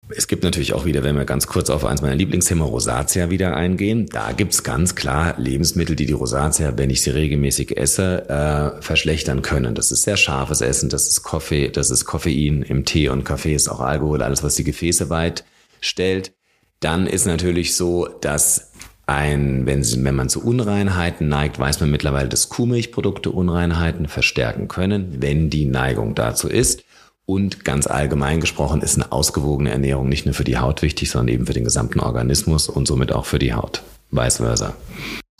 Es 0.09 0.29
gibt 0.29 0.45
natürlich 0.45 0.73
auch 0.73 0.85
wieder, 0.85 1.03
wenn 1.03 1.17
wir 1.17 1.25
ganz 1.25 1.49
kurz 1.49 1.69
auf 1.69 1.85
eins 1.85 2.01
meiner 2.01 2.15
Lieblingsthema 2.15 2.65
Rosatia 2.65 3.29
wieder 3.29 3.57
eingehen, 3.57 4.07
da 4.07 4.31
gibt's 4.31 4.63
ganz 4.63 4.95
klar 4.95 5.35
Lebensmittel, 5.37 5.97
die 5.97 6.07
die 6.07 6.13
Rosatia, 6.13 6.79
wenn 6.79 6.91
ich 6.91 7.03
sie 7.03 7.11
regelmäßig 7.11 7.77
esse, 7.77 8.29
äh, 8.29 8.83
verschlechtern 8.83 9.43
können. 9.43 9.75
Das 9.75 9.91
ist 9.91 10.05
sehr 10.05 10.17
scharfes 10.17 10.61
Essen, 10.61 10.91
das 10.91 11.09
ist 11.09 11.25
Kaffee, 11.25 11.69
das 11.71 11.91
ist 11.91 12.05
Koffein 12.05 12.63
im 12.63 12.85
Tee 12.85 13.09
und 13.09 13.25
Kaffee 13.25 13.55
ist 13.55 13.69
auch 13.69 13.81
Alkohol, 13.81 14.23
alles 14.23 14.45
was 14.45 14.55
die 14.55 14.65
Gefäße 14.65 15.11
weit 15.11 15.45
stellt. 15.81 16.33
Dann 16.79 17.09
ist 17.09 17.27
natürlich 17.27 17.75
so, 17.75 18.07
dass 18.07 18.71
ein, 19.07 19.67
wenn, 19.67 19.85
wenn 20.05 20.15
man 20.15 20.29
zu 20.29 20.45
Unreinheiten 20.45 21.29
neigt, 21.29 21.59
weiß 21.59 21.81
man 21.81 21.91
mittlerweile, 21.91 22.29
dass 22.29 22.49
Kuhmilchprodukte 22.49 23.31
Unreinheiten 23.31 24.07
verstärken 24.09 24.69
können, 24.69 25.17
wenn 25.21 25.51
die 25.51 25.65
Neigung 25.65 26.15
dazu 26.15 26.49
ist. 26.49 26.85
Und 27.27 27.65
ganz 27.65 27.89
allgemein 27.89 28.41
gesprochen 28.41 28.83
ist 28.83 28.97
eine 28.97 29.11
ausgewogene 29.11 29.71
Ernährung 29.71 30.09
nicht 30.09 30.27
nur 30.27 30.35
für 30.35 30.45
die 30.45 30.59
Haut 30.59 30.83
wichtig, 30.83 31.11
sondern 31.11 31.35
eben 31.35 31.47
für 31.47 31.53
den 31.53 31.65
gesamten 31.65 31.99
Organismus 31.99 32.69
und 32.69 32.87
somit 32.87 33.13
auch 33.13 33.27
für 33.27 33.41
die 33.41 33.53
Haut. 33.53 33.83
Vice 34.13 34.37
versa. 34.37 34.75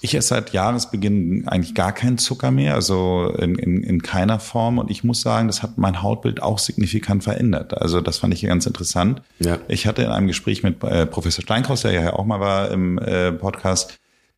Ich 0.03 0.15
esse 0.15 0.29
seit 0.29 0.53
Jahresbeginn 0.53 1.49
eigentlich 1.49 1.75
gar 1.75 1.93
keinen 1.93 2.19
Zucker 2.19 2.51
mehr, 2.51 2.75
also 2.75 3.33
in, 3.39 3.55
in, 3.55 3.83
in 3.83 4.03
keiner 4.03 4.41
Form. 4.41 4.79
Und 4.79 4.91
ich 4.91 5.05
muss 5.05 5.23
sagen, 5.23 5.47
das 5.47 5.63
hat 5.63 5.79
mein 5.79 6.03
Hautbild 6.03 6.43
auch 6.43 6.59
signifikant 6.59 7.25
verändert. 7.25 7.81
Also 7.81 8.03
das 8.03 8.19
fand 8.19 8.35
ich 8.35 8.43
ganz 8.43 8.67
interessant. 8.67 9.23
Ja. 9.39 9.59
Ich 9.69 9.87
hatte 9.87 10.03
in 10.03 10.11
einem 10.11 10.27
Gespräch 10.27 10.63
mit 10.63 10.83
äh, 10.85 11.07
Professor 11.07 11.43
Steinkraus, 11.43 11.83
der 11.83 11.93
ja 11.93 12.13
auch 12.13 12.27
mal 12.27 12.41
war 12.41 12.71
im 12.71 12.99
äh, 12.99 13.33
Podcast, 13.33 13.97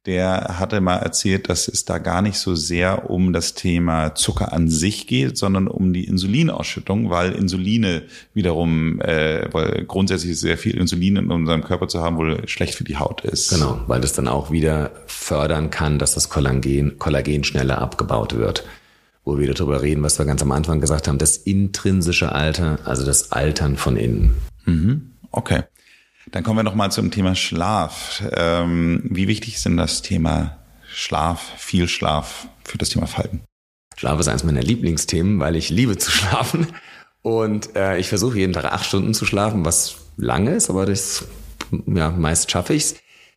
der 0.09 0.59
hatte 0.59 0.81
mal 0.81 0.97
erzählt, 0.97 1.51
dass 1.51 1.69
es 1.69 1.85
da 1.85 1.99
gar 1.99 2.23
nicht 2.23 2.39
so 2.39 2.55
sehr 2.55 3.11
um 3.11 3.35
das 3.35 3.53
Thema 3.53 4.15
Zucker 4.15 4.55
an 4.55 4.71
sich 4.71 5.07
geht, 5.07 5.37
sondern 5.37 5.69
um 5.69 5.93
die 5.93 6.05
Insulinausschüttung, 6.05 7.11
weil 7.11 7.33
Insuline 7.33 8.05
wiederum, 8.33 9.03
äh, 9.03 9.53
weil 9.53 9.85
grundsätzlich 9.85 10.41
sehr 10.41 10.57
viel 10.57 10.79
Insulin 10.79 11.17
in 11.17 11.31
unserem 11.31 11.63
Körper 11.63 11.89
zu 11.89 12.01
haben, 12.01 12.17
wohl 12.17 12.49
schlecht 12.49 12.75
für 12.75 12.85
die 12.85 12.97
Haut 12.97 13.21
ist. 13.21 13.51
Genau, 13.51 13.83
weil 13.87 14.01
das 14.01 14.15
dann 14.15 14.29
auch 14.29 14.51
wieder 14.51 14.93
fördern 15.07 15.69
kann, 15.69 15.99
dass 15.99 16.15
das 16.15 16.31
Kollagen, 16.31 16.99
Kollagen 16.99 17.45
schneller 17.45 17.77
abgebaut 17.83 18.35
wird. 18.35 18.65
Wo 19.27 19.35
wir 19.35 19.43
wieder 19.43 19.55
darüber 19.55 19.83
reden, 19.83 20.03
was 20.03 20.19
wir 20.19 20.25
ganz 20.25 20.41
am 20.41 20.53
Anfang 20.53 20.81
gesagt 20.81 21.07
haben, 21.07 21.19
das 21.19 21.37
intrinsische 21.37 22.33
Alter, 22.33 22.79
also 22.87 23.05
das 23.05 23.31
Altern 23.31 23.77
von 23.77 23.99
innen. 23.99 24.37
Mhm. 24.65 25.11
Okay. 25.31 25.65
Dann 26.31 26.43
kommen 26.43 26.59
wir 26.59 26.63
nochmal 26.63 26.93
zum 26.93 27.11
Thema 27.11 27.35
Schlaf. 27.35 28.23
Ähm, 28.33 29.03
wie 29.05 29.29
wichtig 29.29 29.57
ist 29.57 29.65
denn 29.65 29.77
das 29.77 30.03
Thema 30.03 30.59
Schlaf, 30.93 31.53
viel 31.57 31.89
Schlaf 31.89 32.49
für 32.65 32.79
das 32.79 32.91
Thema 32.91 33.07
Falten? 33.07 33.41
Schlaf 33.97 34.21
ist 34.21 34.29
eines 34.29 34.45
meiner 34.45 34.63
Lieblingsthemen, 34.63 35.41
weil 35.41 35.57
ich 35.57 35.71
liebe 35.71 35.97
zu 35.97 36.11
schlafen. 36.13 36.69
Und 37.23 37.75
äh, 37.77 37.99
ich 37.99 38.09
versuche 38.09 38.39
jeden 38.39 38.53
Tag 38.53 38.65
acht 38.67 38.87
Stunden 38.87 39.15
zu 39.15 39.25
schlafen, 39.27 39.65
was 39.65 39.97
lange 40.17 40.53
ist, 40.53 40.71
aber 40.71 40.87
das, 40.87 41.25
ja, 41.87 42.11
meist 42.11 42.51
schaffe 42.51 42.75
ich's. 42.75 42.97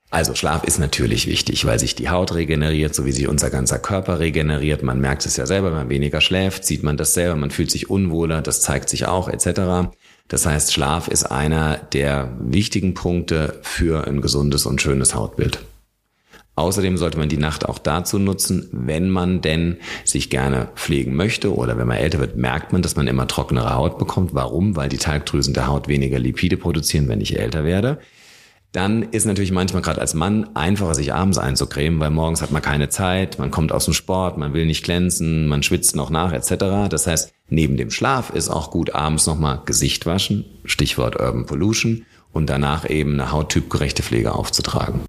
Also 0.10 0.36
Schlaf 0.36 0.66
ist 0.66 0.78
natürlich 0.78 1.26
wichtig, 1.26 1.66
weil 1.66 1.80
sich 1.80 1.96
die 1.96 2.10
Haut 2.10 2.34
regeneriert, 2.34 2.94
so 2.94 3.06
wie 3.06 3.14
sich 3.14 3.30
unser 3.30 3.50
ganzer 3.50 3.80
Körper 3.80 4.20
regeneriert. 4.20 4.84
Man 4.84 5.00
merkt 5.00 5.26
es 5.26 5.38
ja 5.38 5.46
selber, 5.46 5.70
wenn 5.70 5.78
man 5.78 5.90
weniger 5.90 6.20
schläft, 6.20 6.66
sieht 6.66 6.84
man 6.84 6.98
das 6.98 7.14
selber, 7.14 7.38
man 7.38 7.50
fühlt 7.50 7.72
sich 7.72 7.90
unwohler, 7.90 8.42
das 8.42 8.62
zeigt 8.62 8.90
sich 8.90 9.06
auch 9.06 9.30
etc. 9.30 9.94
Das 10.32 10.46
heißt, 10.46 10.72
Schlaf 10.72 11.10
ist 11.10 11.26
einer 11.26 11.76
der 11.76 12.32
wichtigen 12.40 12.94
Punkte 12.94 13.60
für 13.64 14.08
ein 14.08 14.22
gesundes 14.22 14.66
und 14.66 14.82
schönes 14.82 15.14
Hautbild. 15.14 15.60
Außerdem 16.56 16.96
sollte 16.96 17.18
man 17.18 17.28
die 17.28 17.36
Nacht 17.36 17.68
auch 17.68 17.78
dazu 17.78 18.18
nutzen, 18.18 18.70
wenn 18.72 19.10
man 19.10 19.42
denn 19.42 19.76
sich 20.06 20.30
gerne 20.30 20.70
pflegen 20.76 21.16
möchte 21.16 21.54
oder 21.54 21.78
wenn 21.78 21.88
man 21.88 21.98
älter 21.98 22.20
wird, 22.20 22.38
merkt 22.38 22.72
man, 22.72 22.82
dass 22.82 22.96
man 22.96 23.08
immer 23.08 23.28
trockenere 23.28 23.76
Haut 23.76 23.98
bekommt. 23.98 24.34
Warum? 24.34 24.78
Weil 24.78 24.88
die 24.88 25.00
Talgdrüsen 25.00 25.54
der 25.54 25.68
Haut 25.68 25.90
weniger 25.90 26.18
Lipide 26.18 26.56
produzieren, 26.56 27.10
wenn 27.10 27.20
ich 27.20 27.38
älter 27.38 27.66
werde. 27.66 28.00
Dann 28.72 29.04
ist 29.04 29.26
natürlich 29.26 29.52
manchmal 29.52 29.82
gerade 29.82 30.00
als 30.00 30.14
Mann 30.14 30.56
einfacher, 30.56 30.96
sich 30.96 31.14
abends 31.14 31.38
einzucremen, 31.38 32.00
weil 32.00 32.10
morgens 32.10 32.42
hat 32.42 32.52
man 32.52 32.62
keine 32.62 32.88
Zeit, 32.88 33.38
man 33.38 33.52
kommt 33.52 33.74
aus 33.74 33.86
dem 33.86 33.94
Sport, 33.94 34.38
man 34.38 34.54
will 34.54 34.66
nicht 34.66 34.86
glänzen, 34.86 35.48
man 35.48 35.62
schwitzt 35.62 35.96
noch 35.96 36.10
nach 36.10 36.32
etc. 36.32 36.90
Das 36.90 37.06
heißt, 37.06 37.34
neben 37.50 37.76
dem 37.76 37.92
Schlaf 37.92 38.30
ist 38.30 38.50
auch 38.50 38.72
gut 38.72 38.96
abends 38.96 39.28
nochmal 39.28 39.62
Gesicht 39.66 40.06
waschen, 40.06 40.46
Stichwort 40.64 41.20
Urban 41.20 41.46
Pollution, 41.46 42.06
und 42.32 42.50
danach 42.50 42.90
eben 42.90 43.14
eine 43.20 43.34
hauttypgerechte 43.34 44.04
Pflege 44.04 44.34
aufzutragen. 44.34 45.02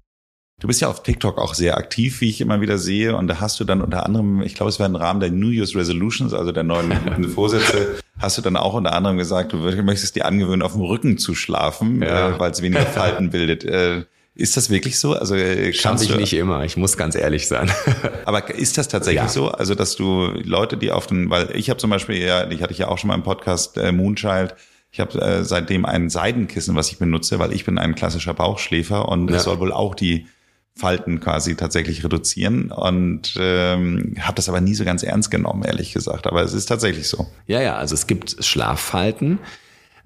Du 0.59 0.67
bist 0.67 0.81
ja 0.81 0.89
auf 0.89 1.03
TikTok 1.03 1.37
auch 1.37 1.53
sehr 1.53 1.77
aktiv, 1.77 2.21
wie 2.21 2.29
ich 2.29 2.41
immer 2.41 2.61
wieder 2.61 2.77
sehe. 2.77 3.15
Und 3.15 3.27
da 3.27 3.39
hast 3.39 3.59
du 3.59 3.63
dann 3.63 3.81
unter 3.81 4.05
anderem, 4.05 4.41
ich 4.41 4.55
glaube, 4.55 4.69
es 4.69 4.79
war 4.79 4.85
im 4.85 4.95
Rahmen 4.95 5.19
der 5.19 5.31
New 5.31 5.49
Year's 5.49 5.75
Resolutions, 5.75 6.33
also 6.33 6.51
der 6.51 6.63
neuen 6.63 7.23
Vorsätze, 7.29 7.97
hast 8.17 8.37
du 8.37 8.41
dann 8.41 8.57
auch 8.57 8.73
unter 8.73 8.93
anderem 8.93 9.17
gesagt, 9.17 9.53
du 9.53 9.57
möchtest 9.57 10.15
dir 10.15 10.25
angewöhnen, 10.25 10.61
auf 10.61 10.73
dem 10.73 10.81
Rücken 10.81 11.17
zu 11.17 11.35
schlafen, 11.35 12.01
ja. 12.01 12.35
äh, 12.35 12.39
weil 12.39 12.51
es 12.51 12.61
weniger 12.61 12.85
Falten 12.85 13.31
bildet. 13.31 13.63
Äh, 13.63 14.05
ist 14.35 14.57
das 14.57 14.69
wirklich 14.69 14.99
so? 14.99 15.13
Also 15.13 15.35
äh, 15.35 15.73
schaffe 15.73 16.03
ich 16.03 16.09
du, 16.09 16.17
nicht 16.17 16.33
immer. 16.33 16.63
Ich 16.63 16.75
muss 16.75 16.97
ganz 16.97 17.15
ehrlich 17.15 17.47
sein. 17.47 17.71
aber 18.25 18.53
ist 18.53 18.77
das 18.77 18.87
tatsächlich 18.87 19.23
ja. 19.23 19.29
so? 19.29 19.49
Also 19.49 19.75
dass 19.75 19.95
du 19.95 20.25
Leute, 20.43 20.77
die 20.77 20.91
auf 20.91 21.05
den, 21.05 21.29
weil 21.29 21.55
ich 21.55 21.69
habe 21.69 21.79
zum 21.79 21.91
Beispiel 21.91 22.17
ja, 22.17 22.49
ich 22.49 22.61
hatte 22.61 22.73
ich 22.73 22.79
ja 22.79 22.87
auch 22.87 22.97
schon 22.97 23.09
mal 23.09 23.15
im 23.15 23.23
Podcast 23.23 23.77
äh, 23.77 23.91
Moonchild. 23.91 24.55
Ich 24.91 24.99
habe 24.99 25.19
äh, 25.21 25.43
seitdem 25.43 25.85
ein 25.85 26.09
Seidenkissen, 26.09 26.75
was 26.75 26.91
ich 26.91 26.97
benutze, 26.99 27.39
weil 27.39 27.53
ich 27.53 27.65
bin 27.65 27.77
ein 27.77 27.95
klassischer 27.95 28.33
Bauchschläfer 28.33 29.07
und 29.07 29.29
ja. 29.29 29.39
soll 29.39 29.59
wohl 29.59 29.71
auch 29.71 29.95
die 29.95 30.27
Falten 30.75 31.19
quasi 31.19 31.55
tatsächlich 31.55 32.03
reduzieren 32.03 32.71
und 32.71 33.35
ähm, 33.39 34.15
habe 34.19 34.35
das 34.35 34.49
aber 34.49 34.59
nie 34.59 34.73
so 34.73 34.85
ganz 34.85 35.03
ernst 35.03 35.29
genommen, 35.29 35.63
ehrlich 35.63 35.93
gesagt. 35.93 36.25
Aber 36.25 36.41
es 36.41 36.53
ist 36.53 36.65
tatsächlich 36.65 37.07
so. 37.07 37.27
Ja, 37.45 37.61
ja, 37.61 37.75
also 37.75 37.93
es 37.93 38.07
gibt 38.07 38.43
Schlaffalten. 38.43 39.39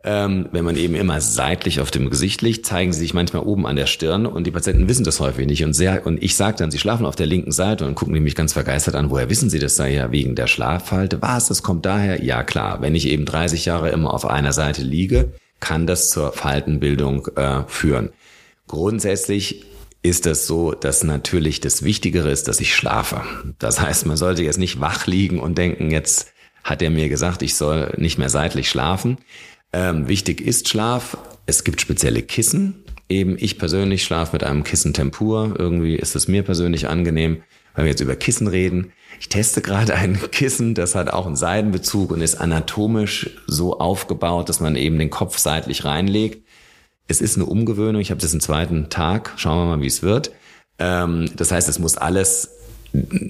Ähm, 0.04 0.48
wenn 0.52 0.64
man 0.64 0.78
eben 0.78 0.96
immer 0.96 1.20
seitlich 1.22 1.82
auf 1.82 1.90
dem 1.90 2.10
Gesicht 2.10 2.42
liegt, 2.42 2.66
zeigen 2.66 2.94
sie 2.94 3.00
sich 3.00 3.14
manchmal 3.14 3.44
oben 3.44 3.66
an 3.66 3.76
der 3.76 3.88
Stirn 3.88 4.26
und 4.26 4.46
die 4.46 4.52
Patienten 4.52 4.88
wissen 4.88 5.04
das 5.04 5.20
häufig 5.20 5.48
nicht. 5.48 5.64
Und, 5.64 5.74
sehr, 5.74 6.06
und 6.06 6.22
ich 6.22 6.36
sage 6.36 6.58
dann, 6.58 6.70
sie 6.70 6.80
schlafen 6.80 7.06
auf 7.06 7.16
der 7.16 7.26
linken 7.26 7.52
Seite 7.52 7.86
und 7.86 7.96
gucken 7.96 8.22
mich 8.22 8.36
ganz 8.36 8.54
vergeistert 8.54 8.96
an, 8.96 9.10
woher 9.10 9.30
wissen 9.30 9.50
sie 9.50 9.60
das? 9.60 9.76
Sei 9.76 9.94
ja 9.94 10.12
wegen 10.12 10.36
der 10.36 10.48
Schlaffalte. 10.48 11.22
Was, 11.22 11.48
das 11.48 11.64
kommt 11.64 11.86
daher? 11.86 12.24
Ja 12.24 12.44
klar, 12.44 12.82
wenn 12.82 12.94
ich 12.94 13.08
eben 13.08 13.26
30 13.26 13.66
Jahre 13.66 13.90
immer 13.90 14.14
auf 14.14 14.26
einer 14.26 14.54
Seite 14.54 14.82
liege, 14.82 15.34
kann 15.60 15.88
das 15.88 16.10
zur 16.10 16.32
Faltenbildung 16.32 17.28
äh, 17.36 17.64
führen. 17.68 18.10
Grundsätzlich 18.68 19.66
ist 20.02 20.26
das 20.26 20.48
so, 20.48 20.72
dass 20.74 21.04
natürlich 21.04 21.60
das 21.60 21.84
Wichtigere 21.84 22.30
ist, 22.30 22.48
dass 22.48 22.60
ich 22.60 22.76
schlafe. 22.76 23.24
Das 23.60 23.82
heißt, 23.82 24.06
man 24.06 24.18
sollte 24.18 24.44
jetzt 24.44 24.60
nicht 24.60 24.80
wach 24.80 25.08
liegen 25.08 25.40
und 25.40 25.58
denken, 25.58 25.92
jetzt 25.92 26.32
hat 26.64 26.82
er 26.82 26.90
mir 26.90 27.10
gesagt, 27.10 27.42
ich 27.42 27.56
soll 27.56 27.94
nicht 27.98 28.18
mehr 28.18 28.30
seitlich 28.30 28.70
schlafen. 28.70 29.18
Ähm, 29.74 30.08
wichtig 30.08 30.42
ist 30.42 30.70
Schlaf. 30.70 31.18
Es 31.46 31.64
gibt 31.64 31.82
spezielle 31.82 32.22
Kissen. 32.22 32.84
Eben 33.10 33.38
ich 33.40 33.58
persönlich 33.58 34.04
schlafe 34.04 34.34
mit 34.34 34.44
einem 34.44 34.64
Kissen 34.64 34.94
Tempur. 34.94 35.56
Irgendwie 35.58 35.96
ist 35.96 36.16
es 36.16 36.28
mir 36.28 36.44
persönlich 36.44 36.88
angenehm, 36.88 37.44
weil 37.74 37.86
wir 37.86 37.92
jetzt 37.92 38.02
über 38.02 38.16
Kissen 38.16 38.48
reden. 38.48 38.92
Ich 39.20 39.30
teste 39.30 39.62
gerade 39.62 39.96
ein 39.96 40.20
Kissen, 40.32 40.76
das 40.76 40.94
hat 40.94 41.10
auch 41.12 41.26
einen 41.26 41.36
Seidenbezug 41.36 42.12
und 42.12 42.22
ist 42.22 42.36
anatomisch 42.36 43.32
so 43.48 43.80
aufgebaut, 43.80 44.50
dass 44.50 44.60
man 44.60 44.76
eben 44.76 45.00
den 45.00 45.10
Kopf 45.10 45.38
seitlich 45.38 45.86
reinlegt 45.86 46.47
es 47.08 47.22
ist 47.22 47.38
eine 47.38 47.46
Umgewöhnung. 47.46 48.02
Ich 48.02 48.12
habe 48.12 48.22
das 48.22 48.34
im 48.34 48.40
zweiten 48.40 48.90
Tag. 48.90 49.34
Schauen 49.38 49.58
wir 49.60 49.78
mal, 49.78 49.82
wie 49.82 49.88
es 49.88 50.04
wird. 50.04 50.32
Ähm, 50.80 51.30
das 51.36 51.52
heißt, 51.52 51.70
es 51.70 51.80
muss 51.80 51.98
alles 51.98 52.58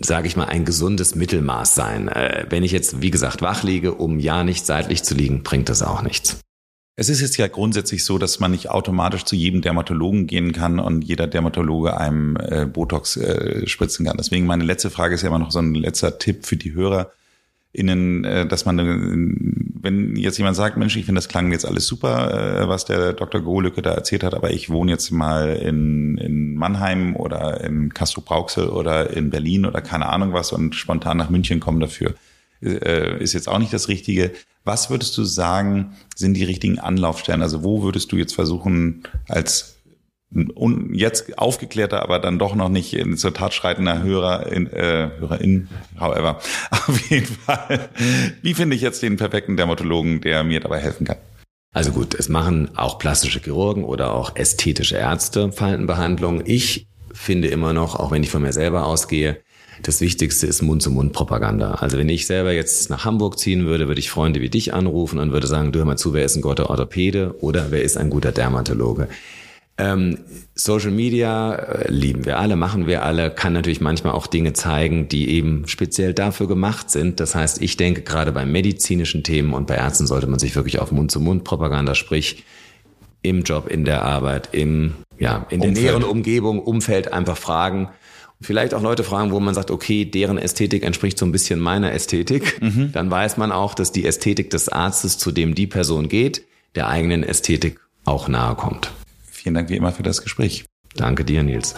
sage 0.02 0.28
ich 0.28 0.36
mal, 0.36 0.46
ein 0.46 0.66
gesundes 0.66 1.16
Mittelmaß 1.16 1.76
sein. 1.76 2.08
Äh, 2.08 2.46
wenn 2.50 2.64
ich 2.64 2.72
jetzt, 2.72 3.02
wie 3.02 3.12
gesagt, 3.12 3.42
wach 3.42 3.64
liege, 3.64 3.94
um 3.94 4.20
ja 4.20 4.44
nicht 4.44 4.66
seitlich 4.66 5.04
zu 5.04 5.16
liegen, 5.16 5.44
bringt 5.44 5.70
das 5.70 5.82
auch 5.82 6.02
nichts. 6.02 6.40
Es 6.96 7.10
ist 7.10 7.22
jetzt 7.22 7.38
ja 7.38 7.48
grundsätzlich 7.48 8.04
so, 8.04 8.18
dass 8.18 8.40
man 8.40 8.52
nicht 8.52 8.70
automatisch 8.70 9.24
zu 9.24 9.36
jedem 9.36 9.62
Dermatologen 9.62 10.26
gehen 10.26 10.52
kann 10.52 10.80
und 10.80 11.04
jeder 11.04 11.28
Dermatologe 11.28 11.96
einem 11.98 12.38
äh, 12.38 12.66
Botox 12.66 13.18
äh, 13.18 13.68
spritzen 13.68 14.06
kann. 14.06 14.18
Deswegen 14.18 14.48
meine 14.48 14.64
letzte 14.64 14.90
Frage 14.90 15.14
ist 15.14 15.22
ja 15.22 15.28
immer 15.28 15.40
noch 15.40 15.52
so 15.52 15.60
ein 15.60 15.76
letzter 15.76 16.18
Tipp 16.18 16.46
für 16.46 16.58
die 16.58 16.74
Hörer 16.74 17.12
innen, 17.72 18.24
äh, 18.24 18.48
dass 18.48 18.66
man, 18.66 18.80
wenn 19.88 20.18
jetzt 20.18 20.38
jemand 20.38 20.58
sagt, 20.58 20.76
Mensch, 20.76 20.98
ich 20.98 21.06
finde, 21.06 21.20
das 21.20 21.30
klang 21.30 21.50
jetzt 21.54 21.66
alles 21.66 21.88
super, 21.88 22.62
äh, 22.62 22.68
was 22.68 22.84
der 22.84 23.14
Dr. 23.14 23.40
Gohlücke 23.40 23.82
da 23.82 23.94
erzählt 23.94 24.22
hat, 24.22 24.34
aber 24.34 24.52
ich 24.52 24.70
wohne 24.70 24.92
jetzt 24.92 25.12
mal 25.12 25.56
in, 25.56 26.18
in 26.18 26.56
Mannheim 26.56 27.16
oder 27.16 27.62
in 27.64 27.94
Castro-Brauxel 27.94 28.68
oder 28.68 29.12
in 29.12 29.30
Berlin 29.30 29.66
oder 29.66 29.80
keine 29.80 30.08
Ahnung 30.08 30.34
was 30.34 30.52
und 30.52 30.76
spontan 30.76 31.16
nach 31.16 31.30
München 31.30 31.62
kommen 31.62 31.80
dafür, 31.80 32.16
äh, 32.62 33.24
ist 33.24 33.32
jetzt 33.32 33.48
auch 33.48 33.60
nicht 33.60 33.72
das 33.72 33.88
Richtige. 33.88 34.32
Was 34.66 34.90
würdest 34.90 35.18
du 35.18 35.24
sagen, 35.24 35.96
sind 36.14 36.34
die 36.34 36.44
richtigen 36.44 36.80
Anlaufstellen? 36.80 37.42
Also 37.42 37.64
wo 37.64 37.82
würdest 37.82 38.12
du 38.12 38.18
jetzt 38.18 38.36
versuchen, 38.36 39.04
als 39.30 39.77
und 40.32 40.94
jetzt 40.94 41.38
aufgeklärter, 41.40 42.04
aber 42.04 42.20
dann 42.20 42.38
doch 42.38 42.54
noch 42.54 42.70
nicht 42.70 42.94
in, 42.94 43.18
zur 43.18 43.34
Tat 43.34 43.54
schreitender 43.54 44.04
Hörer, 44.04 44.52
in, 44.52 44.68
äh, 44.68 45.10
Hörerin, 45.20 45.70
however. 46.00 46.40
Auf 46.72 47.10
jeden 47.10 47.26
Fall. 47.26 47.90
Wie 48.42 48.54
finde 48.54 48.76
ich 48.76 48.82
jetzt 48.82 49.02
den 49.02 49.18
perfekten 49.18 49.56
Dermatologen, 49.56 50.22
der 50.22 50.44
mir 50.44 50.60
dabei 50.60 50.80
helfen 50.80 51.06
kann? 51.06 51.18
Also 51.74 51.92
gut, 51.92 52.14
es 52.16 52.28
machen 52.28 52.72
auch 52.76 52.98
plastische 53.00 53.40
Chirurgen 53.40 53.84
oder 53.84 54.14
auch 54.14 54.36
ästhetische 54.36 54.98
Ärzte 54.98 55.52
Faltenbehandlung. 55.52 56.42
Ich 56.46 56.88
finde 57.14 57.48
immer 57.48 57.74
noch, 57.74 57.96
auch 57.96 58.12
wenn 58.12 58.24
ich 58.24 58.30
von 58.30 58.42
mir 58.42 58.54
selber 58.54 58.86
ausgehe, 58.86 59.38
das 59.84 60.02
Wichtigste 60.02 60.48
ist 60.48 60.62
Mund-zu-Mund-Propaganda. 60.62 61.76
Also 61.76 61.98
wenn 61.98 62.10
ich 62.10 62.26
selber 62.26 62.52
jetzt 62.52 62.90
nach 62.90 63.06
Hamburg 63.06 63.38
ziehen 63.38 63.66
würde, 63.66 63.88
würde 63.88 64.00
ich 64.00 64.10
Freunde 64.10 64.42
wie 64.42 64.50
dich 64.50 64.74
anrufen 64.74 65.20
und 65.20 65.32
würde 65.32 65.48
sagen, 65.48 65.72
du 65.72 65.80
hör 65.80 65.86
mal 65.86 65.98
zu, 65.98 66.14
wer 66.14 66.26
ist 66.26 66.36
ein 66.36 66.42
guter 66.42 66.70
Orthopäde 66.70 67.36
oder 67.42 67.70
wer 67.70 67.84
ist 67.84 67.98
ein 67.98 68.10
guter 68.10 68.32
Dermatologe? 68.32 69.08
Ähm, 69.80 70.20
Social 70.56 70.90
Media 70.92 71.54
äh, 71.54 71.92
lieben 71.92 72.26
wir 72.26 72.40
alle, 72.40 72.56
machen 72.56 72.88
wir 72.88 73.04
alle, 73.04 73.30
kann 73.30 73.54
natürlich 73.54 73.80
manchmal 73.80 74.14
auch 74.14 74.26
Dinge 74.26 74.54
zeigen, 74.54 75.08
die 75.08 75.30
eben 75.30 75.68
speziell 75.68 76.14
dafür 76.14 76.48
gemacht 76.48 76.90
sind. 76.90 77.20
Das 77.20 77.36
heißt, 77.36 77.62
ich 77.62 77.78
denke 77.78 78.02
gerade 78.02 78.32
bei 78.32 78.46
medizinischen 78.46 79.24
Themen 79.24 79.54
und 79.54 79.68
bei 79.68 79.76
Ärzten 79.76 80.08
sollte 80.08 80.26
man 80.26 80.40
sich 80.40 80.56
wirklich 80.56 80.80
auf 80.80 80.92
Mund-zu-Mund-Propaganda, 80.92 81.94
sprich 81.94 82.44
im 83.22 83.44
Job, 83.44 83.68
in 83.68 83.86
der 83.86 84.04
Arbeit, 84.04 84.50
im, 84.52 84.96
ja, 85.20 85.46
in 85.50 85.62
der 85.62 85.72
näheren 85.72 86.04
Umgebung, 86.04 86.60
Umfeld 86.60 87.14
einfach 87.14 87.38
fragen. 87.38 87.90
Vielleicht 88.42 88.74
auch 88.74 88.82
Leute 88.82 89.04
fragen, 89.04 89.32
wo 89.32 89.40
man 89.40 89.54
sagt, 89.54 89.70
okay, 89.70 90.06
deren 90.06 90.38
Ästhetik 90.38 90.84
entspricht 90.84 91.18
so 91.18 91.26
ein 91.26 91.32
bisschen 91.32 91.60
meiner 91.60 91.92
Ästhetik. 91.92 92.62
Mhm. 92.62 92.92
Dann 92.94 93.12
weiß 93.12 93.38
man 93.38 93.52
auch, 93.52 93.74
dass 93.74 93.92
die 93.92 94.06
Ästhetik 94.06 94.50
des 94.50 94.70
Arztes, 94.70 95.18
zu 95.18 95.32
dem 95.32 95.56
die 95.56 95.68
Person 95.68 96.08
geht, 96.08 96.44
der 96.76 96.88
eigenen 96.88 97.24
Ästhetik 97.24 97.80
auch 98.06 98.28
nahe 98.28 98.56
kommt. 98.56 98.92
Vielen 99.48 99.56
Dank 99.56 99.70
wie 99.70 99.78
immer 99.78 99.94
für 99.94 100.04
das 100.04 100.24
Gespräch. 100.24 100.66
Danke 100.98 101.24
dir, 101.24 101.42
Nils. 101.42 101.74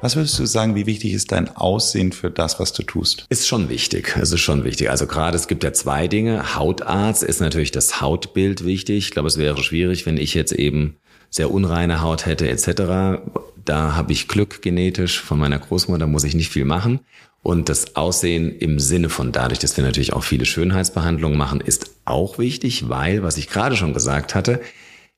Was 0.00 0.16
würdest 0.16 0.36
du 0.40 0.44
sagen, 0.44 0.74
wie 0.74 0.86
wichtig 0.86 1.12
ist 1.12 1.30
dein 1.30 1.56
Aussehen 1.56 2.10
für 2.10 2.32
das, 2.32 2.58
was 2.58 2.72
du 2.72 2.82
tust? 2.82 3.26
Ist 3.28 3.46
schon 3.46 3.68
wichtig. 3.68 4.16
Es 4.20 4.32
ist 4.32 4.40
schon 4.40 4.64
wichtig. 4.64 4.90
Also 4.90 5.06
gerade 5.06 5.36
es 5.36 5.46
gibt 5.46 5.62
ja 5.62 5.72
zwei 5.72 6.08
Dinge. 6.08 6.56
Hautarzt 6.56 7.22
ist 7.22 7.40
natürlich 7.40 7.70
das 7.70 8.00
Hautbild 8.00 8.64
wichtig. 8.64 8.98
Ich 8.98 9.10
glaube, 9.12 9.28
es 9.28 9.38
wäre 9.38 9.62
schwierig, 9.62 10.04
wenn 10.04 10.16
ich 10.16 10.34
jetzt 10.34 10.50
eben 10.50 10.96
sehr 11.28 11.52
unreine 11.52 12.00
Haut 12.00 12.26
hätte 12.26 12.50
etc. 12.50 13.22
Da 13.64 13.94
habe 13.94 14.12
ich 14.12 14.26
Glück 14.26 14.62
genetisch 14.62 15.20
von 15.20 15.38
meiner 15.38 15.60
Großmutter, 15.60 16.08
muss 16.08 16.24
ich 16.24 16.34
nicht 16.34 16.50
viel 16.50 16.64
machen. 16.64 16.98
Und 17.42 17.68
das 17.68 17.96
Aussehen 17.96 18.54
im 18.58 18.78
Sinne 18.78 19.08
von 19.08 19.32
dadurch, 19.32 19.58
dass 19.60 19.76
wir 19.76 19.84
natürlich 19.84 20.12
auch 20.12 20.24
viele 20.24 20.44
Schönheitsbehandlungen 20.44 21.38
machen, 21.38 21.60
ist 21.60 21.96
auch 22.04 22.38
wichtig, 22.38 22.88
weil, 22.88 23.22
was 23.22 23.38
ich 23.38 23.48
gerade 23.48 23.76
schon 23.76 23.94
gesagt 23.94 24.34
hatte, 24.34 24.60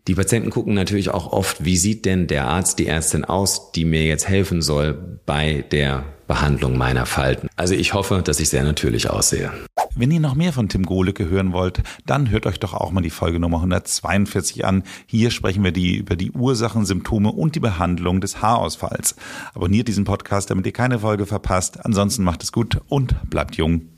die 0.09 0.14
Patienten 0.14 0.51
gucken 0.51 0.75
natürlich 0.75 1.11
auch 1.11 1.33
oft, 1.33 1.64
wie 1.64 1.77
sieht 1.77 2.05
denn 2.05 2.27
der 2.27 2.49
Arzt, 2.49 2.79
die 2.79 2.87
Ärztin 2.87 3.25
aus, 3.25 3.73
die 3.73 3.85
mir 3.85 4.05
jetzt 4.05 4.29
helfen 4.29 4.62
soll 4.62 5.20
bei 5.27 5.64
der 5.70 6.05
Behandlung 6.33 6.78
meiner 6.78 7.05
Falten. 7.05 7.51
Also 7.57 7.74
ich 7.74 7.93
hoffe, 7.93 8.22
dass 8.24 8.41
ich 8.41 8.49
sehr 8.49 8.64
natürlich 8.64 9.11
aussehe. 9.11 9.53
Wenn 9.95 10.11
ihr 10.11 10.18
noch 10.18 10.35
mehr 10.35 10.55
von 10.55 10.70
Tim 10.70 10.87
Gohlecke 10.87 11.28
hören 11.28 11.53
wollt, 11.53 11.83
dann 12.07 12.30
hört 12.30 12.47
euch 12.47 12.59
doch 12.59 12.72
auch 12.72 12.91
mal 12.91 13.03
die 13.03 13.11
Folge 13.11 13.39
Nummer 13.39 13.59
142 13.59 14.64
an. 14.64 14.83
Hier 15.05 15.30
sprechen 15.30 15.62
wir 15.62 15.72
die, 15.72 15.99
über 15.99 16.16
die 16.16 16.30
Ursachen, 16.30 16.87
Symptome 16.87 17.30
und 17.30 17.55
die 17.55 17.61
Behandlung 17.61 18.22
des 18.22 18.41
Haarausfalls. 18.41 19.14
Abonniert 19.53 19.89
diesen 19.89 20.05
Podcast, 20.05 20.49
damit 20.49 20.64
ihr 20.64 20.72
keine 20.72 21.01
Folge 21.01 21.26
verpasst. 21.26 21.85
Ansonsten 21.85 22.24
macht 22.24 22.43
es 22.43 22.51
gut 22.51 22.80
und 22.89 23.14
bleibt 23.28 23.57
jung. 23.57 23.91